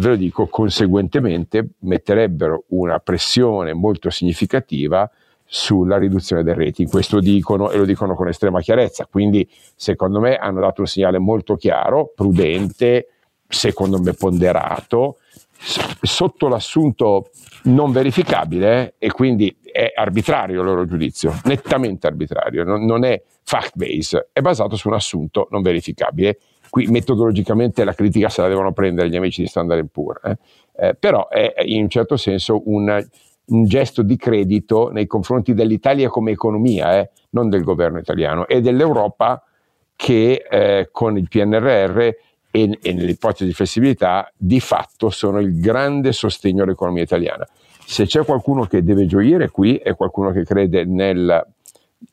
lo 0.00 0.16
dico, 0.16 0.46
conseguentemente 0.46 1.70
metterebbero 1.80 2.64
una 2.68 2.98
pressione 2.98 3.72
molto 3.72 4.10
significativa 4.10 5.10
sulla 5.44 5.98
riduzione 5.98 6.42
del 6.42 6.54
rating. 6.54 6.88
Questo 6.88 7.18
dicono 7.18 7.70
e 7.70 7.76
lo 7.76 7.84
dicono 7.84 8.14
con 8.14 8.28
estrema 8.28 8.60
chiarezza. 8.60 9.06
Quindi, 9.10 9.48
secondo 9.74 10.20
me, 10.20 10.36
hanno 10.36 10.60
dato 10.60 10.82
un 10.82 10.86
segnale 10.86 11.18
molto 11.18 11.56
chiaro, 11.56 12.12
prudente, 12.14 13.08
secondo 13.48 13.98
me 13.98 14.12
ponderato, 14.12 15.16
sotto 15.62 16.48
l'assunto 16.48 17.30
non 17.64 17.92
verificabile 17.92 18.94
e 18.98 19.10
quindi 19.10 19.54
è 19.62 19.92
arbitrario 19.94 20.60
il 20.60 20.66
loro 20.66 20.86
giudizio, 20.86 21.38
nettamente 21.44 22.06
arbitrario, 22.06 22.64
non, 22.64 22.84
non 22.84 23.04
è 23.04 23.22
fact-based, 23.42 24.30
è 24.32 24.40
basato 24.40 24.76
su 24.76 24.88
un 24.88 24.94
assunto 24.94 25.48
non 25.50 25.62
verificabile. 25.62 26.38
Qui 26.70 26.86
metodologicamente 26.86 27.84
la 27.84 27.94
critica 27.94 28.28
se 28.28 28.42
la 28.42 28.48
devono 28.48 28.72
prendere 28.72 29.08
gli 29.08 29.16
amici 29.16 29.42
di 29.42 29.48
Standard 29.48 29.88
Poor's, 29.90 30.24
eh? 30.24 30.38
eh, 30.76 30.94
però 30.94 31.28
è 31.28 31.54
in 31.64 31.82
un 31.82 31.88
certo 31.88 32.16
senso 32.16 32.62
un, 32.66 33.04
un, 33.46 33.64
gesto 33.64 34.02
di 34.02 34.16
credito 34.16 34.88
nei 34.90 35.06
confronti 35.06 35.52
dell'Italia 35.52 36.08
come 36.08 36.30
economia, 36.30 36.98
eh? 36.98 37.10
non 37.30 37.48
del 37.48 37.64
governo 37.64 37.98
italiano, 37.98 38.46
e 38.46 38.60
dell'Europa 38.60 39.42
che 39.96 40.46
eh, 40.48 40.88
con 40.92 41.18
il 41.18 41.28
PNRR 41.28 42.08
e, 42.50 42.78
e 42.82 42.92
nell'ipotesi 42.92 43.44
di 43.44 43.52
flessibilità 43.52 44.30
di 44.36 44.60
fatto 44.60 45.10
sono 45.10 45.40
il 45.40 45.60
grande 45.60 46.12
sostegno 46.12 46.64
all'economia 46.64 47.02
italiana. 47.02 47.46
Se 47.84 48.06
c'è 48.06 48.24
qualcuno 48.24 48.64
che 48.64 48.82
deve 48.82 49.06
gioire 49.06 49.50
qui 49.50 49.76
è 49.76 49.94
qualcuno 49.94 50.30
che 50.30 50.44
crede 50.44 50.84
nel 50.84 51.46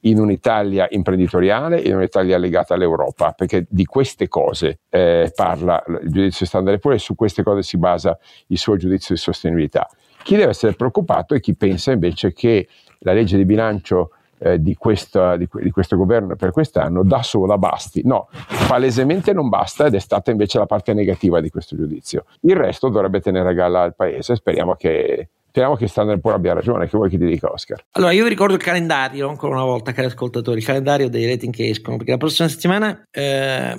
in 0.02 0.20
un'Italia 0.20 0.88
imprenditoriale 0.90 1.82
e 1.82 1.90
in 1.90 1.96
un'Italia 1.96 2.38
legata 2.38 2.74
all'Europa, 2.74 3.32
perché 3.32 3.66
di 3.70 3.86
queste 3.86 4.28
cose 4.28 4.80
eh, 4.90 5.32
parla 5.34 5.82
il 6.04 6.12
giudizio 6.12 6.46
Standard 6.46 6.82
e 6.92 6.98
su 7.00 7.16
queste 7.16 7.44
cose 7.44 7.64
si 7.64 7.78
basa 7.78 8.18
il 8.48 8.58
suo 8.58 8.76
giudizio 8.76 9.16
di 9.16 9.22
sostenibilità. 9.22 9.88
Chi 10.24 10.36
deve 10.36 10.50
essere 10.50 10.74
preoccupato 10.74 11.36
è 11.36 11.40
chi 11.40 11.56
pensa 11.56 11.92
invece 11.92 12.34
che 12.34 12.68
la 13.00 13.14
legge 13.14 13.38
di 13.38 13.46
bilancio 13.46 14.12
eh, 14.40 14.62
di, 14.62 14.76
questa, 14.76 15.36
di, 15.36 15.48
di, 15.52 15.72
questo 15.72 15.96
governo 15.96 16.36
per 16.36 16.52
quest'anno 16.52 17.04
da 17.04 17.24
sola 17.24 17.58
basti. 17.58 18.02
No, 18.06 18.30
palesemente 18.68 19.34
non 19.34 19.50
basta 19.50 19.86
ed 19.86 19.96
è 19.96 20.00
stata 20.00 20.32
invece 20.32 20.60
la 20.60 20.66
parte 20.66 20.94
negativa 20.94 21.42
di 21.42 21.50
questo 21.50 21.76
giudizio. 21.76 22.26
Il 22.42 22.56
resto 22.56 22.90
dovrebbe 22.90 23.22
tenere 23.22 23.50
a 23.50 23.54
galla 23.54 23.84
il 23.84 23.96
paese. 23.96 24.36
Speriamo 24.36 24.76
che 24.76 25.30
Speriamo 25.58 25.76
che 25.76 25.88
Standard 25.88 26.20
Poor's 26.20 26.38
abbia 26.38 26.54
ragione, 26.54 26.88
che 26.88 26.96
vuoi 26.96 27.10
che 27.10 27.18
ti 27.18 27.26
dica 27.26 27.52
Oscar? 27.52 27.84
Allora, 27.94 28.12
io 28.12 28.22
vi 28.26 28.30
ricordo 28.30 28.54
il 28.54 28.62
calendario, 28.62 29.28
ancora 29.28 29.56
una 29.56 29.64
volta, 29.64 29.92
cari 29.92 30.06
ascoltatori, 30.06 30.60
il 30.60 30.64
calendario 30.64 31.10
dei 31.10 31.26
rating 31.26 31.52
che 31.52 31.70
escono, 31.70 31.98
perché 31.98 32.12
la 32.12 32.18
prossima 32.18 32.48
settimana 32.48 33.08
eh, 33.10 33.76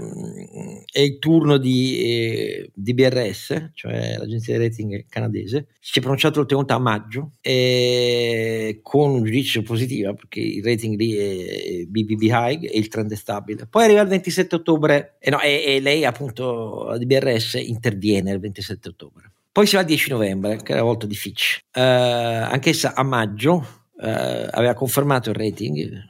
è 0.91 0.99
il 0.99 1.19
turno 1.21 1.57
di 1.57 2.01
eh, 2.01 2.71
DBRS, 2.75 3.71
cioè 3.75 4.17
l'agenzia 4.19 4.59
di 4.59 4.65
rating 4.65 5.07
canadese, 5.09 5.69
si 5.79 6.01
è 6.01 6.03
pronunciato 6.03 6.41
l'ultima 6.41 6.65
a 6.67 6.79
maggio, 6.81 7.35
eh, 7.43 8.81
con 8.83 9.11
un 9.11 9.23
giudizio 9.23 9.63
positivo, 9.63 10.15
perché 10.15 10.41
il 10.41 10.65
rating 10.65 10.99
lì 10.99 11.15
è 11.15 11.85
BBB 11.85 12.23
High 12.23 12.65
e 12.65 12.77
il 12.77 12.89
trend 12.89 13.13
è 13.13 13.15
stabile. 13.15 13.69
Poi 13.71 13.85
arriva 13.85 14.01
il 14.01 14.09
27 14.09 14.57
ottobre, 14.57 15.15
e, 15.21 15.31
no, 15.31 15.41
e, 15.41 15.63
e 15.65 15.81
lei 15.81 16.05
appunto, 16.05 16.87
la 16.89 16.99
DBRS, 16.99 17.55
interviene 17.55 18.33
il 18.33 18.41
27 18.41 18.89
ottobre. 18.89 19.31
Poi 19.59 19.67
si 19.67 19.75
va 19.75 19.81
al 19.81 19.89
10 19.89 20.11
novembre, 20.11 20.63
che 20.63 20.73
è 20.73 20.77
la 20.77 20.85
volta 20.85 21.05
di 21.05 21.17
Fitch. 21.17 21.59
Eh, 21.73 21.81
anch'essa 21.83 22.95
a 22.95 23.03
maggio 23.03 23.87
eh, 24.01 24.49
aveva 24.53 24.73
confermato 24.73 25.31
il 25.31 25.35
rating 25.35 26.01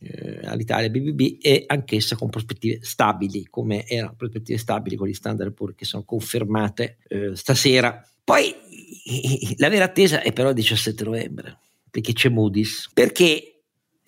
eh, 0.00 0.40
all'Italia 0.44 0.90
BBB 0.90 1.38
e 1.40 1.64
anch'essa 1.66 2.16
con 2.16 2.28
prospettive 2.28 2.80
stabili, 2.82 3.46
come 3.48 3.86
erano 3.86 4.12
prospettive 4.14 4.58
stabili 4.58 4.96
con 4.96 5.08
gli 5.08 5.14
standard 5.14 5.54
pur 5.54 5.74
che 5.74 5.86
sono 5.86 6.04
confermate 6.04 6.98
eh, 7.08 7.34
stasera. 7.34 8.06
Poi 8.22 8.54
la 9.56 9.70
vera 9.70 9.84
attesa 9.84 10.20
è 10.20 10.34
però 10.34 10.50
il 10.50 10.56
17 10.56 11.02
novembre, 11.04 11.56
perché 11.90 12.12
c'è 12.12 12.28
Moody's. 12.28 12.90
Perché 12.92 13.57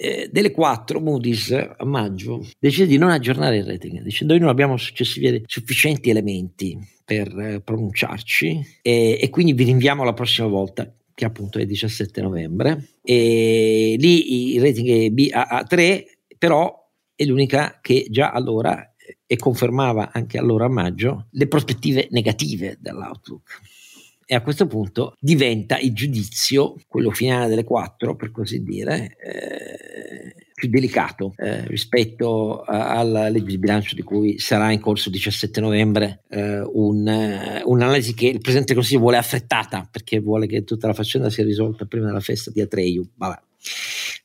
eh, 0.03 0.31
delle 0.33 0.51
quattro 0.51 0.99
Moody's 0.99 1.51
a 1.51 1.85
maggio 1.85 2.47
decide 2.59 2.87
di 2.87 2.97
non 2.97 3.11
aggiornare 3.11 3.59
il 3.59 3.67
rating, 3.67 4.01
dicendo 4.01 4.33
noi 4.33 4.43
non 4.43 4.51
abbiamo 4.51 4.77
sufficienti 4.79 6.09
elementi 6.09 6.79
per 7.05 7.39
eh, 7.39 7.61
pronunciarci 7.61 8.79
e, 8.81 9.19
e, 9.21 9.29
quindi 9.29 9.53
vi 9.53 9.65
rinviamo 9.65 10.03
la 10.03 10.15
prossima 10.15 10.47
volta 10.47 10.91
che 11.13 11.25
appunto 11.27 11.59
è 11.59 11.63
il 11.63 11.67
17 11.67 12.23
novembre 12.23 12.93
e 13.03 13.97
lì 13.99 14.55
il 14.55 14.63
rating 14.63 14.89
è 14.89 15.09
BAA3 15.09 16.05
però 16.39 16.75
è 17.15 17.25
l'unica 17.25 17.79
che 17.83 18.07
già 18.09 18.31
allora 18.31 18.95
e 19.27 19.37
confermava 19.37 20.13
anche 20.15 20.39
allora 20.39 20.65
a 20.65 20.71
maggio 20.71 21.27
le 21.33 21.47
prospettive 21.47 22.09
negative 22.11 22.79
dell'outlook 22.81 23.61
e 24.33 24.37
a 24.37 24.43
questo 24.43 24.69
punto 24.69 25.17
diventa 25.19 25.77
il 25.81 25.93
giudizio, 25.93 26.77
quello 26.87 27.11
finale 27.11 27.49
delle 27.49 27.65
quattro 27.65 28.15
per 28.15 28.31
così 28.31 28.63
dire, 28.63 29.17
eh, 29.19 30.47
più 30.55 30.69
delicato 30.69 31.35
eh, 31.37 31.67
rispetto 31.67 32.63
alla 32.63 33.29
legge 33.29 33.47
di 33.47 33.59
bilancio 33.59 33.97
di 33.97 34.03
cui 34.03 34.39
sarà 34.39 34.71
in 34.71 34.79
corso 34.79 35.09
il 35.09 35.17
17 35.17 35.61
novembre 35.61 36.23
eh, 36.29 36.61
un, 36.61 37.09
uh, 37.09 37.69
un'analisi 37.69 38.15
che 38.15 38.29
il 38.29 38.39
Presidente 38.39 38.67
del 38.73 38.77
Consiglio 38.77 39.01
vuole 39.01 39.17
affrettata 39.17 39.89
perché 39.91 40.21
vuole 40.21 40.47
che 40.47 40.63
tutta 40.63 40.87
la 40.87 40.95
faccenda 40.95 41.29
sia 41.29 41.43
risolta 41.43 41.87
prima 41.87 42.07
della 42.07 42.21
festa 42.21 42.53
di 42.53 42.61
Atreyu. 42.61 43.05
Vabbè, 43.17 43.37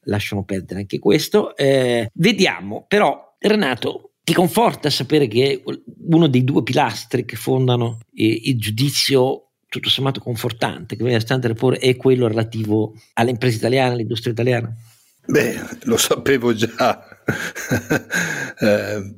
lasciamo 0.01 0.43
perdere 0.43 0.81
anche 0.81 0.99
questo. 0.99 1.57
Eh, 1.57 2.11
vediamo 2.13 2.85
però, 2.87 3.35
Renato, 3.39 4.11
ti 4.23 4.33
conforta 4.33 4.91
sapere 4.91 5.27
che 5.27 5.63
uno 6.09 6.27
dei 6.27 6.43
due 6.43 6.61
pilastri 6.61 7.25
che 7.25 7.35
fondano 7.37 7.97
eh, 8.13 8.41
il 8.43 8.59
giudizio 8.59 9.44
tutto 9.75 9.89
sommato 9.89 10.21
confortante 10.21 10.95
che 10.95 11.03
viene 11.03 11.17
da 11.17 11.23
Standard 11.23 11.57
Poor's 11.57 11.79
è 11.79 11.95
quello 11.97 12.27
relativo 12.27 12.93
alle 13.13 13.31
imprese 13.31 13.57
italiane, 13.57 13.93
all'industria 13.93 14.31
italiana? 14.31 14.73
Beh, 15.27 15.59
lo 15.83 15.97
sapevo 15.97 16.53
già. 16.53 17.03
eh, 18.59 19.15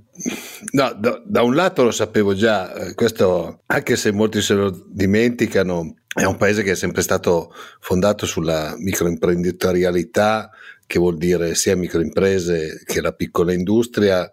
no, 0.71 0.93
da, 0.93 1.21
da, 1.23 1.41
un 1.43 1.53
lato 1.53 1.83
lo 1.83 1.91
sapevo 1.91 2.33
già, 2.33 2.73
eh, 2.73 2.93
questo 2.95 3.61
anche 3.67 3.95
se 3.95 4.11
molti 4.11 4.41
se 4.41 4.53
lo 4.53 4.85
dimenticano, 4.87 5.95
è 6.13 6.23
un 6.23 6.37
paese 6.37 6.63
che 6.63 6.71
è 6.71 6.75
sempre 6.75 7.01
stato 7.01 7.53
fondato 7.79 8.25
sulla 8.25 8.73
microimprenditorialità, 8.77 10.49
che 10.87 10.97
vuol 10.97 11.17
dire 11.17 11.53
sia 11.53 11.75
microimprese 11.75 12.81
che 12.85 13.01
la 13.01 13.11
piccola 13.11 13.53
industria. 13.53 14.29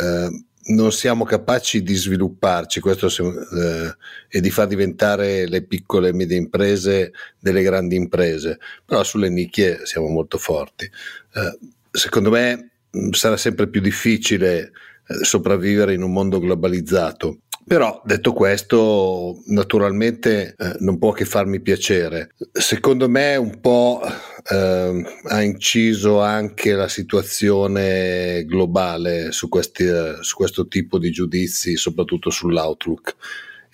Eh, 0.00 0.44
non 0.64 0.92
siamo 0.92 1.24
capaci 1.24 1.82
di 1.82 1.94
svilupparci 1.94 2.80
questo, 2.80 3.08
eh, 3.08 3.96
e 4.28 4.40
di 4.40 4.50
far 4.50 4.68
diventare 4.68 5.48
le 5.48 5.62
piccole 5.62 6.08
e 6.08 6.12
medie 6.12 6.36
imprese 6.36 7.12
delle 7.38 7.62
grandi 7.62 7.96
imprese, 7.96 8.58
però 8.84 9.02
sulle 9.02 9.28
nicchie 9.28 9.80
siamo 9.84 10.08
molto 10.08 10.38
forti. 10.38 10.84
Eh, 10.84 11.58
secondo 11.90 12.30
me 12.30 12.70
mm, 12.96 13.10
sarà 13.10 13.36
sempre 13.36 13.68
più 13.68 13.80
difficile 13.80 14.72
eh, 15.06 15.24
sopravvivere 15.24 15.94
in 15.94 16.02
un 16.02 16.12
mondo 16.12 16.38
globalizzato. 16.38 17.38
Però 17.64 18.02
detto 18.04 18.32
questo, 18.32 19.40
naturalmente 19.46 20.54
eh, 20.58 20.76
non 20.80 20.98
può 20.98 21.12
che 21.12 21.24
farmi 21.24 21.60
piacere. 21.60 22.34
Secondo 22.52 23.08
me 23.08 23.36
un 23.36 23.60
po' 23.60 24.02
eh, 24.50 25.04
ha 25.28 25.42
inciso 25.42 26.20
anche 26.20 26.72
la 26.72 26.88
situazione 26.88 28.44
globale 28.46 29.30
su, 29.30 29.48
questi, 29.48 29.86
su 30.20 30.36
questo 30.36 30.66
tipo 30.66 30.98
di 30.98 31.10
giudizi, 31.10 31.76
soprattutto 31.76 32.30
sull'outlook 32.30 33.16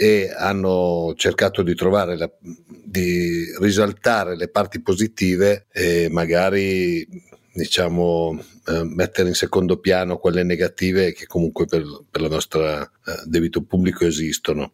e 0.00 0.32
hanno 0.32 1.12
cercato 1.16 1.64
di 1.64 1.74
trovare 1.74 2.16
la, 2.16 2.30
di 2.38 3.52
risaltare 3.58 4.36
le 4.36 4.46
parti 4.46 4.80
positive 4.80 5.66
e 5.72 6.06
magari 6.08 7.04
diciamo 7.58 8.42
eh, 8.66 8.84
mettere 8.84 9.28
in 9.28 9.34
secondo 9.34 9.78
piano 9.78 10.16
quelle 10.16 10.42
negative 10.42 11.12
che 11.12 11.26
comunque 11.26 11.66
per, 11.66 11.82
per 12.10 12.22
il 12.22 12.30
nostro 12.30 12.64
eh, 12.64 12.88
debito 13.26 13.62
pubblico 13.62 14.06
esistono. 14.06 14.72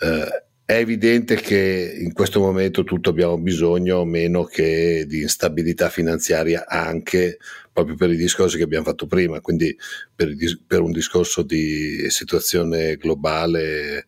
Eh, 0.00 0.44
è 0.64 0.76
evidente 0.76 1.34
che 1.34 1.98
in 1.98 2.12
questo 2.12 2.38
momento 2.38 2.84
tutto 2.84 3.10
abbiamo 3.10 3.36
bisogno 3.38 4.04
meno 4.04 4.44
che 4.44 5.04
di 5.08 5.22
instabilità 5.22 5.88
finanziaria 5.88 6.64
anche 6.68 7.38
proprio 7.72 7.96
per 7.96 8.10
i 8.10 8.16
discorsi 8.16 8.56
che 8.56 8.62
abbiamo 8.62 8.84
fatto 8.84 9.06
prima, 9.06 9.40
quindi 9.40 9.76
per, 10.14 10.32
per 10.64 10.80
un 10.80 10.92
discorso 10.92 11.42
di 11.42 12.08
situazione 12.08 12.94
globale 12.96 14.04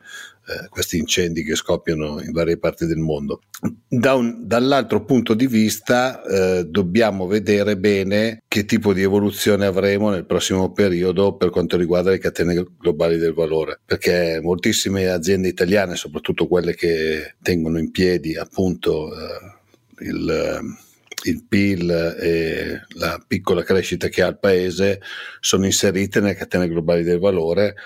eh, 0.47 0.69
questi 0.69 0.99
incendi 0.99 1.45
che 1.45 1.55
scoppiano 1.55 2.21
in 2.21 2.33
varie 2.33 2.59
parti 2.59 2.87
del 2.87 2.99
mondo. 2.99 3.43
Da 3.87 4.15
un, 4.15 4.47
dall'altro 4.47 5.05
punto 5.05 5.35
di 5.35 5.47
vista 5.47 6.23
eh, 6.25 6.65
dobbiamo 6.65 7.27
vedere 7.27 7.77
bene 7.77 8.43
che 8.49 8.65
tipo 8.65 8.93
di 8.93 9.03
evoluzione 9.03 9.67
avremo 9.67 10.11
nel 10.11 10.27
prossimo 10.27 10.73
periodo 10.73 11.37
per 11.37 11.51
quanto 11.51 11.77
riguarda 11.77 12.11
le 12.11 12.19
catene 12.19 12.67
globali 12.79 13.19
del 13.19 13.35
valore, 13.35 13.79
perché 13.85 14.41
moltissime 14.43 15.09
aziende 15.09 15.49
italiane, 15.49 15.95
soprattutto 15.95 16.49
quelle 16.49 16.75
che 16.75 17.37
tengono 17.41 17.79
in 17.79 17.91
piedi 17.91 18.37
appunto 18.37 19.13
eh, 19.15 20.07
il 20.07 20.81
il 21.25 21.45
PIL 21.47 21.89
e 22.19 22.81
la 22.95 23.23
piccola 23.25 23.63
crescita 23.63 24.09
che 24.09 24.23
ha 24.23 24.29
il 24.29 24.39
paese 24.39 25.01
sono 25.39 25.67
inserite 25.67 26.19
nelle 26.21 26.35
catene 26.35 26.67
globali 26.67 27.05
del 27.05 27.21
valore 27.21 27.77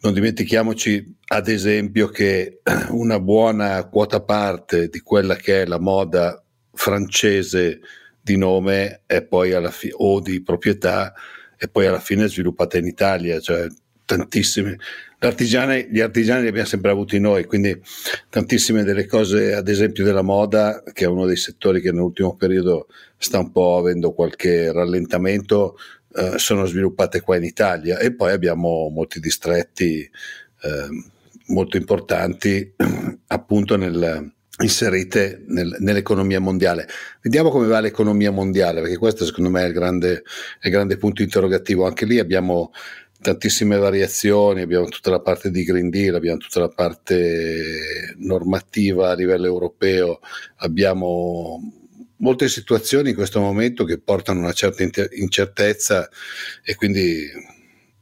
non 0.00 0.12
dimentichiamoci 0.12 1.16
ad 1.28 1.48
esempio 1.48 2.08
che 2.08 2.60
una 2.90 3.20
buona 3.20 3.84
quota 3.88 4.22
parte 4.22 4.88
di 4.88 5.00
quella 5.00 5.36
che 5.36 5.62
è 5.62 5.66
la 5.66 5.80
moda 5.80 6.42
francese 6.72 7.80
di 8.20 8.36
nome 8.36 9.02
fi- 9.70 9.92
o 9.92 10.20
di 10.20 10.42
proprietà 10.42 11.12
è 11.56 11.68
poi 11.68 11.86
alla 11.86 11.98
fine 11.98 12.28
sviluppata 12.28 12.78
in 12.78 12.86
Italia, 12.86 13.40
cioè 13.40 13.66
tantissime. 14.04 14.78
Gli 15.20 15.26
artigiani 15.26 15.90
li 15.90 16.00
abbiamo 16.00 16.64
sempre 16.64 16.92
avuti 16.92 17.18
noi, 17.18 17.44
quindi 17.44 17.76
tantissime 18.30 18.84
delle 18.84 19.06
cose, 19.06 19.54
ad 19.54 19.68
esempio 19.68 20.04
della 20.04 20.22
moda, 20.22 20.82
che 20.92 21.04
è 21.04 21.08
uno 21.08 21.26
dei 21.26 21.36
settori 21.36 21.80
che 21.80 21.90
nell'ultimo 21.90 22.36
periodo 22.36 22.86
sta 23.16 23.40
un 23.40 23.50
po' 23.50 23.78
avendo 23.78 24.12
qualche 24.12 24.70
rallentamento, 24.70 25.76
eh, 26.18 26.38
sono 26.38 26.66
sviluppate 26.66 27.20
qua 27.20 27.36
in 27.36 27.44
Italia 27.44 27.98
e 27.98 28.12
poi 28.12 28.32
abbiamo 28.32 28.88
molti 28.88 29.20
distretti 29.20 30.00
eh, 30.00 30.88
molto 31.46 31.76
importanti 31.76 32.74
appunto 33.28 33.76
nel, 33.76 34.32
inserite 34.62 35.44
nel, 35.46 35.76
nell'economia 35.78 36.40
mondiale. 36.40 36.88
Vediamo 37.22 37.50
come 37.50 37.66
va 37.66 37.80
l'economia 37.80 38.32
mondiale, 38.32 38.80
perché 38.80 38.96
questo 38.96 39.24
secondo 39.24 39.50
me 39.50 39.62
è 39.62 39.66
il 39.66 39.72
grande, 39.72 40.22
il 40.62 40.70
grande 40.70 40.96
punto 40.96 41.22
interrogativo. 41.22 41.86
Anche 41.86 42.04
lì 42.04 42.18
abbiamo 42.18 42.72
tantissime 43.20 43.76
variazioni, 43.76 44.62
abbiamo 44.62 44.86
tutta 44.86 45.10
la 45.10 45.20
parte 45.20 45.50
di 45.50 45.64
Green 45.64 45.90
Deal, 45.90 46.14
abbiamo 46.14 46.38
tutta 46.38 46.60
la 46.60 46.68
parte 46.68 48.14
normativa 48.18 49.10
a 49.10 49.14
livello 49.14 49.46
europeo, 49.46 50.20
abbiamo 50.56 51.60
molte 52.18 52.48
situazioni 52.48 53.10
in 53.10 53.14
questo 53.14 53.40
momento 53.40 53.84
che 53.84 53.98
portano 53.98 54.40
una 54.40 54.52
certa 54.52 54.84
incertezza 55.12 56.08
e 56.62 56.74
quindi 56.74 57.30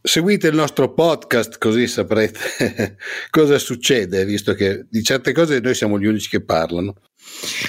seguite 0.07 0.47
il 0.49 0.55
nostro 0.55 0.93
podcast 0.95 1.59
così 1.59 1.87
saprete 1.89 2.97
cosa 3.31 3.59
succede, 3.59 4.25
visto 4.25 4.55
che 4.55 4.87
di 4.89 5.03
certe 5.03 5.33
cose 5.33 5.59
noi 5.61 5.75
siamo 5.75 5.99
gli 5.99 6.07
unici 6.07 6.29
che 6.29 6.43
parlano. 6.43 6.95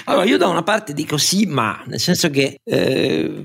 Allora, 0.06 0.26
io 0.26 0.38
da 0.38 0.48
una 0.48 0.64
parte 0.64 0.94
dico 0.94 1.18
sì, 1.18 1.46
ma 1.46 1.84
nel 1.88 2.00
senso 2.00 2.30
che 2.30 2.60
eh, 2.64 3.44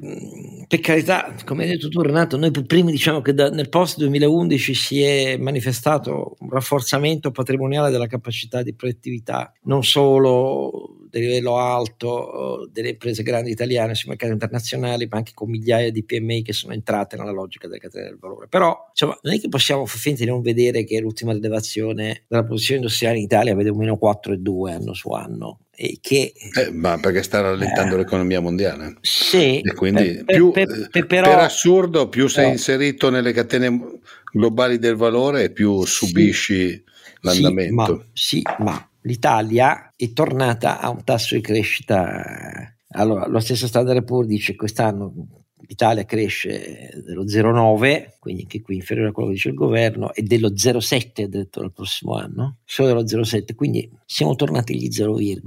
per 0.69 0.81
carità, 0.81 1.35
come 1.45 1.65
hai 1.65 1.71
detto 1.71 1.89
tu 1.89 2.01
Renato, 2.01 2.37
noi 2.37 2.51
per 2.51 2.65
primi 2.65 2.91
diciamo 2.93 3.21
che 3.21 3.35
da, 3.35 3.51
nel 3.51 3.69
post 3.69 3.99
2011 3.99 4.75
si 4.75 5.03
è 5.03 5.37
manifestato 5.37 6.37
un 6.39 6.49
rafforzamento 6.49 7.31
patrimoniale 7.31 7.91
della 7.91 8.07
capacità 8.07 8.63
di 8.63 8.75
proiettività, 8.75 9.53
non 9.65 9.85
solo 9.85 10.97
di 11.11 11.21
livello 11.21 11.59
alto 11.59 12.71
delle 12.73 12.89
imprese 12.91 13.23
grandi 13.23 13.51
italiane 13.51 13.95
sui 13.95 14.09
mercati 14.09 14.33
internazionali, 14.33 15.07
ma 15.11 15.19
anche 15.19 15.33
con 15.35 15.51
migliaia 15.51 15.91
di 15.91 16.05
PMI 16.05 16.43
che 16.43 16.55
sono 16.55 16.73
entrate 16.73 17.19
nella 17.19 17.33
logica 17.33 17.69
della 17.69 17.79
catena 17.79 18.07
del 18.07 18.19
valore. 18.19 18.49
Però 18.49 18.89
insomma, 18.89 19.19
non 19.21 19.35
è 19.35 19.39
che 19.39 19.51
possiamo 19.51 19.85
far 19.85 19.99
finta 19.99 20.25
di 20.25 20.31
non 20.31 20.41
vedere 20.41 20.85
che 20.85 20.99
l'ultima 21.01 21.33
rilevazione 21.33 22.25
della 22.27 22.45
produzione 22.45 22.81
industriale 22.81 23.19
in 23.19 23.25
Italia 23.25 23.55
vede 23.55 23.69
un 23.69 23.77
meno 23.77 23.99
4,2 24.03 24.73
anno 24.73 24.95
su 24.95 25.11
anno. 25.11 25.59
E 25.75 25.99
che, 26.03 26.35
eh, 26.55 26.71
ma 26.71 26.99
perché 26.99 27.23
sta 27.23 27.41
rallentando 27.41 27.95
eh, 27.95 27.99
l'economia 27.99 28.41
mondiale? 28.41 28.97
Sì, 29.01 29.61
e 29.61 29.73
quindi 29.75 30.23
per, 30.25 30.37
più, 30.37 30.51
per, 30.51 30.89
per, 30.91 31.07
però, 31.07 31.31
per 31.31 31.39
assurdo, 31.39 32.09
più 32.09 32.29
sei 32.29 32.47
no. 32.47 32.51
inserito 32.53 33.09
nelle 33.09 33.33
catene 33.33 34.01
globali 34.31 34.79
del 34.79 34.97
valore, 34.97 35.51
più 35.51 35.85
subisci 35.85 36.69
sì, 36.69 36.85
l'andamento. 37.21 38.07
Sì, 38.13 38.43
ma, 38.43 38.55
sì, 38.57 38.63
ma 38.63 38.89
l'Italia 39.03 39.93
è 39.97 40.13
tornata 40.13 40.79
a 40.79 40.91
un 40.91 41.03
tasso 41.05 41.35
di 41.35 41.41
crescita. 41.41 42.77
Allora, 42.95 43.27
lo 43.27 43.41
stesso 43.41 43.67
Standard 43.67 44.05
Poor's 44.05 44.29
dice 44.29 44.53
che 44.53 44.59
quest'anno 44.59 45.42
l'Italia 45.73 46.05
cresce 46.05 47.03
dello 47.03 47.25
0,9, 47.25 48.19
quindi 48.19 48.43
anche 48.43 48.61
qui 48.61 48.77
inferiore 48.77 49.09
a 49.09 49.13
quello 49.13 49.29
che 49.29 49.35
dice 49.35 49.49
il 49.49 49.55
governo, 49.55 50.13
e 50.13 50.23
dello 50.23 50.51
0,7 50.51 51.25
detto 51.25 51.61
dal 51.61 51.73
prossimo 51.73 52.15
anno, 52.15 52.59
solo 52.65 53.03
dello 53.03 53.23
0,7, 53.23 53.55
quindi 53.55 53.91
siamo 54.05 54.35
tornati 54.35 54.75
agli 54.75 54.91
0, 54.91 55.19
eh, 55.19 55.41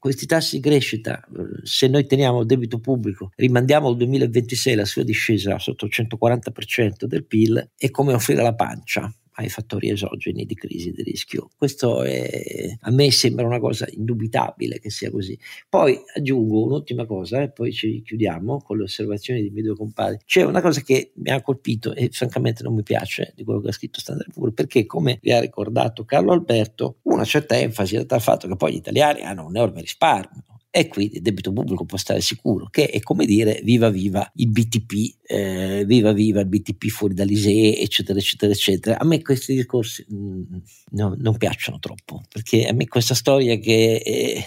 questi 0.00 0.26
tassi 0.26 0.56
di 0.56 0.62
crescita, 0.62 1.24
eh, 1.24 1.60
se 1.62 1.86
noi 1.86 2.06
teniamo 2.06 2.40
il 2.40 2.46
debito 2.46 2.80
pubblico, 2.80 3.30
rimandiamo 3.36 3.86
al 3.86 3.96
2026 3.96 4.74
la 4.74 4.84
sua 4.84 5.04
discesa 5.04 5.58
sotto 5.60 5.84
il 5.84 5.92
140% 5.94 7.04
del 7.04 7.24
PIL, 7.24 7.70
è 7.76 7.90
come 7.90 8.14
offrire 8.14 8.42
la 8.42 8.54
pancia 8.54 9.14
ai 9.34 9.48
fattori 9.48 9.90
esogeni 9.90 10.44
di 10.44 10.54
crisi 10.54 10.92
di 10.92 11.02
rischio. 11.02 11.50
Questo 11.56 12.02
è, 12.02 12.76
a 12.80 12.90
me 12.90 13.10
sembra 13.10 13.46
una 13.46 13.58
cosa 13.58 13.86
indubitabile 13.90 14.78
che 14.78 14.90
sia 14.90 15.10
così. 15.10 15.38
Poi 15.68 15.98
aggiungo 16.14 16.64
un'ultima 16.64 17.06
cosa 17.06 17.42
e 17.42 17.50
poi 17.50 17.72
ci 17.72 18.02
chiudiamo 18.02 18.62
con 18.62 18.76
le 18.76 18.84
osservazioni 18.84 19.40
dei 19.40 19.50
miei 19.50 19.64
due 19.64 19.76
compagni. 19.76 20.18
C'è 20.24 20.42
una 20.42 20.60
cosa 20.60 20.80
che 20.82 21.12
mi 21.16 21.30
ha 21.30 21.42
colpito 21.42 21.94
e 21.94 22.08
francamente 22.10 22.62
non 22.62 22.74
mi 22.74 22.82
piace 22.82 23.32
di 23.34 23.44
quello 23.44 23.60
che 23.60 23.68
ha 23.68 23.72
scritto 23.72 24.00
Standard 24.00 24.32
Poor's 24.32 24.54
perché 24.54 24.86
come 24.86 25.18
vi 25.22 25.32
ha 25.32 25.40
ricordato 25.40 26.04
Carlo 26.04 26.32
Alberto, 26.32 26.98
una 27.02 27.24
certa 27.24 27.58
enfasi 27.58 27.96
è 27.96 27.98
data 27.98 28.16
al 28.16 28.22
fatto 28.22 28.48
che 28.48 28.56
poi 28.56 28.72
gli 28.72 28.76
italiani 28.76 29.22
hanno 29.22 29.46
un 29.46 29.56
enorme 29.56 29.80
risparmio 29.80 30.53
e 30.76 30.88
quindi 30.88 31.18
il 31.18 31.22
debito 31.22 31.52
pubblico 31.52 31.84
può 31.84 31.96
stare 31.96 32.20
sicuro 32.20 32.66
che 32.68 32.88
è 32.88 32.98
come 32.98 33.26
dire 33.26 33.60
viva 33.62 33.90
viva 33.90 34.28
il 34.34 34.50
BTP, 34.50 35.18
eh, 35.22 35.84
viva 35.86 36.12
viva 36.12 36.40
il 36.40 36.48
BTP 36.48 36.88
fuori 36.88 37.14
dall'ISEE, 37.14 37.78
eccetera, 37.78 38.18
eccetera, 38.18 38.50
eccetera. 38.50 38.98
A 38.98 39.04
me 39.04 39.22
questi 39.22 39.54
discorsi 39.54 40.04
mh, 40.08 40.16
mm, 40.16 40.42
no, 40.90 41.14
non 41.16 41.36
piacciono 41.36 41.78
troppo, 41.78 42.22
perché 42.28 42.66
a 42.66 42.72
me 42.72 42.88
questa 42.88 43.14
storia 43.14 43.56
che 43.58 44.02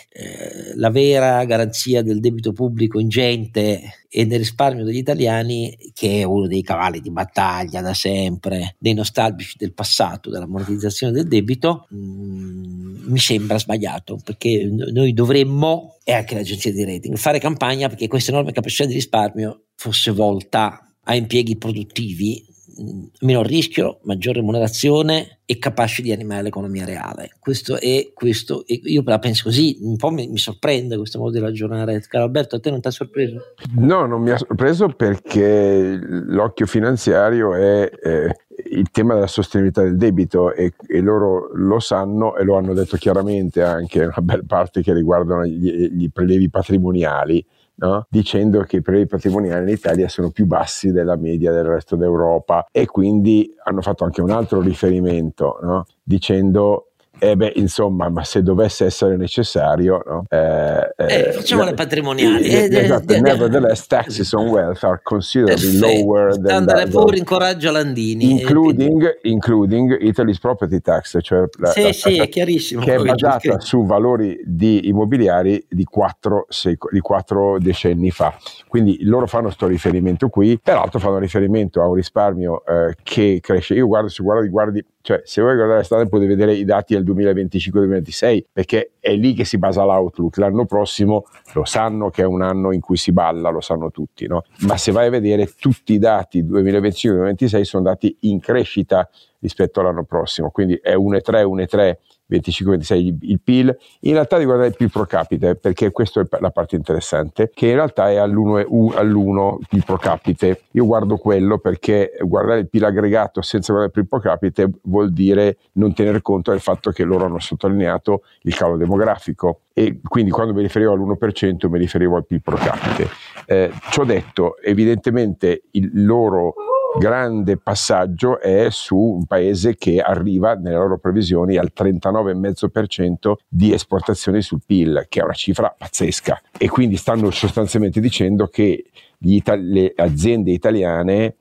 eh, 0.10 0.76
la 0.76 0.90
vera 0.90 1.46
garanzia 1.46 2.02
del 2.02 2.20
debito 2.20 2.52
pubblico 2.52 3.00
ingente 3.00 4.07
e 4.10 4.26
del 4.26 4.40
risparmio 4.40 4.84
degli 4.84 4.98
italiani, 4.98 5.76
che 5.94 6.22
è 6.22 6.24
uno 6.24 6.48
dei 6.48 6.62
cavalli 6.62 7.02
di 7.02 7.12
battaglia 7.12 7.82
da 7.82 7.94
sempre, 7.94 8.76
dei 8.80 8.94
nostalgici 8.94 9.56
del 9.58 9.74
passato, 9.74 10.30
della 10.30 10.48
monetizzazione 10.48 11.14
del 11.14 11.28
debito, 11.28 11.88
mh, 11.90 11.98
mm, 11.98 13.12
mi 13.12 13.20
sembra 13.20 13.58
sbagliato, 13.58 14.20
perché 14.24 14.66
noi 14.66 15.14
dovremmo 15.14 15.98
e 16.04 16.14
anche 16.14 16.36
l'agenzia 16.36 16.72
di 16.72 16.86
rating, 16.86 17.18
fare 17.18 17.40
campagna 17.40 17.90
perché 17.90 18.08
questa 18.08 18.32
enorme 18.32 18.54
capacità 18.54 18.86
di 18.86 18.94
risparmio 18.94 19.66
fosse 19.76 20.12
volta 20.12 20.82
a 21.04 21.16
impieghi 21.16 21.58
produttivi, 21.58 22.46
mm, 22.82 23.04
minor 23.22 23.46
rischio, 23.46 24.00
maggior 24.04 24.36
remunerazione 24.36 25.40
e 25.46 25.60
capaci 25.60 26.02
di 26.02 26.12
animare 26.12 26.44
l'economia 26.44 26.86
reale. 26.86 27.32
Questo 27.40 27.80
è 27.80 28.12
questo, 28.14 28.64
io 28.68 29.02
la 29.06 29.20
penso 29.20 29.44
così, 29.46 29.78
un 29.82 29.96
po' 29.96 30.10
mi, 30.10 30.28
mi, 30.28 30.38
sorprende 30.38 30.98
questo 30.98 31.20
modo 31.20 31.32
di 31.32 31.40
ragionare. 31.40 32.02
Caro 32.02 32.26
Alberto, 32.26 32.58
a 32.58 32.60
te 32.60 32.70
non 32.70 32.82
ti 32.82 32.88
ha 32.88 32.92
sorpreso? 32.92 33.54
No, 33.76 34.06
non 34.06 34.22
mi 34.22 34.32
ha 34.32 34.38
sorpreso 34.38 34.90
perché 34.90 36.00
l'occhio 36.02 36.66
finanziario 36.66 37.54
è, 37.54 37.90
è 37.90 38.30
il 38.72 38.90
tema 38.92 39.14
della 39.14 39.28
sostenibilità 39.28 39.84
del 39.84 39.98
debito 39.98 40.54
e, 40.54 40.74
e, 40.88 41.00
loro 41.00 41.52
lo 41.54 41.80
sanno 41.80 42.36
e 42.36 42.44
lo 42.44 42.58
hanno 42.58 42.74
detto 42.74 42.98
chiaramente 42.98 43.64
anche 43.64 44.04
una 44.04 44.22
bella 44.22 44.44
parte 44.46 44.82
che 44.82 44.94
riguardano 44.94 45.46
gli, 45.46 45.90
gli 45.92 46.10
prelevi 46.12 46.50
patrimoniali, 46.50 47.46
no? 47.78 48.06
dicendo 48.10 48.62
che 48.62 48.78
i 48.78 48.82
prelevi 48.82 49.08
patrimoniali 49.08 49.64
in 49.64 49.76
Italia 49.76 50.08
sono 50.08 50.32
più 50.32 50.46
bassi 50.46 50.92
della 50.92 51.16
media 51.16 51.52
del 51.52 51.66
resto 51.66 51.96
d'Europa 51.96 52.66
e 52.72 52.86
quindi 52.86 53.54
hanno 53.64 53.82
fatto 53.82 54.04
anche 54.04 54.22
un 54.22 54.30
altro 54.30 54.62
riferimento 54.62 55.60
no? 55.62 55.86
dicendo 56.04 56.87
eh 57.20 57.36
beh, 57.36 57.54
insomma, 57.56 58.10
ma 58.10 58.24
se 58.24 58.44
dovesse 58.44 58.86
essere 58.86 59.18
necessario, 59.18 60.02
no? 60.06 60.24
eh, 60.30 60.94
eh, 60.98 61.32
facciamo 61.34 61.64
le 61.64 61.74
patrimoniali. 61.74 62.44
Eh, 62.44 62.68
eh, 62.72 62.78
esatto, 62.84 63.14
eh, 63.14 63.20
nevertheless, 63.20 63.88
taxes 63.88 64.32
on 64.34 64.48
wealth 64.48 64.84
are 64.84 65.00
considerably 65.04 65.78
lower 65.78 66.34
than 66.34 66.64
Standard 66.64 66.92
Poor's 66.92 67.18
incoraggia 67.18 67.72
Landini. 67.72 68.32
Including, 68.32 69.20
including, 69.24 69.98
Italy's 70.02 70.40
property 70.40 70.80
tax, 70.80 71.18
cioè 71.22 71.46
la, 71.58 71.72
sì, 71.72 71.84
la, 71.84 71.92
sì, 71.92 72.16
la. 72.18 72.26
Che 72.26 72.96
è 72.96 73.04
basata 73.04 73.60
su 73.60 73.86
valori 73.86 74.40
di 74.46 74.88
immobiliari 74.88 75.66
di 75.70 75.84
quattro, 75.84 76.46
seco, 76.50 76.90
di 76.92 77.00
quattro 77.00 77.58
decenni 77.60 78.12
fa. 78.12 78.36
Quindi 78.68 79.04
loro 79.04 79.28
fanno 79.28 79.46
questo 79.46 79.68
riferimento 79.68 80.30
qui, 80.30 80.60
peraltro 80.62 81.00
fanno 81.00 81.18
riferimento 81.18 81.82
a 81.82 81.88
un 81.88 81.96
risparmio 81.96 82.64
eh, 82.66 82.96
che 83.02 83.40
cresce. 83.42 83.74
Io 83.74 83.88
guardo, 83.88 84.10
se 84.10 84.24
guardi, 84.24 84.50
guardi 84.50 84.86
cioè, 85.08 85.22
se 85.24 85.40
vuoi 85.40 85.56
guardare 85.56 85.84
Standard 85.84 86.10
potete 86.10 86.28
vedere 86.28 86.54
i 86.54 86.66
dati 86.66 86.94
del 86.94 87.06
2025-2026 87.06 88.44
perché 88.52 88.92
è 89.00 89.14
lì 89.14 89.34
che 89.34 89.46
si 89.46 89.58
basa 89.58 89.86
l'outlook. 89.86 90.36
L'anno 90.36 90.66
prossimo 90.66 91.24
lo 91.54 91.64
sanno 91.64 92.10
che 92.10 92.24
è 92.24 92.26
un 92.26 92.42
anno 92.42 92.74
in 92.74 92.82
cui 92.82 92.98
si 92.98 93.14
balla, 93.14 93.50
lo 93.50 93.62
sanno 93.62 93.90
tutti, 93.90 94.28
no? 94.28 94.44
Ma 94.64 94.76
se 94.76 94.92
vai 94.92 95.08
a 95.08 95.10
vedere 95.10 95.50
tutti 95.58 95.94
i 95.94 95.98
dati 95.98 96.44
2025-2026 96.44 97.62
sono 97.62 97.84
dati 97.84 98.18
in 98.24 98.42
crescita 98.42 99.10
rispetto 99.40 99.80
all'anno 99.80 100.04
prossimo, 100.04 100.50
quindi 100.50 100.78
è 100.82 100.96
1,3, 100.96 101.46
1,3 101.46 101.96
25-26 102.30 103.18
il 103.22 103.40
PIL, 103.42 103.78
in 104.02 104.14
realtà 104.14 104.38
di 104.38 104.46
guardare 104.46 104.70
il 104.70 104.76
PIL 104.76 104.92
pro 104.92 105.06
capite, 105.06 105.56
perché 105.56 105.92
questa 105.92 106.22
è 106.22 106.26
la 106.40 106.52
parte 106.52 106.76
interessante, 106.76 107.52
che 107.54 107.68
in 107.68 107.76
realtà 107.76 108.10
è 108.10 108.18
all'1, 108.18 108.96
all'1 108.96 109.58
PIL 109.68 109.84
pro 109.86 109.98
capite. 109.98 110.62
Io 110.72 110.86
guardo 110.86 111.18
quello 111.18 111.58
perché 111.58 112.14
guardare 112.22 112.60
il 112.60 112.70
PIL 112.70 112.86
aggregato 112.86 113.42
senza 113.42 113.72
guardare 113.72 113.94
il 113.96 114.04
PIL 114.04 114.10
pro 114.10 114.30
capite 114.30 114.70
vuol 114.84 115.12
dire 115.12 115.58
non 115.74 115.94
tener 115.94 116.22
conto 116.22 116.52
del 116.52 116.60
fatto 116.60 116.92
che 116.92 117.04
loro 117.04 117.26
hanno 117.26 117.40
sottolineato 117.40 118.24
il 118.42 118.56
calo 118.56 118.78
demografico 118.78 119.62
e 119.74 120.00
quindi 120.02 120.32
quando 120.32 120.54
mi 120.54 120.62
riferivo 120.62 120.94
all'1% 120.94 121.70
mi 121.70 121.78
riferivo 121.78 122.16
al 122.16 122.26
PIL 122.26 122.42
pro 122.42 122.56
capite. 122.56 123.08
Eh, 123.46 123.72
ciò 123.92 124.04
detto, 124.04 124.58
evidentemente 124.62 125.64
il 125.72 126.04
loro 126.04 126.56
grande 126.98 127.58
passaggio 127.58 128.40
è 128.40 128.68
su 128.70 128.98
un 128.98 129.26
paese 129.26 129.76
che 129.76 130.00
arriva 130.00 130.54
nelle 130.56 130.76
loro 130.76 130.98
previsioni 130.98 131.58
al 131.58 131.72
39,5% 131.76 133.34
di 133.48 133.74
esportazioni 133.74 134.42
sul 134.42 134.62
PIL, 134.66 135.06
che 135.08 135.20
è 135.20 135.24
una 135.24 135.34
cifra 135.34 135.74
pazzesca. 135.76 136.42
E 136.58 136.68
quindi 136.70 136.98
stanno 136.98 137.30
sostanzialmente 137.32 138.00
dicendo 138.00 138.48
che 138.48 138.86
Itali- 139.20 139.72
le 139.72 139.94
aziende 139.96 140.52
italiane 140.52 141.36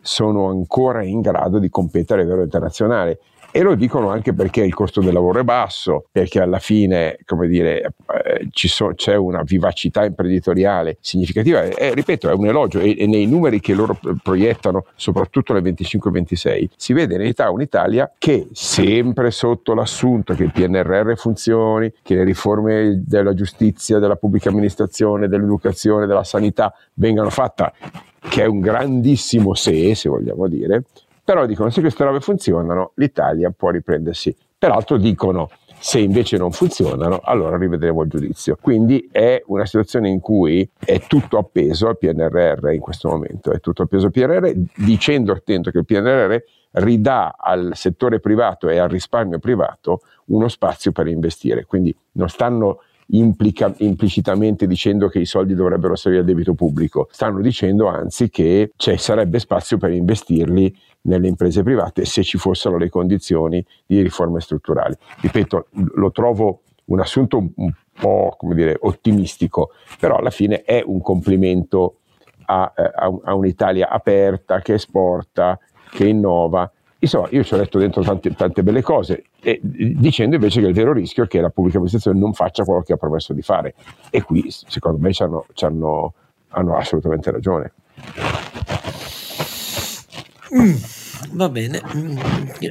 sono 0.00 0.48
ancora 0.48 1.02
in 1.02 1.20
grado 1.20 1.58
di 1.58 1.70
competere 1.70 2.20
a 2.20 2.24
livello 2.24 2.42
internazionale 2.42 3.20
e 3.50 3.62
lo 3.62 3.74
dicono 3.74 4.10
anche 4.10 4.32
perché 4.32 4.62
il 4.62 4.74
costo 4.74 5.00
del 5.00 5.12
lavoro 5.12 5.40
è 5.40 5.42
basso, 5.42 6.06
perché 6.10 6.40
alla 6.40 6.58
fine, 6.58 7.18
come 7.26 7.48
dire, 7.48 7.92
eh, 8.24 8.48
so, 8.50 8.92
c'è 8.94 9.14
una 9.14 9.42
vivacità 9.42 10.04
imprenditoriale 10.04 10.98
significativa. 11.00 11.62
E, 11.62 11.92
ripeto, 11.94 12.28
è 12.28 12.32
un 12.32 12.46
elogio 12.46 12.80
e, 12.80 12.96
e, 12.98 13.06
nei 13.06 13.26
numeri 13.26 13.60
che 13.60 13.74
loro 13.74 13.98
proiettano, 14.22 14.86
soprattutto 14.94 15.52
nel 15.52 15.62
25-26, 15.62 16.68
si 16.76 16.92
vede 16.92 17.14
in 17.14 17.20
realtà 17.20 17.50
un'Italia 17.50 18.10
che 18.16 18.48
sempre 18.52 19.30
sotto 19.30 19.74
l'assunto 19.74 20.34
che 20.34 20.44
il 20.44 20.52
PNRR 20.52 21.14
funzioni, 21.16 21.92
che 22.02 22.14
le 22.14 22.24
riforme 22.24 23.02
della 23.04 23.34
giustizia, 23.34 23.98
della 23.98 24.16
pubblica 24.16 24.48
amministrazione, 24.48 25.28
dell'educazione, 25.28 26.06
della 26.06 26.24
sanità 26.24 26.74
vengano 26.94 27.30
fatte 27.30 27.72
che 28.28 28.42
è 28.42 28.46
un 28.46 28.60
grandissimo 28.60 29.54
se, 29.54 29.94
se 29.94 30.08
vogliamo 30.08 30.46
dire, 30.46 30.84
Però 31.24 31.46
dicono 31.46 31.70
se 31.70 31.80
queste 31.80 32.04
robe 32.04 32.20
funzionano, 32.20 32.92
l'Italia 32.96 33.52
può 33.56 33.70
riprendersi. 33.70 34.34
Peraltro 34.58 34.96
dicono 34.96 35.50
se 35.78 35.98
invece 35.98 36.36
non 36.36 36.52
funzionano, 36.52 37.20
allora 37.22 37.56
rivedremo 37.56 38.02
il 38.02 38.08
giudizio. 38.08 38.56
Quindi 38.60 39.08
è 39.10 39.42
una 39.46 39.66
situazione 39.66 40.08
in 40.08 40.20
cui 40.20 40.68
è 40.78 41.00
tutto 41.00 41.38
appeso 41.38 41.88
al 41.88 41.98
PNRR 41.98 42.70
in 42.72 42.80
questo 42.80 43.08
momento, 43.08 43.50
è 43.50 43.58
tutto 43.58 43.82
appeso 43.82 44.06
al 44.06 44.12
PNRR, 44.12 44.52
dicendo 44.76 45.32
attento 45.32 45.72
che 45.72 45.78
il 45.78 45.84
PNRR 45.84 46.36
ridà 46.72 47.34
al 47.36 47.72
settore 47.74 48.20
privato 48.20 48.68
e 48.68 48.78
al 48.78 48.88
risparmio 48.88 49.40
privato 49.40 50.02
uno 50.26 50.46
spazio 50.46 50.92
per 50.92 51.08
investire. 51.08 51.64
Quindi 51.66 51.94
non 52.12 52.28
stanno 52.28 52.82
implica, 53.12 53.72
implicitamente 53.78 54.66
dicendo 54.66 55.08
che 55.08 55.18
i 55.18 55.26
soldi 55.26 55.54
dovrebbero 55.54 55.96
servire 55.96 56.22
al 56.22 56.28
debito 56.28 56.54
pubblico, 56.54 57.08
stanno 57.10 57.40
dicendo 57.40 57.88
anzi 57.88 58.30
che 58.30 58.72
ci 58.76 58.96
sarebbe 58.96 59.38
spazio 59.38 59.78
per 59.78 59.90
investirli 59.90 60.74
nelle 61.02 61.28
imprese 61.28 61.62
private 61.62 62.04
se 62.04 62.22
ci 62.22 62.38
fossero 62.38 62.76
le 62.76 62.88
condizioni 62.88 63.64
di 63.86 64.00
riforme 64.00 64.40
strutturali. 64.40 64.96
Ripeto, 65.20 65.66
lo 65.94 66.10
trovo 66.10 66.62
un 66.86 67.00
assunto 67.00 67.38
un, 67.38 67.50
un 67.56 67.72
po' 67.92 68.34
come 68.38 68.54
dire, 68.54 68.76
ottimistico, 68.80 69.70
però 69.98 70.16
alla 70.16 70.30
fine 70.30 70.62
è 70.62 70.82
un 70.84 71.00
complimento 71.00 71.98
a, 72.46 72.72
eh, 72.76 72.82
a, 72.82 73.12
a 73.24 73.34
un'Italia 73.34 73.88
aperta 73.88 74.60
che 74.60 74.74
esporta, 74.74 75.58
che 75.90 76.06
innova 76.06 76.70
Insomma, 77.02 77.26
io 77.30 77.42
ci 77.42 77.52
ho 77.52 77.56
letto 77.56 77.80
dentro 77.80 78.00
tante, 78.02 78.32
tante 78.32 78.62
belle 78.62 78.80
cose, 78.80 79.24
e, 79.40 79.58
dicendo 79.60 80.36
invece 80.36 80.60
che 80.60 80.68
il 80.68 80.72
vero 80.72 80.92
rischio 80.92 81.24
è 81.24 81.26
che 81.26 81.40
la 81.40 81.50
pubblica 81.50 81.78
amministrazione 81.78 82.16
non 82.16 82.32
faccia 82.32 82.62
quello 82.62 82.82
che 82.82 82.92
ha 82.92 82.96
promesso 82.96 83.32
di 83.32 83.42
fare. 83.42 83.74
E 84.08 84.22
qui, 84.22 84.44
secondo 84.48 84.98
me, 84.98 85.12
ci 85.12 85.24
hanno, 85.24 85.46
ci 85.52 85.64
hanno, 85.64 86.14
hanno 86.50 86.76
assolutamente 86.76 87.32
ragione. 87.32 87.72
Mm, 90.56 90.74
va 91.32 91.48
bene, 91.48 91.82
mm, 91.92 92.18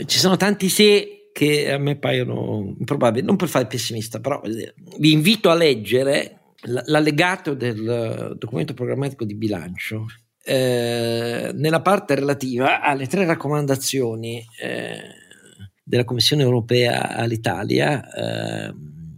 ci 0.05 0.17
sono 0.17 0.37
tanti 0.37 0.69
se 0.69 1.29
che 1.33 1.69
a 1.69 1.77
me 1.77 1.97
paiono 1.97 2.73
improbabili, 2.79 3.25
non 3.25 3.35
per 3.35 3.49
fare 3.49 3.65
pessimista, 3.65 4.21
però 4.21 4.41
vi 4.97 5.11
invito 5.11 5.49
a 5.49 5.55
leggere 5.55 6.37
l'allegato 6.85 7.53
del 7.53 8.35
documento 8.37 8.73
programmatico 8.73 9.25
di 9.25 9.35
bilancio 9.35 10.05
eh, 10.43 11.51
nella 11.53 11.81
parte 11.81 12.15
relativa 12.15 12.81
alle 12.81 13.07
tre 13.07 13.25
raccomandazioni 13.25 14.43
eh, 14.59 14.99
della 15.83 16.03
Commissione 16.03 16.43
europea 16.43 17.15
all'Italia, 17.15 18.01
eh, 18.13 18.73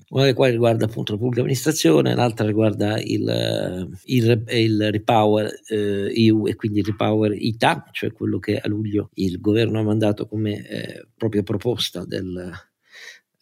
una 0.09 0.21
delle 0.23 0.35
quali 0.35 0.51
riguarda 0.51 0.85
appunto 0.85 1.13
la 1.13 1.17
pubblica 1.17 1.41
amministrazione, 1.41 2.13
l'altra 2.13 2.45
riguarda 2.45 2.99
il, 2.99 3.89
il, 4.05 4.43
il 4.47 4.91
Repower 4.91 5.51
EU 5.69 6.45
eh, 6.45 6.51
e 6.51 6.55
quindi 6.55 6.79
il 6.79 6.85
Repower 6.85 7.33
ITA, 7.33 7.85
cioè 7.91 8.11
quello 8.11 8.37
che 8.37 8.57
a 8.57 8.67
luglio 8.67 9.09
il 9.15 9.39
governo 9.39 9.79
ha 9.79 9.83
mandato 9.83 10.27
come 10.27 10.67
eh, 10.67 11.07
propria 11.15 11.41
proposta 11.41 12.05
del, 12.05 12.51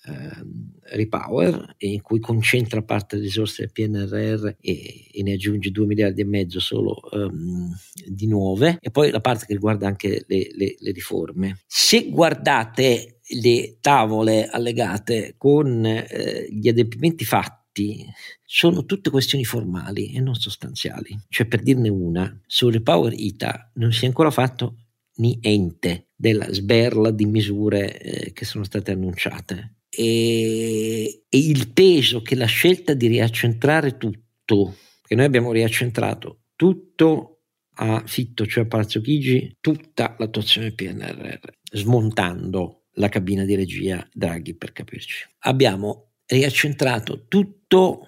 Ehm, 0.03 0.71
Repower 0.93 1.75
in 1.77 2.01
cui 2.01 2.19
concentra 2.19 2.81
parte 2.81 3.15
delle 3.15 3.27
risorse 3.27 3.61
del 3.61 3.71
PNRR 3.71 4.55
e, 4.59 5.07
e, 5.11 5.23
ne 5.23 5.33
aggiunge 5.33 5.69
2 5.69 5.85
miliardi 5.85 6.21
e 6.21 6.25
mezzo 6.25 6.59
solo 6.59 6.99
um, 7.11 7.73
di 8.05 8.25
nuove 8.27 8.77
e 8.81 8.89
poi 8.89 9.11
la 9.11 9.21
parte 9.21 9.45
che 9.45 9.53
riguarda 9.53 9.87
anche 9.87 10.25
le, 10.27 10.49
le, 10.53 10.75
le 10.79 10.91
riforme. 10.91 11.59
Se 11.67 12.09
guardate 12.09 13.19
le 13.41 13.77
tavole 13.79 14.47
allegate 14.47 15.35
con 15.37 15.85
eh, 15.85 16.47
gli 16.49 16.67
adempimenti 16.67 17.23
fatti 17.23 18.03
sono 18.43 18.85
tutte 18.85 19.11
questioni 19.11 19.45
formali 19.45 20.13
e 20.13 20.19
non 20.19 20.33
sostanziali. 20.33 21.17
Cioè, 21.29 21.45
per 21.45 21.61
dirne 21.61 21.89
una, 21.89 22.41
sul 22.47 22.73
Repower 22.73 23.13
ITA 23.13 23.71
non 23.75 23.93
si 23.93 24.05
è 24.05 24.07
ancora 24.07 24.31
fatto 24.31 24.77
niente 25.17 26.07
della 26.15 26.51
sberla 26.51 27.11
di 27.11 27.25
misure 27.25 27.99
eh, 28.01 28.33
che 28.33 28.45
sono 28.45 28.63
state 28.63 28.91
annunciate 28.91 29.75
e, 29.93 31.23
e 31.27 31.37
il 31.37 31.71
peso 31.73 32.21
che 32.21 32.35
la 32.35 32.45
scelta 32.45 32.93
di 32.93 33.07
riaccentrare 33.07 33.97
tutto, 33.97 34.77
che 35.03 35.15
noi 35.15 35.25
abbiamo 35.25 35.51
riaccentrato 35.51 36.43
tutto 36.55 37.41
a 37.75 38.03
Fitto, 38.05 38.45
cioè 38.45 38.63
a 38.63 38.67
Palazzo 38.67 39.01
Chigi, 39.01 39.57
tutta 39.59 40.15
l'attuazione 40.17 40.73
PNRR, 40.73 41.49
smontando 41.71 42.85
la 42.95 43.09
cabina 43.09 43.43
di 43.43 43.55
regia 43.55 44.07
Draghi 44.11 44.55
per 44.55 44.71
capirci. 44.71 45.25
Abbiamo 45.39 46.11
riaccentrato 46.25 47.25
tutto 47.27 48.05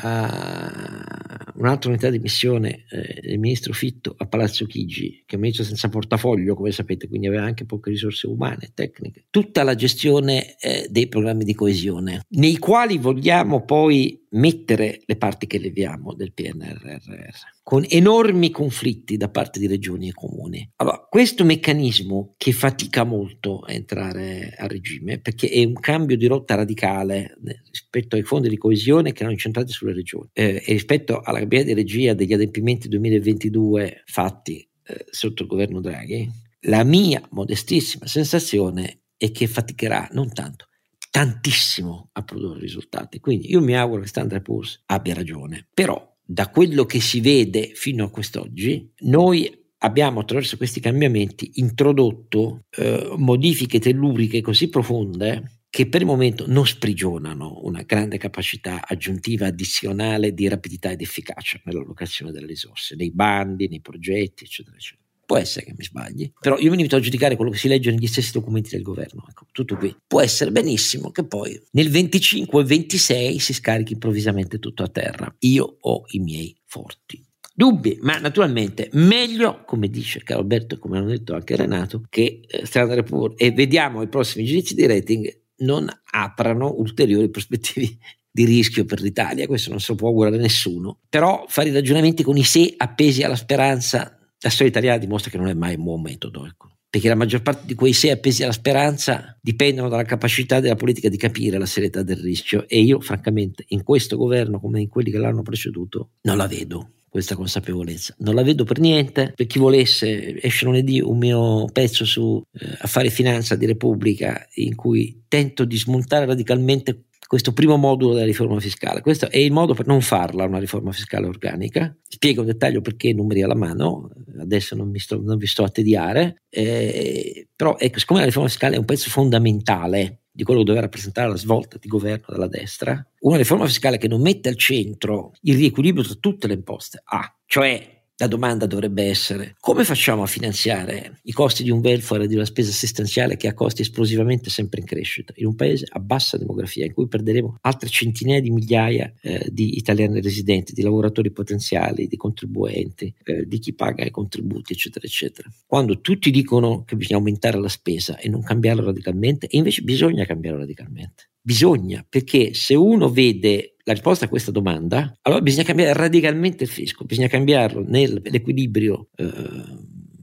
a 0.00 1.52
un'altra 1.54 1.90
unità 1.90 2.08
di 2.10 2.18
missione 2.18 2.84
eh, 2.88 3.20
del 3.20 3.38
ministro 3.38 3.72
Fitto 3.72 4.14
a 4.16 4.26
Palazzo 4.26 4.64
Chigi, 4.66 5.22
che 5.26 5.32
è 5.32 5.34
un 5.34 5.40
ministro 5.40 5.64
senza 5.64 5.88
portafoglio, 5.88 6.54
come 6.54 6.70
sapete, 6.72 7.08
quindi 7.08 7.26
aveva 7.26 7.44
anche 7.44 7.64
poche 7.64 7.90
risorse 7.90 8.26
umane 8.26 8.66
e 8.66 8.70
tecniche, 8.74 9.24
tutta 9.30 9.62
la 9.62 9.74
gestione 9.74 10.56
eh, 10.58 10.86
dei 10.88 11.08
programmi 11.08 11.44
di 11.44 11.54
coesione, 11.54 12.22
nei 12.30 12.58
quali 12.58 12.98
vogliamo 12.98 13.64
poi 13.64 14.26
mettere 14.30 15.00
le 15.04 15.16
parti 15.16 15.46
che 15.46 15.58
leviamo 15.58 16.14
del 16.14 16.32
PNRR, 16.32 17.30
con 17.68 17.84
enormi 17.86 18.50
conflitti 18.50 19.18
da 19.18 19.28
parte 19.28 19.58
di 19.58 19.66
regioni 19.66 20.08
e 20.08 20.14
comuni. 20.14 20.66
Allora, 20.76 21.06
questo 21.06 21.44
meccanismo 21.44 22.32
che 22.38 22.52
fatica 22.52 23.04
molto 23.04 23.58
a 23.58 23.74
entrare 23.74 24.54
a 24.56 24.66
regime, 24.66 25.20
perché 25.20 25.50
è 25.50 25.62
un 25.64 25.74
cambio 25.74 26.16
di 26.16 26.24
rotta 26.24 26.54
radicale 26.54 27.36
eh, 27.46 27.60
rispetto 27.70 28.16
ai 28.16 28.22
fondi 28.22 28.48
di 28.48 28.56
coesione 28.56 29.12
che 29.12 29.18
erano 29.18 29.32
incentrati 29.32 29.70
sulle 29.70 29.92
regioni 29.92 30.30
eh, 30.32 30.62
e 30.64 30.72
rispetto 30.72 31.20
alla 31.20 31.40
cabina 31.40 31.62
di 31.64 31.74
regia 31.74 32.14
degli 32.14 32.32
adempimenti 32.32 32.88
2022 32.88 34.04
fatti 34.06 34.66
eh, 34.84 35.04
sotto 35.10 35.42
il 35.42 35.48
governo 35.50 35.82
Draghi, 35.82 36.26
la 36.60 36.84
mia 36.84 37.20
modestissima 37.32 38.06
sensazione 38.06 39.02
è 39.14 39.30
che 39.30 39.46
faticherà 39.46 40.08
non 40.12 40.32
tanto, 40.32 40.68
tantissimo 41.10 42.08
a 42.12 42.22
produrre 42.22 42.60
risultati. 42.60 43.20
Quindi 43.20 43.50
io 43.50 43.60
mi 43.60 43.76
auguro 43.76 44.00
che 44.00 44.08
Standard 44.08 44.40
Poor's 44.40 44.84
abbia 44.86 45.12
ragione, 45.12 45.68
però 45.74 46.16
da 46.30 46.50
quello 46.50 46.84
che 46.84 47.00
si 47.00 47.22
vede 47.22 47.70
fino 47.72 48.04
a 48.04 48.10
quest'oggi, 48.10 48.92
noi 49.04 49.50
abbiamo 49.78 50.20
attraverso 50.20 50.58
questi 50.58 50.78
cambiamenti 50.78 51.52
introdotto 51.54 52.64
eh, 52.76 53.14
modifiche 53.16 53.78
telluriche 53.78 54.42
così 54.42 54.68
profonde 54.68 55.62
che 55.70 55.88
per 55.88 56.02
il 56.02 56.06
momento 56.06 56.44
non 56.46 56.66
sprigionano 56.66 57.60
una 57.62 57.82
grande 57.82 58.18
capacità 58.18 58.86
aggiuntiva 58.86 59.46
addizionale 59.46 60.34
di 60.34 60.48
rapidità 60.48 60.90
ed 60.90 61.00
efficacia 61.00 61.60
nell'allocazione 61.64 62.30
delle 62.30 62.46
risorse, 62.46 62.94
nei 62.94 63.10
bandi, 63.10 63.68
nei 63.68 63.80
progetti, 63.80 64.44
eccetera, 64.44 64.76
eccetera. 64.76 65.07
Può 65.28 65.36
essere 65.36 65.66
che 65.66 65.74
mi 65.76 65.84
sbagli, 65.84 66.32
però 66.40 66.56
io 66.56 66.70
mi 66.70 66.76
invito 66.76 66.96
a 66.96 67.00
giudicare 67.00 67.36
quello 67.36 67.50
che 67.50 67.58
si 67.58 67.68
legge 67.68 67.90
negli 67.90 68.06
stessi 68.06 68.32
documenti 68.32 68.70
del 68.70 68.80
governo. 68.80 69.26
Ecco, 69.28 69.44
tutto 69.52 69.76
qui. 69.76 69.94
Può 70.06 70.22
essere 70.22 70.50
benissimo 70.50 71.10
che 71.10 71.22
poi 71.26 71.60
nel 71.72 71.90
25 71.90 72.62
e 72.62 72.64
26 72.64 73.38
si 73.38 73.52
scarichi 73.52 73.92
improvvisamente 73.92 74.58
tutto 74.58 74.84
a 74.84 74.88
terra. 74.88 75.30
Io 75.40 75.76
ho 75.80 76.04
i 76.12 76.20
miei 76.20 76.56
forti 76.64 77.22
dubbi, 77.52 77.98
ma 78.00 78.16
naturalmente 78.16 78.88
meglio, 78.92 79.64
come 79.66 79.90
dice 79.90 80.22
Carlo 80.22 80.44
Alberto 80.44 80.76
e 80.76 80.78
come 80.78 80.96
hanno 80.96 81.08
detto 81.08 81.34
anche 81.34 81.56
Renato, 81.56 82.06
che 82.08 82.40
eh, 82.48 82.64
Standard 82.64 83.06
Poor's 83.06 83.34
e 83.36 83.50
vediamo 83.50 84.00
i 84.00 84.08
prossimi 84.08 84.46
giudizi 84.46 84.74
di 84.74 84.86
rating 84.86 85.40
non 85.56 85.90
aprano 86.12 86.72
ulteriori 86.74 87.28
prospettive 87.28 87.98
di 88.30 88.44
rischio 88.46 88.86
per 88.86 89.02
l'Italia, 89.02 89.46
questo 89.46 89.68
non 89.68 89.80
se 89.80 89.92
lo 89.92 89.98
può 89.98 90.08
augurare 90.08 90.38
nessuno, 90.38 91.00
però 91.06 91.44
fare 91.48 91.68
i 91.68 91.72
ragionamenti 91.72 92.22
con 92.22 92.38
i 92.38 92.44
sé 92.44 92.72
appesi 92.78 93.22
alla 93.22 93.36
speranza 93.36 94.17
la 94.40 94.50
storia 94.50 94.70
italiana 94.70 94.98
dimostra 94.98 95.30
che 95.30 95.38
non 95.38 95.48
è 95.48 95.54
mai 95.54 95.74
un 95.74 95.84
buon 95.84 96.02
metodo, 96.02 96.46
ecco. 96.46 96.70
perché 96.88 97.08
la 97.08 97.14
maggior 97.14 97.42
parte 97.42 97.66
di 97.66 97.74
quei 97.74 97.92
sei 97.92 98.10
appesi 98.10 98.42
alla 98.42 98.52
speranza 98.52 99.36
dipendono 99.40 99.88
dalla 99.88 100.04
capacità 100.04 100.60
della 100.60 100.76
politica 100.76 101.08
di 101.08 101.16
capire 101.16 101.58
la 101.58 101.66
serietà 101.66 102.02
del 102.02 102.18
rischio 102.18 102.66
e 102.68 102.80
io 102.80 103.00
francamente 103.00 103.64
in 103.68 103.82
questo 103.82 104.16
governo 104.16 104.60
come 104.60 104.80
in 104.80 104.88
quelli 104.88 105.10
che 105.10 105.18
l'hanno 105.18 105.42
preceduto 105.42 106.10
non 106.22 106.36
la 106.36 106.46
vedo 106.46 106.92
questa 107.08 107.34
consapevolezza. 107.34 108.14
Non 108.18 108.34
la 108.34 108.42
vedo 108.42 108.64
per 108.64 108.78
niente. 108.78 109.32
Per 109.34 109.46
chi 109.46 109.58
volesse, 109.58 110.40
esce 110.40 110.64
lunedì 110.64 111.00
un 111.00 111.18
mio 111.18 111.64
pezzo 111.72 112.04
su 112.04 112.40
eh, 112.52 112.76
affari 112.80 113.10
finanza 113.10 113.56
di 113.56 113.66
Repubblica 113.66 114.46
in 114.54 114.74
cui 114.74 115.24
tento 115.26 115.64
di 115.64 115.76
smontare 115.76 116.26
radicalmente 116.26 117.04
questo 117.28 117.52
primo 117.52 117.76
modulo 117.76 118.14
della 118.14 118.24
riforma 118.24 118.58
fiscale. 118.58 119.02
Questo 119.02 119.30
è 119.30 119.36
il 119.36 119.52
modo 119.52 119.74
per 119.74 119.86
non 119.86 120.00
farla 120.00 120.46
una 120.46 120.58
riforma 120.58 120.92
fiscale 120.92 121.26
organica. 121.26 121.94
Spiego 122.08 122.40
in 122.40 122.46
dettaglio 122.46 122.80
perché 122.80 123.12
numeri 123.12 123.42
alla 123.42 123.54
mano, 123.54 124.08
adesso 124.40 124.74
non, 124.74 124.90
sto, 124.96 125.20
non 125.20 125.36
vi 125.36 125.46
sto 125.46 125.62
a 125.62 125.68
tediare, 125.68 126.44
eh, 126.48 127.48
però 127.54 127.76
ecco, 127.78 127.98
siccome 127.98 128.20
la 128.20 128.24
riforma 128.24 128.48
fiscale 128.48 128.76
è 128.76 128.78
un 128.78 128.86
pezzo 128.86 129.10
fondamentale 129.10 130.22
di 130.30 130.42
quello 130.42 130.60
che 130.60 130.66
doveva 130.66 130.86
rappresentare 130.86 131.28
la 131.28 131.36
svolta 131.36 131.76
di 131.78 131.86
governo 131.86 132.24
della 132.28 132.48
destra, 132.48 133.06
una 133.20 133.36
riforma 133.36 133.66
fiscale 133.66 133.98
che 133.98 134.08
non 134.08 134.22
mette 134.22 134.48
al 134.48 134.56
centro 134.56 135.32
il 135.42 135.56
riequilibrio 135.56 136.04
tra 136.04 136.14
tutte 136.14 136.46
le 136.46 136.54
imposte, 136.54 137.02
ah, 137.04 137.30
cioè 137.44 137.97
la 138.18 138.26
domanda 138.26 138.66
dovrebbe 138.66 139.04
essere 139.04 139.54
come 139.60 139.84
facciamo 139.84 140.22
a 140.22 140.26
finanziare 140.26 141.20
i 141.24 141.32
costi 141.32 141.62
di 141.62 141.70
un 141.70 141.80
welfare 141.80 142.24
e 142.24 142.26
di 142.26 142.34
una 142.34 142.44
spesa 142.44 142.70
assistenziale 142.70 143.36
che 143.36 143.48
ha 143.48 143.54
costi 143.54 143.82
esplosivamente 143.82 144.50
sempre 144.50 144.80
in 144.80 144.86
crescita 144.86 145.32
in 145.36 145.46
un 145.46 145.54
paese 145.54 145.86
a 145.88 146.00
bassa 146.00 146.36
demografia 146.36 146.84
in 146.84 146.92
cui 146.92 147.06
perderemo 147.06 147.58
altre 147.62 147.88
centinaia 147.88 148.40
di 148.40 148.50
migliaia 148.50 149.12
eh, 149.20 149.46
di 149.50 149.76
italiani 149.76 150.20
residenti, 150.20 150.72
di 150.72 150.82
lavoratori 150.82 151.30
potenziali, 151.30 152.06
di 152.06 152.16
contribuenti, 152.16 153.14
eh, 153.24 153.46
di 153.46 153.58
chi 153.58 153.74
paga 153.74 154.04
i 154.04 154.10
contributi, 154.10 154.72
eccetera, 154.72 155.06
eccetera. 155.06 155.48
Quando 155.66 156.00
tutti 156.00 156.30
dicono 156.30 156.84
che 156.84 156.96
bisogna 156.96 157.18
aumentare 157.18 157.58
la 157.58 157.68
spesa 157.68 158.18
e 158.18 158.28
non 158.28 158.42
cambiarla 158.42 158.82
radicalmente, 158.82 159.46
e 159.46 159.56
invece 159.56 159.82
bisogna 159.82 160.24
cambiarla 160.24 160.60
radicalmente. 160.60 161.30
Bisogna, 161.40 162.04
perché 162.06 162.52
se 162.52 162.74
uno 162.74 163.08
vede 163.08 163.76
la 163.88 163.94
risposta 163.94 164.26
a 164.26 164.28
questa 164.28 164.50
domanda, 164.50 165.16
allora 165.22 165.40
bisogna 165.40 165.64
cambiare 165.64 165.94
radicalmente 165.94 166.64
il 166.64 166.68
fisco, 166.68 167.06
bisogna 167.06 167.26
cambiarlo 167.26 167.82
nell'equilibrio 167.86 169.08
eh, 169.16 169.26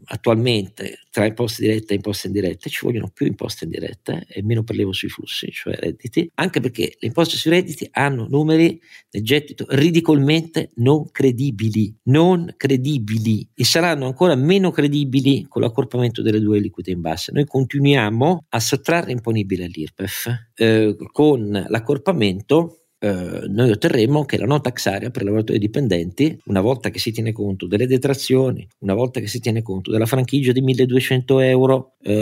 attualmente 0.04 1.00
tra 1.10 1.26
imposte 1.26 1.64
dirette 1.64 1.94
e 1.94 1.96
imposte 1.96 2.28
indirette 2.28 2.70
ci 2.70 2.86
vogliono 2.86 3.10
più 3.12 3.26
imposte 3.26 3.64
indirette 3.64 4.28
e 4.30 4.44
meno 4.44 4.64
prelevo 4.64 4.92
sui 4.92 5.10
flussi, 5.10 5.50
cioè 5.52 5.74
redditi, 5.74 6.30
anche 6.36 6.60
perché 6.60 6.96
le 7.00 7.08
imposte 7.08 7.38
sui 7.38 7.50
redditi 7.50 7.88
hanno 7.90 8.28
numeri 8.30 8.80
del 9.10 9.24
gettito 9.24 9.66
ridicolmente 9.70 10.70
non 10.76 11.10
credibili, 11.10 11.92
non 12.04 12.54
credibili 12.56 13.50
e 13.52 13.66
saranno 13.66 14.06
ancora 14.06 14.36
meno 14.36 14.70
credibili 14.70 15.48
con 15.48 15.64
l'accorpamento 15.64 16.22
delle 16.22 16.40
due 16.40 16.60
liquide 16.60 16.92
in 16.92 17.02
basse. 17.02 17.32
Noi 17.32 17.46
continuiamo 17.46 18.46
a 18.48 18.60
sottrarre 18.60 19.12
imponibile 19.12 19.66
all'IRPEF 19.66 20.50
eh, 20.54 20.96
con 21.12 21.66
l'accorpamento 21.68 22.82
eh, 23.06 23.48
noi 23.50 23.70
otterremo 23.70 24.26
che 24.26 24.38
la 24.40 24.48
no 24.48 24.60
tax 24.60 24.88
area 24.88 25.12
per 25.12 25.22
i 25.22 25.26
lavoratori 25.26 25.60
dipendenti, 25.60 26.40
una 26.46 26.62
volta 26.62 26.90
che 26.90 26.98
si 26.98 27.12
tiene 27.12 27.32
conto 27.32 27.68
delle 27.68 27.86
detrazioni, 27.86 28.68
una 28.80 28.96
volta 28.96 29.20
che 29.20 29.28
si 29.28 29.40
tiene 29.40 29.62
conto 29.62 29.92
della 29.92 30.08
franchigia 30.08 30.52
di 30.52 30.62
1200 30.62 31.40
euro, 31.42 31.98
eh, 32.02 32.14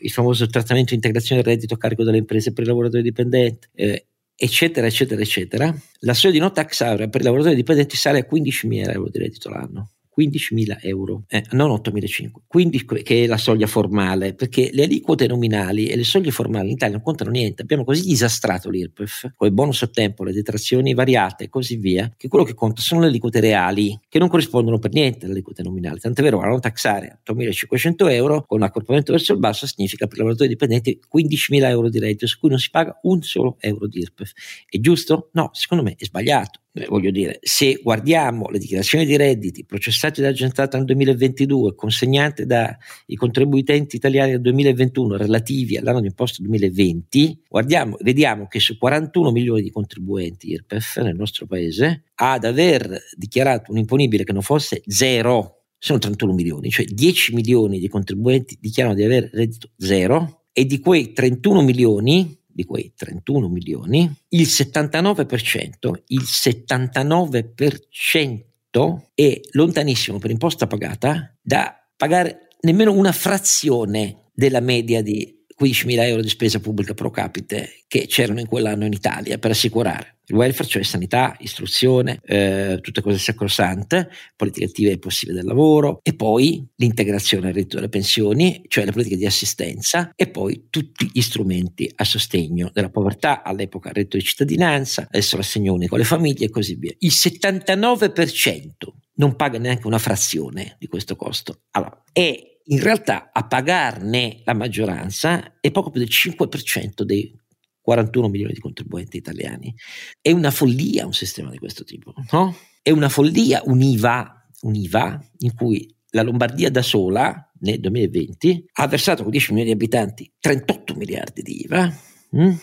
il 0.00 0.10
famoso 0.10 0.46
trattamento 0.46 0.94
integrazione 0.94 1.42
del 1.42 1.52
reddito 1.54 1.74
a 1.74 1.76
carico 1.76 2.04
delle 2.04 2.18
imprese 2.18 2.52
per 2.52 2.62
i 2.62 2.66
lavoratori 2.68 3.02
dipendenti, 3.02 3.66
eh, 3.74 4.06
eccetera, 4.36 4.86
eccetera, 4.86 5.20
eccetera, 5.20 5.76
la 6.00 6.14
soglia 6.14 6.34
di 6.34 6.38
no 6.38 6.52
tax 6.52 6.80
area 6.82 7.08
per 7.08 7.20
i 7.22 7.24
lavoratori 7.24 7.56
dipendenti 7.56 7.96
sale 7.96 8.20
a 8.20 8.26
15.000 8.30 8.92
euro 8.92 9.08
di 9.10 9.18
reddito 9.18 9.48
l'anno. 9.48 9.90
15.000 10.18 10.78
euro, 10.80 11.22
eh, 11.28 11.44
non 11.52 11.70
8.500, 11.70 12.30
quindi 12.48 12.84
che 12.84 13.24
è 13.24 13.26
la 13.26 13.36
soglia 13.36 13.68
formale, 13.68 14.34
perché 14.34 14.70
le 14.72 14.82
aliquote 14.82 15.28
nominali 15.28 15.86
e 15.86 15.94
le 15.94 16.02
soglie 16.02 16.32
formali 16.32 16.66
in 16.66 16.72
Italia 16.72 16.96
non 16.96 17.04
contano 17.04 17.30
niente, 17.30 17.62
abbiamo 17.62 17.84
così 17.84 18.04
disastrato 18.04 18.68
l'IRPEF, 18.68 19.34
con 19.36 19.46
i 19.46 19.52
bonus 19.52 19.82
a 19.82 19.86
tempo, 19.86 20.24
le 20.24 20.32
detrazioni 20.32 20.92
variate 20.92 21.44
e 21.44 21.48
così 21.48 21.76
via, 21.76 22.12
che 22.16 22.26
quello 22.26 22.44
che 22.44 22.54
conta 22.54 22.80
sono 22.82 23.02
le 23.02 23.06
aliquote 23.06 23.38
reali, 23.38 23.98
che 24.08 24.18
non 24.18 24.28
corrispondono 24.28 24.78
per 24.78 24.92
niente 24.92 25.26
alle 25.26 25.34
aliquote 25.34 25.62
nominali, 25.62 26.00
tant'è 26.00 26.22
vero, 26.22 26.40
la 26.40 26.48
non 26.48 26.60
taxare 26.60 27.20
8.500 27.24 28.10
euro 28.10 28.44
con 28.44 28.58
un 28.58 28.64
accorpamento 28.64 29.12
verso 29.12 29.32
il 29.32 29.38
basso 29.38 29.66
significa 29.66 30.06
per 30.06 30.16
i 30.16 30.18
lavoratori 30.18 30.48
dipendenti 30.48 30.98
15.000 31.14 31.64
euro 31.68 31.88
di 31.88 31.98
reddito, 32.00 32.26
su 32.26 32.38
cui 32.38 32.48
non 32.48 32.58
si 32.58 32.70
paga 32.70 32.98
un 33.02 33.22
solo 33.22 33.56
euro 33.60 33.86
di 33.86 34.00
IRPEF. 34.00 34.32
È 34.68 34.78
giusto? 34.80 35.28
No, 35.32 35.50
secondo 35.52 35.84
me 35.84 35.94
è 35.96 36.04
sbagliato. 36.04 36.60
Eh, 36.78 36.86
voglio 36.88 37.10
dire, 37.10 37.38
se 37.42 37.80
guardiamo 37.82 38.48
le 38.50 38.58
dichiarazioni 38.58 39.04
di 39.04 39.16
redditi 39.16 39.64
processate 39.64 40.22
da 40.22 40.28
Agenzata 40.28 40.76
nel 40.76 40.86
2022, 40.86 41.74
consegnate 41.74 42.46
dai 42.46 42.76
contribuenti 43.16 43.96
italiani 43.96 44.32
nel 44.32 44.40
2021 44.40 45.16
relativi 45.16 45.76
all'anno 45.76 46.00
di 46.00 46.06
imposta 46.06 46.40
2020, 46.42 47.42
guardiamo, 47.48 47.96
vediamo 48.00 48.46
che 48.46 48.60
su 48.60 48.78
41 48.78 49.32
milioni 49.32 49.62
di 49.62 49.70
contribuenti 49.70 50.50
IRPEF 50.50 51.00
nel 51.02 51.16
nostro 51.16 51.46
paese, 51.46 52.04
ad 52.14 52.44
aver 52.44 52.96
dichiarato 53.16 53.72
un 53.72 53.78
imponibile 53.78 54.22
che 54.22 54.32
non 54.32 54.42
fosse 54.42 54.82
zero, 54.86 55.64
sono 55.78 55.98
31 55.98 56.32
milioni, 56.32 56.70
cioè 56.70 56.84
10 56.86 57.34
milioni 57.34 57.80
di 57.80 57.88
contribuenti 57.88 58.56
dichiarano 58.60 58.94
di 58.94 59.02
avere 59.02 59.30
reddito 59.32 59.70
zero 59.76 60.44
e 60.52 60.64
di 60.64 60.80
quei 60.80 61.12
31 61.12 61.62
milioni 61.62 62.37
di 62.58 62.64
quei 62.64 62.92
31 62.96 63.48
milioni, 63.48 64.12
il 64.30 64.48
79%, 64.48 65.92
il 66.06 66.22
79% 66.22 68.98
è 69.14 69.40
lontanissimo 69.52 70.18
per 70.18 70.32
imposta 70.32 70.66
pagata 70.66 71.32
da 71.40 71.80
pagare 71.96 72.48
nemmeno 72.62 72.92
una 72.92 73.12
frazione 73.12 74.30
della 74.34 74.58
media 74.58 75.02
di 75.02 75.37
15.000 75.60 76.02
euro 76.02 76.22
di 76.22 76.28
spesa 76.28 76.60
pubblica 76.60 76.94
pro 76.94 77.10
capite 77.10 77.82
che 77.88 78.06
c'erano 78.06 78.40
in 78.40 78.46
quell'anno 78.46 78.84
in 78.84 78.92
Italia 78.92 79.38
per 79.38 79.50
assicurare 79.50 80.18
il 80.28 80.36
welfare, 80.36 80.68
cioè 80.68 80.82
sanità, 80.82 81.34
istruzione, 81.40 82.20
eh, 82.24 82.78
tutte 82.82 83.00
cose 83.00 83.18
sacrosante, 83.18 84.10
politiche 84.36 84.66
attive 84.66 84.90
e 84.90 84.98
possibile 84.98 85.38
del 85.38 85.46
lavoro 85.46 86.00
e 86.02 86.14
poi 86.14 86.66
l'integrazione 86.76 87.48
al 87.48 87.54
reddito 87.54 87.76
delle 87.76 87.88
pensioni, 87.88 88.62
cioè 88.68 88.84
le 88.84 88.92
politiche 88.92 89.16
di 89.16 89.26
assistenza 89.26 90.12
e 90.14 90.28
poi 90.28 90.66
tutti 90.68 91.08
gli 91.12 91.22
strumenti 91.22 91.90
a 91.94 92.04
sostegno 92.04 92.70
della 92.72 92.90
povertà, 92.90 93.42
all'epoca 93.42 93.88
il 93.88 93.94
reddito 93.94 94.18
di 94.18 94.22
cittadinanza, 94.22 95.06
adesso 95.10 95.36
l'assegno 95.36 95.72
unico 95.72 95.94
alle 95.94 96.04
famiglie 96.04 96.46
e 96.46 96.50
così 96.50 96.74
via. 96.74 96.92
Il 96.98 97.12
79% 97.12 98.68
non 99.14 99.34
paga 99.34 99.58
neanche 99.58 99.86
una 99.86 99.98
frazione 99.98 100.76
di 100.78 100.86
questo 100.88 101.16
costo. 101.16 101.62
Allora, 101.70 102.02
è 102.12 102.47
in 102.70 102.80
realtà 102.80 103.30
a 103.32 103.46
pagarne 103.46 104.42
la 104.44 104.54
maggioranza 104.54 105.58
è 105.60 105.70
poco 105.70 105.90
più 105.90 106.00
del 106.00 106.10
5% 106.10 107.02
dei 107.02 107.34
41 107.80 108.28
milioni 108.28 108.52
di 108.52 108.60
contribuenti 108.60 109.16
italiani. 109.16 109.74
È 110.20 110.30
una 110.30 110.50
follia 110.50 111.06
un 111.06 111.14
sistema 111.14 111.50
di 111.50 111.58
questo 111.58 111.84
tipo, 111.84 112.12
no? 112.30 112.54
È 112.82 112.90
una 112.90 113.08
follia 113.08 113.62
un 113.64 113.80
IVA, 113.80 114.46
un 114.62 114.74
IVA 114.74 115.30
in 115.38 115.54
cui 115.54 115.90
la 116.10 116.22
Lombardia 116.22 116.70
da 116.70 116.82
sola 116.82 117.50
nel 117.60 117.80
2020 117.80 118.66
ha 118.74 118.86
versato 118.86 119.22
con 119.22 119.30
10 119.30 119.52
milioni 119.52 119.70
di 119.70 119.76
abitanti 119.76 120.30
38 120.38 120.94
miliardi 120.94 121.42
di 121.42 121.62
IVA 121.64 121.98
hm? 122.30 122.56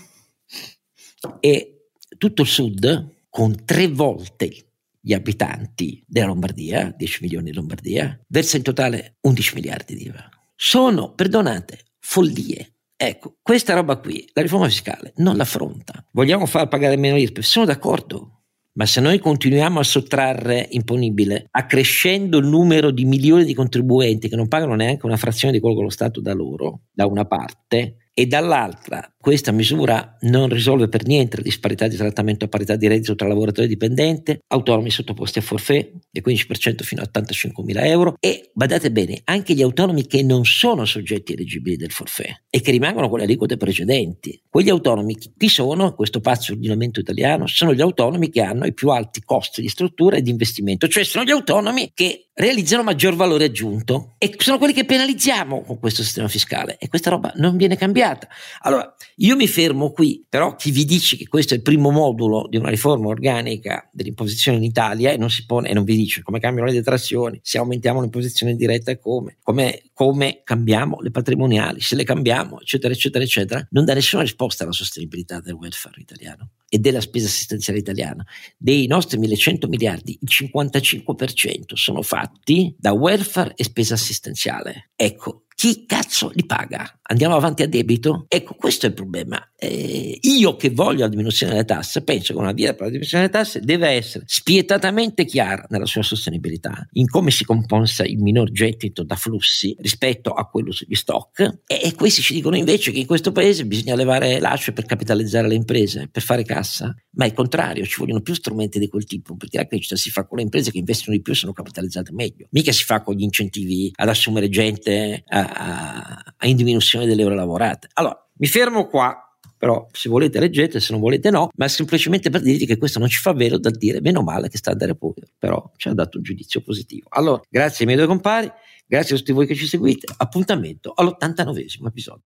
e 1.40 1.90
tutto 2.18 2.42
il 2.44 2.48
sud 2.48 3.24
con 3.30 3.66
tre 3.66 3.88
volte 3.88 4.75
gli 5.06 5.14
abitanti 5.14 6.04
della 6.08 6.26
Lombardia, 6.26 6.92
10 6.98 7.20
milioni 7.22 7.52
di 7.52 7.56
Lombardia, 7.56 8.20
versa 8.28 8.58
in 8.58 8.64
totale 8.64 9.18
11 9.22 9.54
miliardi 9.54 9.96
di 9.96 10.08
IVA. 10.08 10.28
Sono, 10.56 11.14
perdonate, 11.14 11.92
follie. 12.00 12.78
Ecco, 12.96 13.38
questa 13.40 13.76
roba 13.76 13.98
qui, 13.98 14.28
la 14.34 14.42
riforma 14.42 14.68
fiscale 14.68 15.14
non 15.18 15.38
l'affronta. 15.38 16.04
Vogliamo 16.12 16.48
far 16.48 16.68
pagare 16.70 16.96
meno 16.96 17.18
IRPEF? 17.18 17.46
Sono 17.46 17.66
d'accordo. 17.66 18.32
Ma 18.74 18.88
se 18.88 19.00
noi 19.00 19.20
continuiamo 19.20 19.80
a 19.80 19.84
sottrarre 19.84 20.70
imponibile, 20.72 21.50
accrescendo 21.52 22.40
il 22.40 22.48
numero 22.48 22.90
di 22.90 23.06
milioni 23.06 23.46
di 23.46 23.54
contribuenti 23.54 24.28
che 24.28 24.36
non 24.36 24.48
pagano 24.48 24.74
neanche 24.74 25.06
una 25.06 25.18
frazione 25.18 25.54
di 25.54 25.60
quello 25.60 25.76
che 25.76 25.84
lo 25.84 25.90
Stato 25.90 26.20
dà 26.20 26.34
loro, 26.34 26.86
da 26.92 27.06
una 27.06 27.26
parte, 27.26 27.98
e 28.12 28.26
dall'altra 28.26 29.08
questa 29.26 29.52
misura 29.52 30.18
non 30.22 30.50
risolve 30.50 30.88
per 30.88 31.08
niente 31.08 31.38
la 31.38 31.42
disparità 31.42 31.88
di 31.88 31.96
trattamento 31.96 32.46
a 32.46 32.48
parità 32.48 32.76
di 32.76 32.88
reddito 32.88 33.16
tra 33.16 33.28
lavoratori 33.28 33.68
dipendenti, 33.68 34.38
autonomi 34.50 34.92
sottoposti 34.92 35.40
a 35.40 35.42
forfè 35.42 35.92
del 36.12 36.22
15% 36.24 36.84
fino 36.84 37.02
a 37.02 37.06
85 37.06 37.64
mila 37.64 37.84
euro 37.88 38.14
e, 38.20 38.52
badate 38.54 38.92
bene, 38.92 39.22
anche 39.24 39.56
gli 39.56 39.64
autonomi 39.64 40.06
che 40.06 40.22
non 40.22 40.46
sono 40.46 40.86
soggetti 40.86 41.34
elegibili 41.34 41.76
del 41.76 41.90
forfè 41.90 42.42
e 42.48 42.62
che 42.62 42.70
rimangono 42.70 43.10
con 43.10 43.18
le 43.18 43.24
aliquote 43.24 43.58
precedenti. 43.58 44.40
Quegli 44.48 44.70
autonomi 44.70 45.18
chi 45.18 45.50
sono? 45.50 45.96
Questo 45.96 46.20
pazzo 46.20 46.52
ordinamento 46.52 47.00
italiano 47.00 47.48
sono 47.48 47.74
gli 47.74 47.82
autonomi 47.82 48.30
che 48.30 48.44
hanno 48.44 48.68
i 48.68 48.76
più 48.76 48.90
alti 48.90 49.22
costi 49.24 49.60
di 49.60 49.70
struttura 49.70 50.18
e 50.18 50.22
di 50.22 50.30
investimento, 50.30 50.88
cioè 50.88 51.04
sono 51.04 51.24
gli 51.24 51.32
autonomi 51.32 51.90
che 51.96 52.26
realizzano 52.36 52.84
maggior 52.84 53.16
valore 53.16 53.46
aggiunto 53.46 54.16
e 54.18 54.36
sono 54.38 54.58
quelli 54.58 54.74
che 54.74 54.84
penalizziamo 54.84 55.62
con 55.62 55.80
questo 55.80 56.04
sistema 56.04 56.28
fiscale 56.28 56.78
e 56.78 56.90
questa 56.90 57.10
roba 57.10 57.32
non 57.38 57.56
viene 57.56 57.78
cambiata. 57.78 58.28
Allora, 58.62 58.94
io 59.20 59.36
mi 59.38 59.48
fermo 59.48 59.92
qui, 59.92 60.26
però 60.28 60.56
chi 60.56 60.72
vi 60.72 60.84
dice 60.84 61.16
che 61.16 61.28
questo 61.28 61.54
è 61.54 61.58
il 61.58 61.64
primo 61.64 61.90
modulo 61.90 62.48
di 62.50 62.58
una 62.58 62.70
riforma 62.70 63.08
organica 63.08 63.88
dell'imposizione 63.94 64.58
in 64.58 64.64
Italia 64.64 65.12
e 65.12 65.18
non 65.18 65.30
si 65.30 65.46
pone 65.46 65.70
e 65.70 65.74
non 65.74 65.86
vi 65.86 65.96
dice 65.96 66.22
come 66.22 66.40
cambiano 66.40 66.68
le 66.68 66.76
detrazioni, 66.76 67.40
se 67.42 67.58
aumentiamo 67.58 68.02
l'imposizione 68.02 68.56
diretta 68.56 68.98
come, 68.98 69.38
come, 69.42 69.84
come 69.94 70.42
cambiamo 70.44 71.00
le 71.00 71.12
patrimoniali, 71.12 71.80
se 71.80 71.96
le 71.96 72.04
cambiamo, 72.04 72.60
eccetera, 72.60 72.94
eccetera, 72.94 73.24
eccetera, 73.24 73.66
non 73.72 73.86
dà 73.86 73.94
nessuna 73.94 74.22
risposta 74.22 74.64
alla 74.64 74.74
sostenibilità 74.74 75.40
del 75.40 75.54
welfare 75.54 76.02
italiano 76.02 76.50
e 76.76 76.80
della 76.80 77.00
spesa 77.00 77.28
assistenziale 77.28 77.80
italiana. 77.80 78.26
Dei 78.58 78.86
nostri 78.86 79.18
1100 79.18 79.70
miliardi, 79.70 80.20
il 80.20 80.28
55% 80.30 81.74
sono 81.76 82.02
fatti 82.02 82.76
da 82.78 82.92
welfare 82.92 83.54
e 83.56 83.64
spesa 83.64 83.94
assistenziale. 83.94 84.92
Ecco, 84.94 85.46
chi 85.56 85.86
cazzo 85.86 86.32
li 86.34 86.46
paga? 86.46 87.00
Andiamo 87.04 87.36
avanti 87.36 87.64
a 87.64 87.68
debito? 87.68 88.26
Ecco, 88.28 88.56
questo 88.56 88.88
è 88.88 88.90
il 88.90 88.96
problema. 88.96 89.42
Eh, 89.58 90.18
io 90.20 90.58
che 90.58 90.70
voglio 90.70 91.02
la 91.02 91.08
diminuzione 91.08 91.54
delle 91.54 91.64
tasse, 91.64 92.04
penso 92.04 92.34
che 92.34 92.40
una 92.40 92.52
via 92.52 92.74
per 92.74 92.82
la 92.82 92.88
diminuzione 92.88 93.26
delle 93.26 93.42
tasse 93.42 93.62
deve 93.62 93.88
essere 93.88 94.26
spietatamente 94.28 95.24
chiara 95.24 95.66
nella 95.70 95.86
sua 95.86 96.04
sostenibilità, 96.04 96.86
in 96.94 97.08
come 97.08 97.32
si 97.32 97.46
compensa 97.46 98.04
il 98.04 98.18
minor 98.18 98.52
gettito 98.52 99.04
da 99.04 99.16
flussi 99.16 99.74
rispetto 99.80 100.32
a 100.32 100.46
quello 100.50 100.74
sugli 100.74 100.96
stock. 100.96 101.40
E, 101.66 101.80
e 101.84 101.96
questi 101.96 102.22
ci 102.22 102.34
dicono 102.34 102.58
invece 102.58 102.92
che 102.92 103.00
in 103.00 103.08
questo 103.08 103.32
paese 103.32 103.66
bisogna 103.66 103.96
levare 103.96 104.42
l'asce 104.42 104.74
per 104.74 104.86
capitalizzare 104.86 105.48
le 105.48 105.56
imprese, 105.56 106.10
per 106.12 106.22
fare 106.22 106.44
cassa. 106.44 106.65
Ma 107.12 107.26
è 107.26 107.28
il 107.28 107.34
contrario, 107.34 107.86
ci 107.86 108.00
vogliono 108.00 108.22
più 108.22 108.34
strumenti 108.34 108.80
di 108.80 108.88
quel 108.88 109.06
tipo, 109.06 109.36
perché 109.36 109.58
la 109.58 109.68
crescita 109.68 109.96
si 109.96 110.10
fa 110.10 110.26
con 110.26 110.38
le 110.38 110.44
imprese 110.44 110.72
che 110.72 110.78
investono 110.78 111.16
di 111.16 111.22
più 111.22 111.34
e 111.34 111.36
sono 111.36 111.54
capitalizzate 111.54 112.12
meglio. 112.12 112.48
Mica 112.52 112.72
si 112.72 112.84
fa 112.84 113.02
con 113.02 113.16
gli 113.16 113.24
incentivi 113.24 113.92
ad 113.96 114.10
assumere 114.10 114.50
gente 114.50 115.24
a, 115.28 115.40
a, 115.40 116.34
a 116.38 116.48
in 116.48 116.56
diminuzione 116.56 117.06
delle 117.06 117.24
ore 117.24 117.36
lavorate. 117.36 117.90
Allora, 117.94 118.18
mi 118.38 118.48
fermo 118.48 118.88
qua. 118.88 119.20
Però 119.58 119.88
se 119.94 120.10
volete 120.10 120.40
leggete, 120.40 120.82
se 120.82 120.92
non 120.92 121.00
volete 121.00 121.30
no, 121.30 121.50
ma 121.56 121.68
semplicemente 121.70 122.30
per 122.30 122.42
dirvi 122.42 122.66
che 122.66 122.78
questo 122.78 123.00
non 123.00 123.08
ci 123.08 123.20
fa 123.20 123.32
vero 123.32 123.58
da 123.58 123.70
dire 123.70 124.02
meno 124.02 124.22
male 124.22 124.50
che 124.50 124.58
sta 124.58 124.72
a 124.72 124.76
dare 124.76 124.96
pure, 124.96 125.30
però 125.40 125.72
ci 125.78 125.88
ha 125.88 125.94
dato 125.94 126.18
un 126.18 126.24
giudizio 126.24 126.62
positivo. 126.62 127.08
Allora, 127.10 127.42
grazie 127.50 127.86
ai 127.86 127.86
miei 127.86 127.98
due 127.98 128.06
compari, 128.06 128.52
grazie 128.86 129.16
a 129.16 129.18
tutti 129.18 129.32
voi 129.32 129.48
che 129.48 129.56
ci 129.56 129.66
seguite, 129.66 130.14
appuntamento 130.18 130.92
all'89 130.94 131.88
episodio. 131.88 132.24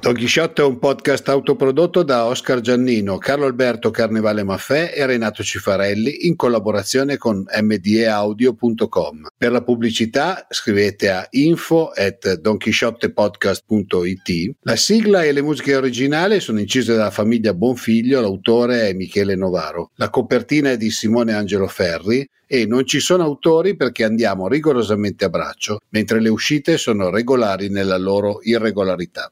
Don 0.00 0.14
Chisciotte 0.14 0.62
è 0.62 0.64
un 0.64 0.78
podcast 0.78 1.28
autoprodotto 1.28 2.04
da 2.04 2.26
Oscar 2.26 2.60
Giannino, 2.60 3.18
Carlo 3.18 3.46
Alberto 3.46 3.90
Carnevale 3.90 4.44
Maffè 4.44 4.92
e 4.94 5.04
Renato 5.04 5.42
Cifarelli 5.42 6.28
in 6.28 6.36
collaborazione 6.36 7.16
con 7.16 7.44
mdeaudio.com. 7.44 9.26
Per 9.36 9.50
la 9.50 9.64
pubblicità 9.64 10.46
scrivete 10.50 11.10
a 11.10 11.26
info 11.30 11.88
at 11.88 12.34
donchisciottepodcast.it. 12.34 14.54
La 14.60 14.76
sigla 14.76 15.24
e 15.24 15.32
le 15.32 15.42
musiche 15.42 15.74
originali 15.74 16.38
sono 16.38 16.60
incise 16.60 16.94
dalla 16.94 17.10
famiglia 17.10 17.52
Bonfiglio, 17.52 18.20
l'autore 18.20 18.88
è 18.88 18.92
Michele 18.92 19.34
Novaro. 19.34 19.90
La 19.96 20.10
copertina 20.10 20.70
è 20.70 20.76
di 20.76 20.92
Simone 20.92 21.34
Angelo 21.34 21.66
Ferri 21.66 22.24
e 22.48 22.66
non 22.66 22.86
ci 22.86 22.98
sono 22.98 23.22
autori 23.22 23.76
perché 23.76 24.02
andiamo 24.02 24.48
rigorosamente 24.48 25.26
a 25.26 25.28
braccio, 25.28 25.80
mentre 25.90 26.20
le 26.20 26.30
uscite 26.30 26.78
sono 26.78 27.10
regolari 27.10 27.68
nella 27.68 27.98
loro 27.98 28.40
irregolarità. 28.42 29.30